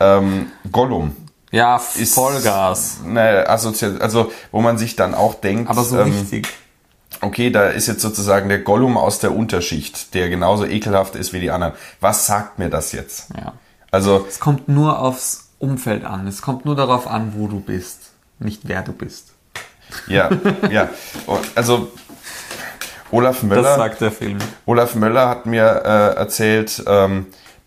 ähm, 0.00 0.46
Gollum 0.72 1.14
Ja, 1.52 1.80
ist 1.96 2.14
Vollgas. 2.14 2.98
Assoziation, 3.46 4.00
also 4.00 4.32
wo 4.50 4.60
man 4.60 4.78
sich 4.78 4.96
dann 4.96 5.14
auch 5.14 5.34
denkt, 5.34 5.70
Aber 5.70 5.84
so 5.84 5.98
ähm, 5.98 6.10
richtig. 6.12 6.48
okay, 7.20 7.50
da 7.50 7.68
ist 7.68 7.86
jetzt 7.86 8.00
sozusagen 8.02 8.48
der 8.48 8.58
Gollum 8.60 8.96
aus 8.96 9.20
der 9.20 9.34
Unterschicht, 9.34 10.14
der 10.14 10.28
genauso 10.28 10.66
ekelhaft 10.66 11.14
ist 11.14 11.32
wie 11.32 11.40
die 11.40 11.50
anderen. 11.50 11.74
Was 12.00 12.26
sagt 12.26 12.58
mir 12.58 12.68
das 12.68 12.92
jetzt? 12.92 13.28
Ja. 13.36 13.52
Also, 13.90 14.26
Es 14.28 14.40
kommt 14.40 14.68
nur 14.68 14.98
aufs 14.98 15.48
Umfeld 15.58 16.04
an. 16.04 16.26
Es 16.26 16.42
kommt 16.42 16.64
nur 16.64 16.74
darauf 16.76 17.06
an, 17.06 17.32
wo 17.36 17.46
du 17.46 17.60
bist, 17.60 18.10
nicht 18.38 18.62
wer 18.64 18.82
du 18.82 18.92
bist. 18.92 19.28
ja, 20.08 20.30
ja. 20.70 20.88
Also, 21.54 21.92
Olaf 23.12 23.36
Das 23.36 23.42
Möller, 23.44 23.76
sagt 23.76 24.00
der 24.00 24.10
Film. 24.10 24.38
Olaf 24.66 24.96
Möller 24.96 25.28
hat 25.28 25.46
mir 25.46 25.62
äh, 25.84 26.16
erzählt, 26.18 26.82
ähm, 26.88 27.26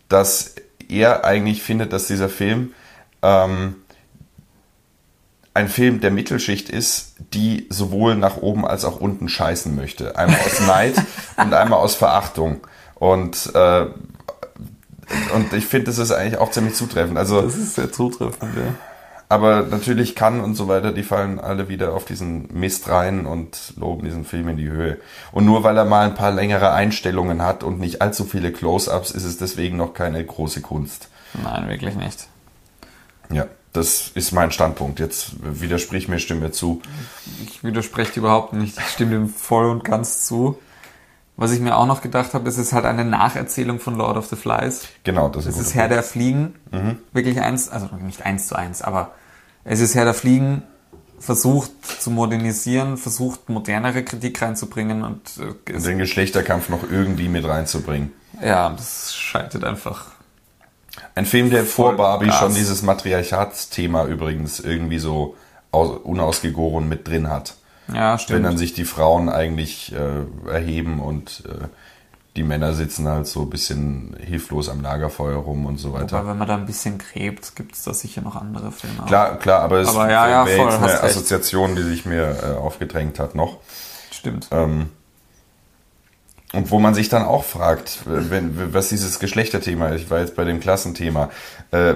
dass 0.10 0.56
er 0.90 1.24
eigentlich 1.24 1.64
findet, 1.64 1.94
dass 1.94 2.08
dieser 2.08 2.28
Film 2.30 2.74
ähm, 3.22 3.76
ein 5.54 5.68
Film 5.68 6.00
der 6.00 6.12
Mittelschicht 6.12 6.70
ist, 6.70 7.16
die 7.34 7.68
sowohl 7.70 8.16
nach 8.16 8.38
oben 8.38 8.66
als 8.66 8.86
auch 8.86 9.00
unten 9.00 9.30
scheißen 9.30 9.76
möchte. 9.76 10.18
Einmal 10.18 10.40
aus 10.40 10.62
Neid 10.62 10.96
und 11.38 11.54
einmal 11.54 11.80
aus 11.80 11.96
Verachtung. 11.96 12.62
Und, 12.96 13.52
äh, 13.54 13.86
und 15.34 15.54
ich 15.54 15.66
finde, 15.66 15.86
das 15.86 15.98
ist 15.98 16.12
eigentlich 16.12 16.40
auch 16.40 16.52
ziemlich 16.52 16.76
zutreffend. 16.76 17.18
Also, 17.18 17.42
Das 17.42 17.56
ist 17.56 17.76
sehr 17.76 17.92
zutreffend, 17.92 18.56
ja. 18.56 18.74
aber 19.28 19.64
natürlich 19.64 20.16
kann 20.16 20.40
und 20.40 20.56
so 20.56 20.68
weiter, 20.68 20.92
die 20.92 21.04
fallen 21.04 21.40
alle 21.40 21.68
wieder 21.68 21.94
auf 21.94 22.06
diesen 22.06 22.48
Mist 22.54 22.88
rein 22.90 23.26
und 23.26 23.74
loben 23.76 24.04
diesen 24.06 24.26
Film 24.26 24.50
in 24.50 24.58
die 24.58 24.70
Höhe. 24.70 24.98
Und 25.32 25.46
nur 25.46 25.64
weil 25.64 25.78
er 25.78 25.86
mal 25.86 26.06
ein 26.06 26.16
paar 26.16 26.32
längere 26.32 26.72
Einstellungen 26.72 27.42
hat 27.42 27.64
und 27.64 27.80
nicht 27.80 28.02
allzu 28.02 28.24
viele 28.24 28.52
Close-ups, 28.52 29.12
ist 29.12 29.26
es 29.26 29.38
deswegen 29.38 29.78
noch 29.78 29.94
keine 29.94 30.24
große 30.24 30.62
Kunst. 30.62 31.10
Nein, 31.44 31.68
wirklich 31.70 31.96
nicht. 31.96 32.28
Ja, 33.32 33.46
das 33.74 34.10
ist 34.16 34.32
mein 34.32 34.52
Standpunkt. 34.52 35.00
Jetzt 35.00 35.34
widersprich 35.42 36.08
mir, 36.08 36.20
stimme 36.20 36.42
mir 36.42 36.52
zu. 36.52 36.82
Ich 37.46 37.64
widerspreche 37.64 38.14
dir 38.14 38.20
überhaupt 38.22 38.54
nicht. 38.54 38.78
Ich 38.78 38.88
stimme 38.90 39.12
dem 39.12 39.30
voll 39.30 39.68
und 39.70 39.84
ganz 39.84 40.26
zu. 40.26 40.60
Was 41.38 41.52
ich 41.52 41.62
mir 41.62 41.78
auch 41.78 41.86
noch 41.86 42.02
gedacht 42.02 42.34
habe, 42.34 42.50
es 42.50 42.58
ist 42.58 42.74
halt 42.74 42.84
eine 42.86 43.06
Nacherzählung 43.06 43.80
von 43.80 43.96
Lord 43.96 44.18
of 44.18 44.26
the 44.28 44.36
Flies. 44.36 44.88
Genau, 45.04 45.30
das 45.30 45.46
Es 45.46 45.56
ein 45.56 45.62
ist 45.62 45.74
Herr 45.74 45.84
Punkt. 45.84 45.96
der 45.96 46.04
Fliegen. 46.04 46.56
Wirklich 47.14 47.40
eins, 47.40 47.70
also 47.70 47.88
nicht 48.02 48.26
eins 48.26 48.48
zu 48.48 48.56
eins, 48.56 48.82
aber 48.82 49.12
es 49.64 49.80
ist 49.80 49.96
Herr 49.96 50.04
der 50.06 50.14
Fliegen 50.14 50.64
versucht 51.18 51.72
zu 52.02 52.12
modernisieren, 52.12 52.98
versucht 52.98 53.50
modernere 53.50 54.04
Kritik 54.04 54.42
reinzubringen 54.42 55.04
und 55.04 55.22
äh, 55.68 55.72
es, 55.74 55.84
den 55.84 55.98
Geschlechterkampf 55.98 56.70
noch 56.70 56.84
irgendwie 56.90 57.28
mit 57.28 57.46
reinzubringen. 57.46 58.12
ja, 58.42 58.70
das 58.70 59.14
scheitert 59.16 59.64
einfach. 59.66 60.12
Ein 61.16 61.26
Film, 61.26 61.50
der 61.50 61.66
vor 61.66 61.96
Barbie 61.96 62.28
Gas. 62.28 62.40
schon 62.40 62.54
dieses 62.56 62.82
Matriarchatsthema 62.82 64.06
übrigens 64.06 64.60
irgendwie 64.60 65.00
so 65.00 65.36
aus, 65.72 65.98
unausgegoren 66.04 66.88
mit 66.88 67.08
drin 67.08 67.30
hat. 67.30 67.56
Ja, 67.94 68.12
Wenn 68.14 68.20
stimmt. 68.20 68.46
dann 68.46 68.58
sich 68.58 68.74
die 68.74 68.86
Frauen 68.86 69.30
eigentlich 69.30 69.94
äh, 69.94 70.50
erheben 70.50 71.00
und 71.00 71.44
äh, 71.48 71.68
die 72.36 72.44
Männer 72.44 72.74
sitzen 72.74 73.08
halt 73.08 73.26
so 73.28 73.42
ein 73.42 73.50
bisschen 73.50 74.16
hilflos 74.20 74.70
am 74.70 74.82
Lagerfeuer 74.82 75.38
rum 75.38 75.66
und 75.66 75.78
so 75.78 75.94
weiter. 75.94 76.20
Aber 76.20 76.30
wenn 76.30 76.38
man 76.38 76.48
da 76.48 76.56
ein 76.56 76.68
bisschen 76.68 77.00
gräbt, 77.00 77.56
gibt 77.56 77.74
es 77.76 77.84
da 77.84 77.94
sicher 77.94 78.22
noch 78.22 78.36
andere 78.36 78.72
Filme. 78.72 79.04
Klar, 79.08 79.38
klar, 79.40 79.62
aber 79.62 79.78
es 79.80 79.90
Aber 79.90 80.10
ja, 80.10 80.30
ja, 80.30 80.46
wäre 80.46 80.58
voll, 80.58 80.68
jetzt 80.72 80.78
eine 80.84 80.94
recht. 80.94 81.04
Assoziation, 81.04 81.76
die 81.76 81.82
sich 81.82 82.06
mir 82.06 82.38
äh, 82.44 82.58
aufgedrängt 82.58 83.20
hat 83.20 83.34
noch. 83.36 83.58
Stimmt. 84.12 84.48
Ähm, 84.52 84.90
und 86.54 86.72
wo 86.72 86.80
man 86.80 86.94
sich 86.94 87.10
dann 87.10 87.24
auch 87.24 87.44
fragt, 87.44 88.00
wenn, 88.06 88.74
was 88.74 88.90
dieses 88.90 89.20
Geschlechterthema 89.20 89.90
ist, 89.90 90.04
ich 90.04 90.10
war 90.10 90.20
jetzt 90.20 90.36
bei 90.36 90.46
dem 90.46 90.60
Klassenthema, 90.60 91.30
äh, 91.72 91.96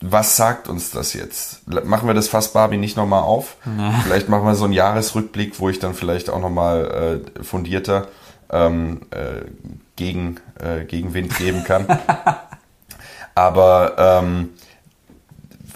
was 0.00 0.36
sagt 0.36 0.68
uns 0.68 0.90
das 0.90 1.14
jetzt? 1.14 1.66
Machen 1.66 2.06
wir 2.06 2.14
das 2.14 2.28
Fass 2.28 2.52
Barbie 2.52 2.76
nicht 2.76 2.96
nochmal 2.96 3.22
auf? 3.22 3.56
Vielleicht 4.02 4.28
machen 4.28 4.44
wir 4.44 4.54
so 4.54 4.64
einen 4.64 4.74
Jahresrückblick, 4.74 5.58
wo 5.58 5.70
ich 5.70 5.78
dann 5.78 5.94
vielleicht 5.94 6.28
auch 6.28 6.40
nochmal 6.40 7.22
äh, 7.38 7.42
fundierter 7.42 8.08
ähm, 8.50 9.00
äh, 9.10 9.46
gegen, 9.96 10.36
äh, 10.60 10.84
Gegenwind 10.84 11.36
geben 11.38 11.64
kann. 11.64 11.86
Aber 13.34 13.94
ähm, 13.98 14.50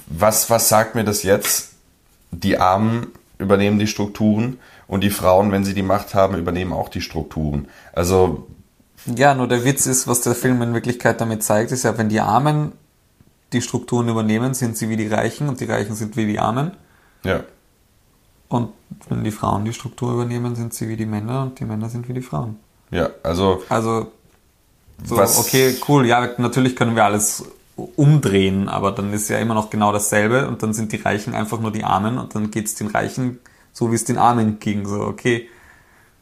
was, 0.06 0.50
was 0.50 0.68
sagt 0.68 0.94
mir 0.94 1.04
das 1.04 1.22
jetzt? 1.22 1.72
Die 2.30 2.58
Armen 2.58 3.08
übernehmen 3.38 3.78
die 3.78 3.86
Strukturen 3.86 4.58
und 4.90 5.02
die 5.02 5.10
Frauen, 5.10 5.52
wenn 5.52 5.64
sie 5.64 5.72
die 5.74 5.82
Macht 5.84 6.14
haben, 6.14 6.36
übernehmen 6.36 6.72
auch 6.72 6.88
die 6.88 7.00
Strukturen. 7.00 7.68
Also, 7.92 8.46
Ja, 9.06 9.34
nur 9.34 9.46
der 9.48 9.64
Witz 9.64 9.86
ist, 9.86 10.06
was 10.08 10.20
der 10.22 10.34
Film 10.34 10.60
in 10.62 10.74
Wirklichkeit 10.74 11.20
damit 11.20 11.42
zeigt, 11.44 11.70
ist 11.72 11.84
ja, 11.84 11.96
wenn 11.96 12.08
die 12.08 12.20
Armen 12.20 12.72
die 13.52 13.62
Strukturen 13.62 14.08
übernehmen, 14.08 14.52
sind 14.52 14.76
sie 14.76 14.88
wie 14.88 14.96
die 14.96 15.06
Reichen 15.08 15.48
und 15.48 15.60
die 15.60 15.64
Reichen 15.64 15.94
sind 15.94 16.16
wie 16.16 16.26
die 16.26 16.38
Armen. 16.40 16.72
ja, 17.24 17.44
Und 18.48 18.70
wenn 19.08 19.22
die 19.24 19.30
Frauen 19.30 19.64
die 19.64 19.72
Struktur 19.72 20.12
übernehmen, 20.12 20.54
sind 20.56 20.74
sie 20.74 20.88
wie 20.88 20.96
die 20.96 21.06
Männer 21.06 21.42
und 21.42 21.60
die 21.60 21.64
Männer 21.64 21.88
sind 21.88 22.08
wie 22.08 22.12
die 22.14 22.22
Frauen. 22.22 22.56
ja, 22.90 23.10
also, 23.22 23.62
Also, 23.68 24.08
so, 25.04 25.16
Was- 25.16 25.38
okay, 25.38 25.76
cool, 25.88 26.04
ja, 26.06 26.28
natürlich 26.38 26.74
können 26.76 26.94
wir 26.96 27.04
alles 27.04 27.44
umdrehen, 27.96 28.68
aber 28.68 28.90
dann 28.92 29.12
ist 29.12 29.28
ja 29.30 29.38
immer 29.38 29.54
noch 29.54 29.70
genau 29.70 29.92
dasselbe 29.92 30.46
und 30.48 30.62
dann 30.62 30.74
sind 30.74 30.92
die 30.92 30.96
Reichen 30.96 31.32
einfach 31.34 31.60
nur 31.60 31.70
die 31.72 31.84
Armen 31.84 32.18
und 32.18 32.34
dann 32.34 32.50
geht's 32.50 32.74
den 32.74 32.88
Reichen 32.88 33.38
so, 33.72 33.90
wie 33.90 33.94
es 33.94 34.04
den 34.04 34.18
Armen 34.18 34.58
ging. 34.58 34.86
So, 34.86 35.00
okay, 35.00 35.48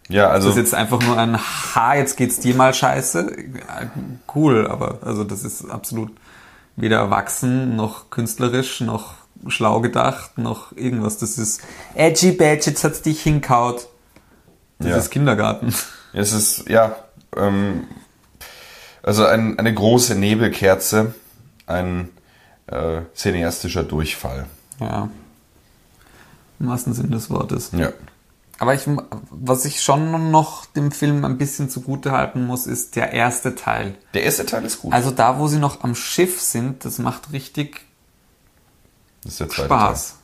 ja, 0.09 0.27
das 0.29 0.35
also, 0.37 0.51
ist 0.51 0.57
jetzt 0.57 0.75
einfach 0.75 1.01
nur 1.03 1.19
ein 1.19 1.39
Ha, 1.39 1.95
jetzt 1.95 2.17
geht's 2.17 2.41
dir 2.41 2.55
mal 2.55 2.73
scheiße. 2.73 3.37
Cool, 4.35 4.67
aber 4.67 4.99
also 5.03 5.25
das 5.25 5.45
ist 5.45 5.69
absolut 5.71 6.11
weder 6.77 6.99
erwachsen, 6.99 7.77
noch 7.77 8.09
künstlerisch, 8.11 8.81
noch 8.81 9.15
schlau 9.49 9.81
gedacht, 9.81 10.39
noch 10.39 10.73
irgendwas. 10.73 11.19
Das 11.19 11.37
ist 11.39 11.61
edgy 11.95 12.33
badge, 12.33 12.71
jetzt 12.71 12.85
hat's 12.85 13.03
dich 13.03 13.23
hinkaut. 13.23 13.89
Das 14.79 14.89
Ja. 14.89 14.97
ist 14.97 15.11
Kindergarten. 15.11 15.75
es 16.13 16.33
ist, 16.33 16.69
ja, 16.69 16.97
ähm, 17.37 17.85
also 19.03 19.27
ein, 19.27 19.59
eine 19.59 19.75
große 19.75 20.15
Nebelkerze, 20.15 21.15
ein 21.67 22.09
äh, 22.67 23.03
cineastischer 23.15 23.83
Durchfall. 23.85 24.47
Ja. 24.81 25.09
Im 26.61 26.69
wahrsten 26.69 26.93
Sinn 26.95 27.11
des 27.11 27.31
Wortes. 27.31 27.71
Ja, 27.73 27.93
Aber 28.59 28.75
ich, 28.75 28.83
was 29.31 29.65
ich 29.65 29.81
schon 29.83 30.31
noch 30.31 30.67
dem 30.67 30.91
Film 30.91 31.25
ein 31.25 31.39
bisschen 31.39 31.71
zugute 31.71 32.13
halten 32.13 32.47
muss, 32.47 32.67
ist 32.67 32.97
der 32.97 33.13
erste 33.13 33.55
Teil. 33.55 33.95
der 34.15 34.25
erste 34.25 34.45
Teil 34.47 34.65
ist 34.65 34.81
gut. 34.81 34.93
Also 34.93 35.11
da, 35.11 35.39
wo 35.39 35.47
sie 35.49 35.59
noch 35.59 35.85
am 35.85 35.95
Schiff 35.95 36.41
sind, 36.41 36.85
das 36.85 36.99
macht 36.99 37.33
richtig 37.33 37.83
das 39.23 39.33
ist 39.33 39.41
der 39.41 39.49
zweite 39.49 39.65
Spaß. 39.67 40.09
Teil. 40.09 40.19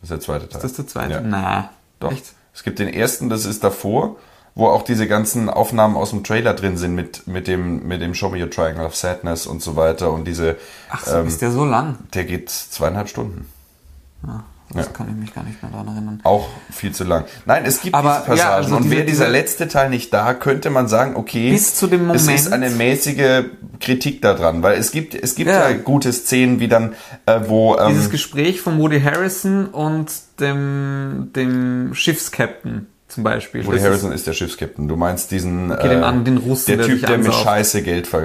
Das 0.00 0.02
ist 0.02 0.10
der 0.10 0.20
zweite 0.20 0.48
Teil. 0.48 0.56
Ist 0.56 0.64
das 0.64 0.72
der 0.74 0.86
zweite? 0.86 1.12
Ja. 1.14 1.20
Na, 1.20 1.70
Doch. 2.00 2.12
Echt? 2.12 2.32
Es 2.54 2.62
gibt 2.64 2.78
den 2.78 2.88
ersten, 2.88 3.28
das 3.30 3.44
ist 3.46 3.62
davor, 3.64 4.16
wo 4.54 4.66
auch 4.68 4.82
diese 4.82 5.06
ganzen 5.06 5.48
Aufnahmen 5.48 5.96
aus 5.96 6.10
dem 6.10 6.24
Trailer 6.24 6.52
drin 6.54 6.76
sind 6.76 6.94
mit, 6.94 7.26
mit 7.26 7.46
dem, 7.46 7.86
mit 7.86 8.02
dem 8.02 8.14
Show 8.14 8.28
Me 8.28 8.42
Your 8.42 8.50
Triangle 8.50 8.84
of 8.84 8.94
Sadness 8.96 9.46
und 9.46 9.62
so 9.62 9.76
weiter 9.76 10.12
und 10.12 10.24
diese, 10.26 10.56
Ach 10.90 11.06
so, 11.06 11.16
ähm, 11.16 11.26
ist 11.28 11.40
der 11.40 11.50
so 11.50 11.64
lang? 11.64 11.98
der 12.12 12.24
geht 12.24 12.50
zweieinhalb 12.50 13.08
Stunden. 13.08 13.48
Das 14.74 14.86
ja. 14.86 14.92
kann 14.92 15.08
ich 15.10 15.14
mich 15.16 15.34
gar 15.34 15.44
nicht 15.44 15.62
mehr 15.62 15.70
daran 15.70 15.88
erinnern. 15.88 16.20
Auch 16.24 16.48
viel 16.70 16.92
zu 16.92 17.04
lang. 17.04 17.24
Nein, 17.44 17.64
es 17.66 17.80
gibt 17.82 17.94
Aber, 17.94 18.10
diese 18.14 18.20
Passagen. 18.26 18.38
ja, 18.38 18.54
also 18.56 18.76
und 18.76 18.90
wäre 18.90 19.04
dieser 19.04 19.24
diese- 19.26 19.32
letzte 19.36 19.68
Teil 19.68 19.90
nicht 19.90 20.12
da, 20.14 20.32
könnte 20.34 20.70
man 20.70 20.88
sagen, 20.88 21.14
okay, 21.16 21.50
Bis 21.50 21.74
zu 21.74 21.86
dem 21.86 22.08
es 22.10 22.22
Moment- 22.22 22.40
ist 22.40 22.52
eine 22.52 22.70
mäßige 22.70 23.44
Kritik 23.80 24.22
daran, 24.22 24.62
weil 24.62 24.78
es 24.78 24.90
gibt, 24.92 25.14
es 25.14 25.34
gibt 25.34 25.50
ja, 25.50 25.68
Ja. 25.70 25.76
gute 25.76 26.12
Szenen, 26.12 26.58
wie 26.60 26.68
dann, 26.68 26.94
äh, 27.26 27.40
wo, 27.46 27.76
ähm, 27.76 27.88
Dieses 27.90 28.10
Gespräch 28.10 28.60
von 28.60 28.78
Woody 28.78 29.00
Harrison 29.00 29.66
und 29.66 30.10
dem, 30.40 31.30
dem 31.36 31.94
Schiffskapitän 31.94 32.86
zum 33.08 33.24
Beispiel. 33.24 33.66
Woody 33.66 33.76
Das 33.76 33.86
Harrison 33.86 34.12
ist 34.12 34.26
der 34.26 34.32
Schiffskapitän. 34.32 34.88
Du 34.88 34.96
meinst 34.96 35.30
diesen, 35.30 35.70
Okay, 35.70 35.88
den 35.90 36.02
anderen, 36.02 36.24
den 36.24 36.38
Russen, 36.38 36.66
der 36.68 36.76
der 36.78 36.86
Typ, 36.86 37.06
der 37.06 37.18
mit. 37.18 37.34
Scheiße 37.34 37.82
Geld 37.82 38.06
ver, 38.06 38.22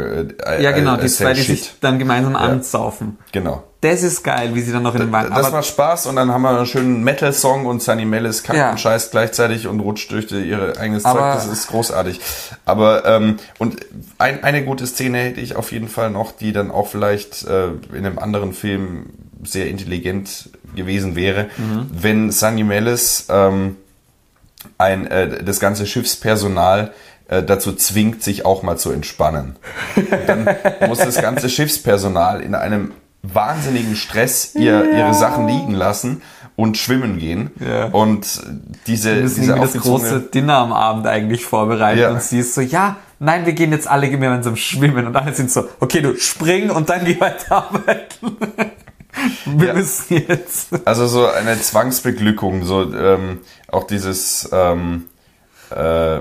äh, 0.48 0.64
ja, 0.64 0.72
genau, 0.72 0.96
äh, 0.96 1.02
die 1.02 1.08
zwei, 1.08 1.34
die 1.34 1.42
sich 1.42 1.74
dann 1.82 2.00
gemeinsam 2.00 2.36
ansaufen. 2.38 3.18
Genau. 3.34 3.64
Das 3.82 4.02
ist 4.02 4.24
geil, 4.24 4.56
wie 4.56 4.62
sie 4.62 4.72
dann 4.72 4.82
noch 4.82 4.96
in 4.96 5.02
den 5.02 5.12
Wagen... 5.12 5.30
Das 5.30 5.46
Aber 5.46 5.58
macht 5.58 5.68
Spaß 5.68 6.08
und 6.08 6.16
dann 6.16 6.32
haben 6.32 6.42
wir 6.42 6.50
einen 6.50 6.66
schönen 6.66 7.04
Metal-Song 7.04 7.68
und 7.68 7.82
Sunny 7.84 8.06
Mellis 8.06 8.42
kackt 8.42 8.58
Ja. 8.58 8.72
und 8.72 8.80
scheißt 8.80 9.12
gleichzeitig 9.12 9.68
und 9.68 9.80
rutscht 9.82 10.12
durch 10.12 10.26
die, 10.26 10.42
ihre 10.42 10.78
eigenes 10.80 11.04
Zeug. 11.04 11.14
Das 11.16 11.46
ist 11.46 11.68
großartig. 11.68 12.20
Aber 12.66 13.06
ähm, 13.06 13.38
und 13.60 13.78
ein, 14.18 14.44
eine 14.44 14.66
gute 14.66 14.88
Szene 14.88 15.20
hätte 15.20 15.42
ich 15.42 15.56
auf 15.56 15.72
jeden 15.72 15.90
Fall 15.90 16.10
noch, 16.10 16.32
die 16.32 16.54
dann 16.54 16.72
auch 16.72 16.88
vielleicht 16.88 17.46
äh, 17.46 17.68
in 17.94 18.06
einem 18.06 18.18
anderen 18.18 18.54
Film 18.54 19.12
sehr 19.44 19.68
intelligent 19.70 20.50
gewesen 20.76 21.16
wäre, 21.16 21.46
Mhm. 21.58 21.88
wenn 21.92 22.32
Sunny 22.32 22.64
Mellis 22.64 23.28
ähm, 23.30 23.76
ein, 24.80 25.06
äh, 25.06 25.44
das 25.44 25.60
ganze 25.60 25.86
Schiffspersonal 25.86 26.94
äh, 27.28 27.44
dazu 27.44 27.74
zwingt, 27.74 28.24
sich 28.24 28.44
auch 28.44 28.64
mal 28.64 28.78
zu 28.78 28.92
entspannen. 28.92 29.56
Dann 30.26 30.48
muss 30.88 30.98
das 30.98 31.22
ganze 31.22 31.48
Schiffspersonal 31.50 32.42
in 32.42 32.56
einem 32.56 32.92
wahnsinnigen 33.24 33.96
Stress 33.96 34.56
ihr, 34.56 34.90
ihre 34.96 35.14
Sachen 35.14 35.48
liegen 35.48 35.74
lassen 35.74 36.22
und 36.56 36.78
schwimmen 36.78 37.20
gehen. 37.20 37.52
Ja. 37.60 37.86
Und 37.86 38.42
diese, 38.88 39.16
wir 39.16 39.22
müssen 39.24 39.42
diese 39.42 39.56
das 39.56 39.74
große 39.74 40.22
Dinner 40.34 40.56
am 40.58 40.74
Abend 40.74 41.06
eigentlich 41.08 41.46
vorbereiten 41.46 42.00
Ja. 42.00 42.10
und 42.12 42.22
sie 42.22 42.40
ist 42.40 42.56
so, 42.56 42.62
ja, 42.62 42.96
nein, 43.20 43.46
wir 43.46 43.54
gehen 43.54 43.72
jetzt 43.72 43.88
alle 43.88 44.10
gemeinsam 44.10 44.56
schwimmen 44.56 45.06
und 45.08 45.16
alle 45.16 45.34
sind 45.34 45.52
so, 45.52 45.68
okay, 45.80 46.02
du 46.02 46.16
spring 46.18 46.70
und 46.70 46.90
dann 46.90 47.06
geh 47.06 47.20
weiter 47.20 47.58
arbeiten. 47.70 48.38
Wir 49.46 49.70
Ja. 49.70 49.74
müssen 49.74 50.24
jetzt. 50.28 50.70
Also 50.86 51.08
so 51.08 51.28
eine 51.28 51.60
Zwangsbeglückung, 51.60 52.64
so 52.64 52.94
ähm, 52.94 53.40
auch 53.68 53.86
dieses 53.86 54.48
ähm, 54.54 55.06
äh, 55.72 56.20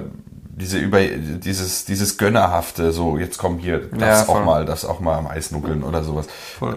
diese 0.58 0.78
über 0.78 1.00
dieses 1.06 1.84
dieses 1.84 2.16
gönnerhafte, 2.18 2.90
so 2.92 3.18
jetzt 3.18 3.36
komm 3.38 3.58
hier, 3.58 3.78
darfst 3.78 4.00
Ja, 4.00 4.22
auch 4.22 4.36
voll. 4.38 4.44
mal, 4.44 4.64
darfst 4.64 4.86
auch 4.86 5.00
mal 5.00 5.16
am 5.18 5.26
Eis 5.26 5.50
nuckeln 5.50 5.82
oder 5.84 6.02
sowas. 6.02 6.26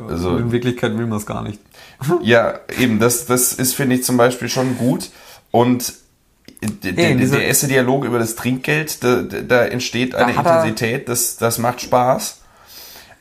Also 0.07 0.37
in 0.37 0.51
Wirklichkeit 0.51 0.97
will 0.97 1.07
man 1.07 1.17
es 1.17 1.25
gar 1.25 1.41
nicht. 1.41 1.59
ja, 2.21 2.59
eben 2.77 2.99
das 2.99 3.25
das 3.25 3.53
ist 3.53 3.73
finde 3.75 3.95
ich 3.95 4.03
zum 4.03 4.17
Beispiel 4.17 4.49
schon 4.49 4.77
gut 4.77 5.09
und 5.51 5.93
der, 6.61 6.91
der, 6.91 7.15
der 7.15 7.45
erste 7.47 7.67
Dialog 7.67 8.03
über 8.03 8.19
das 8.19 8.35
Trinkgeld, 8.35 9.01
da, 9.03 9.21
da 9.21 9.39
da 9.41 9.65
entsteht 9.65 10.13
eine 10.13 10.33
er- 10.33 10.37
Intensität, 10.39 11.07
das, 11.07 11.37
das 11.37 11.57
macht 11.57 11.79
Spaß. 11.79 12.41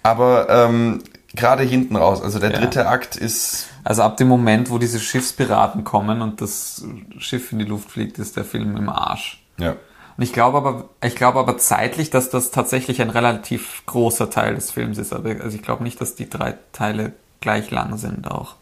Aber 0.02 0.48
ähm, 0.48 1.02
gerade 1.34 1.62
hinten 1.62 1.94
raus, 1.96 2.20
also 2.22 2.38
der 2.40 2.50
Ja. 2.52 2.58
dritte 2.58 2.88
Akt 2.88 3.14
ist 3.16 3.66
Also 3.84 4.02
ab 4.02 4.16
dem 4.16 4.26
Moment, 4.28 4.70
wo 4.70 4.78
diese 4.78 4.98
Schiffspiraten 4.98 5.84
kommen 5.84 6.20
und 6.20 6.40
das 6.40 6.84
Schiff 7.18 7.52
in 7.52 7.58
die 7.60 7.64
Luft 7.64 7.90
fliegt, 7.90 8.18
ist 8.18 8.36
der 8.36 8.44
Film 8.44 8.76
im 8.76 8.88
Arsch. 8.88 9.42
ja. 9.58 9.76
Und 10.18 10.24
ich 10.24 10.32
glaube 10.32 10.58
aber, 10.58 10.88
ich 11.02 11.14
glaube 11.16 11.38
aber 11.38 11.56
zeitlich, 11.58 12.10
dass 12.10 12.28
das 12.28 12.50
tatsächlich 12.50 13.00
ein 13.00 13.08
relativ 13.10 13.82
großer 13.86 14.28
Teil 14.30 14.56
des 14.56 14.70
Films 14.72 14.98
ist. 14.98 15.12
Aber 15.12 15.30
also 15.30 15.56
ich 15.56 15.62
glaube 15.62 15.84
nicht, 15.84 16.00
dass 16.00 16.16
die 16.16 16.28
drei 16.28 16.54
Teile 16.72 17.12
gleich 17.40 17.70
lang 17.70 17.96
sind 17.96 18.30
auch. 18.30 18.56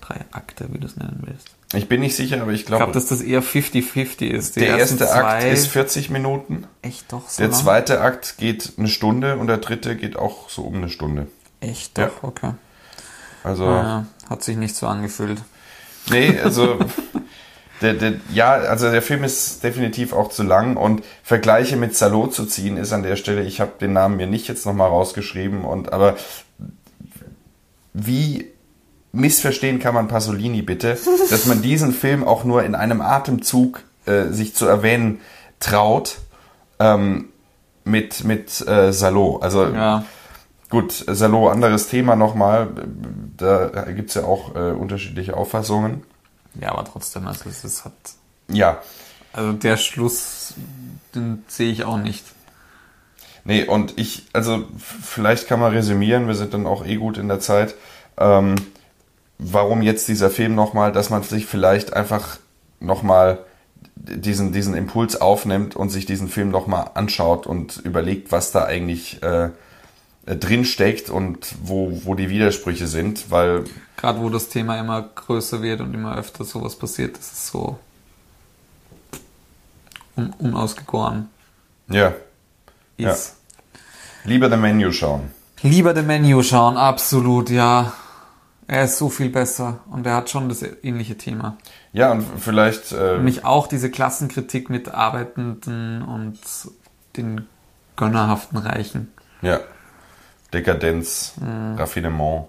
Drei 0.00 0.16
Akte, 0.32 0.68
wie 0.72 0.78
du 0.78 0.86
es 0.86 0.96
nennen 0.96 1.22
willst. 1.26 1.48
Ich 1.74 1.88
bin 1.88 2.00
nicht 2.00 2.16
sicher, 2.16 2.40
aber 2.40 2.52
ich 2.52 2.60
Ich 2.60 2.66
glaube, 2.66 2.84
glaube, 2.84 2.92
dass 2.92 3.06
das 3.06 3.20
eher 3.20 3.42
50-50 3.42 4.26
ist. 4.26 4.56
Die 4.56 4.60
der 4.60 4.78
erste 4.78 5.10
Akt 5.12 5.44
ist 5.44 5.66
40 5.68 6.08
Minuten. 6.10 6.66
echt 6.82 7.12
doch 7.12 7.28
so 7.28 7.42
Der 7.42 7.50
lang? 7.50 7.58
zweite 7.60 8.00
Akt 8.00 8.36
geht 8.38 8.72
eine 8.78 8.88
Stunde 8.88 9.36
und 9.36 9.46
der 9.48 9.58
dritte 9.58 9.96
geht 9.96 10.16
auch 10.16 10.48
so 10.48 10.62
um 10.62 10.76
eine 10.76 10.88
Stunde. 10.88 11.26
Echt 11.60 11.98
Ja. 11.98 12.06
doch, 12.06 12.22
okay. 12.22 12.52
Also, 13.42 13.64
Naja, 13.66 14.06
hat 14.30 14.42
sich 14.42 14.56
nicht 14.56 14.76
so 14.76 14.86
angefühlt. 14.86 15.42
nee, 16.10 16.38
also, 16.40 16.78
der, 17.80 17.94
der, 17.94 18.14
ja, 18.32 18.52
also 18.52 18.90
der 18.90 19.02
Film 19.02 19.24
ist 19.24 19.62
definitiv 19.62 20.12
auch 20.12 20.30
zu 20.30 20.42
lang 20.42 20.76
und 20.76 21.02
Vergleiche 21.22 21.76
mit 21.76 21.96
Salo 21.96 22.26
zu 22.26 22.46
ziehen 22.46 22.76
ist 22.76 22.92
an 22.92 23.02
der 23.02 23.16
Stelle, 23.16 23.42
ich 23.42 23.60
habe 23.60 23.72
den 23.80 23.92
Namen 23.92 24.16
mir 24.16 24.26
nicht 24.26 24.48
jetzt 24.48 24.66
nochmal 24.66 24.88
rausgeschrieben 24.88 25.64
und, 25.64 25.92
aber 25.92 26.16
wie 27.92 28.50
missverstehen 29.12 29.78
kann 29.78 29.94
man 29.94 30.08
Pasolini 30.08 30.62
bitte, 30.62 30.96
dass 31.30 31.46
man 31.46 31.62
diesen 31.62 31.92
Film 31.92 32.24
auch 32.24 32.44
nur 32.44 32.64
in 32.64 32.74
einem 32.74 33.00
Atemzug 33.00 33.82
äh, 34.06 34.26
sich 34.28 34.54
zu 34.54 34.66
erwähnen 34.66 35.20
traut 35.60 36.18
ähm, 36.78 37.28
mit, 37.84 38.24
mit 38.24 38.66
äh, 38.66 38.92
Salo. 38.92 39.38
Also 39.38 39.66
Ja. 39.66 40.04
Gut, 40.70 41.04
Salo, 41.06 41.50
anderes 41.50 41.86
Thema 41.88 42.16
nochmal. 42.16 42.68
Da 43.36 43.68
gibt's 43.92 44.14
ja 44.14 44.24
auch 44.24 44.56
äh, 44.56 44.72
unterschiedliche 44.72 45.36
Auffassungen. 45.36 46.02
Ja, 46.60 46.70
aber 46.72 46.84
trotzdem, 46.84 47.26
also 47.26 47.48
es 47.48 47.64
ist, 47.64 47.84
hat. 47.84 47.92
Ja, 48.48 48.80
Also 49.32 49.52
der 49.52 49.76
Schluss, 49.76 50.54
den 51.14 51.44
sehe 51.48 51.72
ich 51.72 51.84
auch 51.84 51.96
nicht. 51.96 52.24
nee, 53.44 53.64
und 53.64 53.94
ich, 53.98 54.26
also 54.32 54.64
vielleicht 54.78 55.48
kann 55.48 55.60
man 55.60 55.72
resümieren, 55.72 56.26
wir 56.28 56.34
sind 56.34 56.54
dann 56.54 56.66
auch 56.66 56.84
eh 56.86 56.96
gut 56.96 57.18
in 57.18 57.28
der 57.28 57.40
Zeit. 57.40 57.74
Ähm, 58.16 58.54
warum 59.38 59.82
jetzt 59.82 60.08
dieser 60.08 60.30
Film 60.30 60.54
nochmal, 60.54 60.92
dass 60.92 61.10
man 61.10 61.22
sich 61.22 61.46
vielleicht 61.46 61.92
einfach 61.92 62.38
nochmal 62.80 63.38
diesen, 63.96 64.52
diesen 64.52 64.74
Impuls 64.74 65.20
aufnimmt 65.20 65.76
und 65.76 65.90
sich 65.90 66.06
diesen 66.06 66.28
Film 66.28 66.50
nochmal 66.50 66.90
anschaut 66.94 67.46
und 67.46 67.78
überlegt, 67.78 68.32
was 68.32 68.52
da 68.52 68.64
eigentlich 68.64 69.22
äh, 69.22 69.50
drin 70.26 70.64
steckt 70.64 71.10
und 71.10 71.54
wo, 71.62 72.00
wo 72.04 72.14
die 72.14 72.30
Widersprüche 72.30 72.86
sind, 72.86 73.30
weil 73.30 73.64
Gerade 73.96 74.20
wo 74.20 74.30
das 74.30 74.48
Thema 74.48 74.78
immer 74.78 75.02
größer 75.02 75.62
wird 75.62 75.80
und 75.80 75.94
immer 75.94 76.16
öfter 76.16 76.44
sowas 76.44 76.76
passiert, 76.76 77.16
das 77.18 77.32
ist 77.32 77.46
so 77.48 77.78
un 80.16 80.32
unausgegoren 80.38 81.28
ja, 81.88 82.14
ist. 82.96 83.36
lieber 84.24 84.48
The 84.48 84.56
Menu 84.56 84.92
schauen. 84.92 85.30
Lieber 85.62 85.94
The 85.94 86.02
Menu 86.02 86.42
schauen, 86.42 86.76
absolut, 86.76 87.50
ja. 87.50 87.92
Er 88.66 88.84
ist 88.84 88.96
so 88.96 89.10
viel 89.10 89.28
besser 89.28 89.80
und 89.90 90.06
er 90.06 90.14
hat 90.14 90.30
schon 90.30 90.48
das 90.48 90.62
ähnliche 90.62 91.18
Thema. 91.18 91.58
Ja, 91.92 92.12
und 92.12 92.24
vielleicht, 92.38 92.92
äh, 92.92 93.16
Nämlich 93.16 93.44
auch 93.44 93.66
diese 93.66 93.90
Klassenkritik 93.90 94.70
mit 94.70 94.88
Arbeitenden 94.88 96.02
und 96.02 96.38
den 97.16 97.46
gönnerhaften 97.96 98.58
Reichen. 98.58 99.12
ja, 99.42 99.60
Dekadenz, 100.54 101.34
Raffinement. 101.76 102.46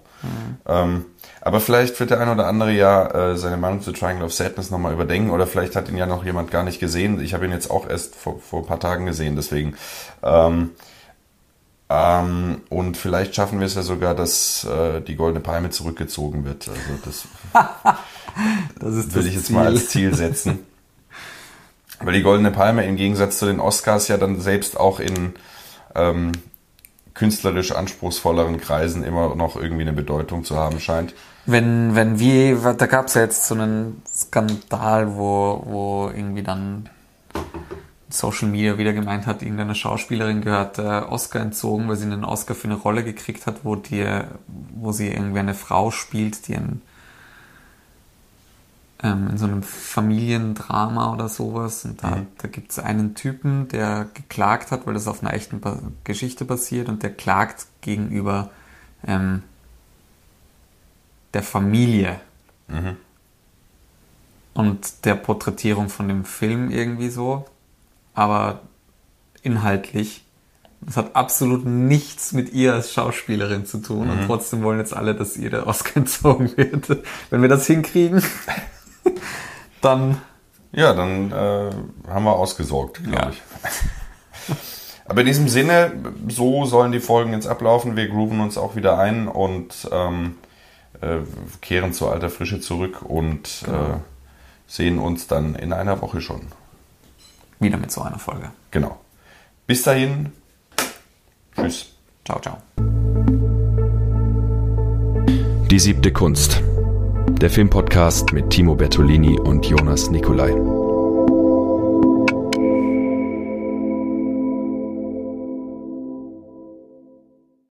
Ähm, 0.66 1.04
aber 1.40 1.60
vielleicht 1.60 2.00
wird 2.00 2.10
der 2.10 2.20
ein 2.20 2.28
oder 2.28 2.46
andere 2.46 2.72
ja 2.72 3.32
äh, 3.32 3.36
seine 3.36 3.56
Meinung 3.56 3.80
zu 3.80 3.92
Triangle 3.92 4.24
of 4.24 4.32
Sadness 4.32 4.70
nochmal 4.70 4.92
überdenken 4.92 5.30
oder 5.30 5.46
vielleicht 5.46 5.76
hat 5.76 5.88
ihn 5.88 5.96
ja 5.96 6.06
noch 6.06 6.24
jemand 6.24 6.50
gar 6.50 6.64
nicht 6.64 6.80
gesehen. 6.80 7.20
Ich 7.20 7.34
habe 7.34 7.44
ihn 7.44 7.52
jetzt 7.52 7.70
auch 7.70 7.88
erst 7.88 8.16
vor, 8.16 8.40
vor 8.40 8.60
ein 8.60 8.66
paar 8.66 8.80
Tagen 8.80 9.06
gesehen, 9.06 9.36
deswegen. 9.36 9.76
Ähm, 10.22 10.70
ähm, 11.88 12.62
und 12.68 12.96
vielleicht 12.96 13.36
schaffen 13.36 13.60
wir 13.60 13.66
es 13.66 13.76
ja 13.76 13.82
sogar, 13.82 14.16
dass 14.16 14.64
äh, 14.64 15.00
die 15.02 15.14
Goldene 15.14 15.40
Palme 15.40 15.70
zurückgezogen 15.70 16.44
wird. 16.44 16.68
Also 16.68 16.80
das 17.04 17.28
Das 18.80 18.94
ist 18.94 19.14
will 19.14 19.26
ich 19.26 19.34
jetzt 19.34 19.50
mal 19.50 19.66
als 19.66 19.88
Ziel 19.88 20.14
setzen. 20.14 20.66
Weil 22.00 22.12
die 22.12 22.22
Goldene 22.22 22.50
Palme 22.50 22.84
im 22.84 22.96
Gegensatz 22.96 23.38
zu 23.38 23.46
den 23.46 23.60
Oscars 23.60 24.08
ja 24.08 24.18
dann 24.18 24.40
selbst 24.40 24.76
auch 24.76 25.00
in 25.00 25.34
ähm, 25.94 26.32
künstlerisch 27.16 27.72
anspruchsvolleren 27.72 28.60
Kreisen 28.60 29.02
immer 29.02 29.34
noch 29.34 29.56
irgendwie 29.56 29.82
eine 29.82 29.92
Bedeutung 29.92 30.44
zu 30.44 30.56
haben 30.56 30.80
scheint. 30.80 31.14
Wenn, 31.46 31.94
wenn 31.94 32.18
wir, 32.18 32.74
da 32.74 32.86
gab 32.86 33.06
es 33.06 33.14
ja 33.14 33.22
jetzt 33.22 33.46
so 33.46 33.54
einen 33.54 34.02
Skandal, 34.06 35.16
wo, 35.16 35.62
wo 35.64 36.10
irgendwie 36.14 36.42
dann 36.42 36.88
Social 38.08 38.48
Media 38.48 38.78
wieder 38.78 38.92
gemeint 38.92 39.26
hat, 39.26 39.42
irgendeine 39.42 39.74
Schauspielerin 39.74 40.40
gehört 40.40 40.78
der 40.78 41.10
Oscar 41.10 41.40
entzogen, 41.40 41.88
weil 41.88 41.96
sie 41.96 42.04
einen 42.04 42.24
Oscar 42.24 42.54
für 42.54 42.68
eine 42.68 42.76
Rolle 42.76 43.02
gekriegt 43.02 43.46
hat, 43.46 43.64
wo 43.64 43.76
die, 43.76 44.04
wo 44.46 44.92
sie 44.92 45.08
irgendwie 45.08 45.40
eine 45.40 45.54
Frau 45.54 45.90
spielt, 45.90 46.48
die 46.48 46.56
ein, 46.56 46.82
ähm, 49.02 49.28
in 49.30 49.38
so 49.38 49.46
einem 49.46 49.62
Familiendrama 49.62 51.12
oder 51.12 51.28
sowas. 51.28 51.84
Und 51.84 52.02
da, 52.02 52.22
da 52.38 52.48
gibt 52.48 52.70
es 52.70 52.78
einen 52.78 53.14
Typen, 53.14 53.68
der 53.68 54.08
geklagt 54.14 54.70
hat, 54.70 54.86
weil 54.86 54.94
das 54.94 55.08
auf 55.08 55.22
einer 55.22 55.34
echten 55.34 55.60
ba 55.60 55.78
Geschichte 56.04 56.44
basiert 56.44 56.88
und 56.88 57.02
der 57.02 57.12
klagt 57.12 57.66
gegenüber 57.80 58.50
ähm, 59.06 59.42
der 61.34 61.42
Familie 61.42 62.20
und 64.54 65.04
der 65.04 65.14
Porträtierung 65.14 65.88
von 65.88 66.08
dem 66.08 66.24
Film 66.24 66.70
irgendwie 66.70 67.10
so, 67.10 67.44
aber 68.14 68.60
inhaltlich. 69.42 70.24
Das 70.80 70.96
hat 70.96 71.16
absolut 71.16 71.64
nichts 71.64 72.32
mit 72.32 72.52
ihr 72.52 72.74
als 72.74 72.92
Schauspielerin 72.92 73.66
zu 73.66 73.78
tun 73.78 74.10
und 74.10 74.26
trotzdem 74.26 74.62
wollen 74.62 74.78
jetzt 74.78 74.94
alle, 74.94 75.14
dass 75.14 75.36
ihr 75.36 75.50
der 75.50 75.66
Oscar 75.66 75.98
entzogen 75.98 76.56
wird. 76.56 77.02
Wenn 77.30 77.42
wir 77.42 77.48
das 77.48 77.66
hinkriegen, 77.66 78.22
dann 79.80 80.20
Ja, 80.72 80.92
dann 80.92 81.30
äh, 81.32 81.70
haben 82.10 82.24
wir 82.24 82.34
ausgesorgt, 82.36 83.02
glaube 83.04 83.16
Ja. 83.16 83.30
ich. 83.30 83.42
Aber 85.08 85.20
in 85.20 85.26
diesem 85.28 85.48
Sinne, 85.48 85.92
so 86.28 86.64
sollen 86.66 86.90
die 86.92 86.98
Folgen 87.00 87.32
jetzt 87.32 87.46
ablaufen. 87.46 87.94
Wir 87.96 88.08
grooven 88.08 88.40
uns 88.40 88.58
auch 88.58 88.74
wieder 88.74 88.98
ein 88.98 89.28
und 89.28 89.88
ähm, 89.92 90.36
äh, 91.00 91.18
kehren 91.60 91.92
zu 91.92 92.08
alter 92.08 92.28
Frische 92.28 92.60
zurück 92.60 93.02
und 93.02 93.62
äh, 93.68 93.98
sehen 94.66 94.98
uns 94.98 95.28
dann 95.28 95.54
in 95.54 95.72
einer 95.72 96.00
Woche 96.02 96.20
schon. 96.20 96.40
wieder 97.60 97.76
mit 97.78 97.92
so 97.92 98.02
einer 98.02 98.18
Folge. 98.18 98.50
Genau. 98.72 98.98
Bis 99.68 99.82
dahin. 99.84 100.32
Tschüss. 101.54 101.86
Ciao, 102.24 102.40
ciao. 102.40 102.58
Die 105.70 105.78
siebte 105.78 106.12
Kunst. 106.12 106.60
Der 107.40 107.50
Filmpodcast 107.50 108.32
mit 108.32 108.48
Timo 108.48 108.74
Bertolini 108.74 109.38
und 109.38 109.66
Jonas 109.66 110.10
Nicolai. 110.10 110.54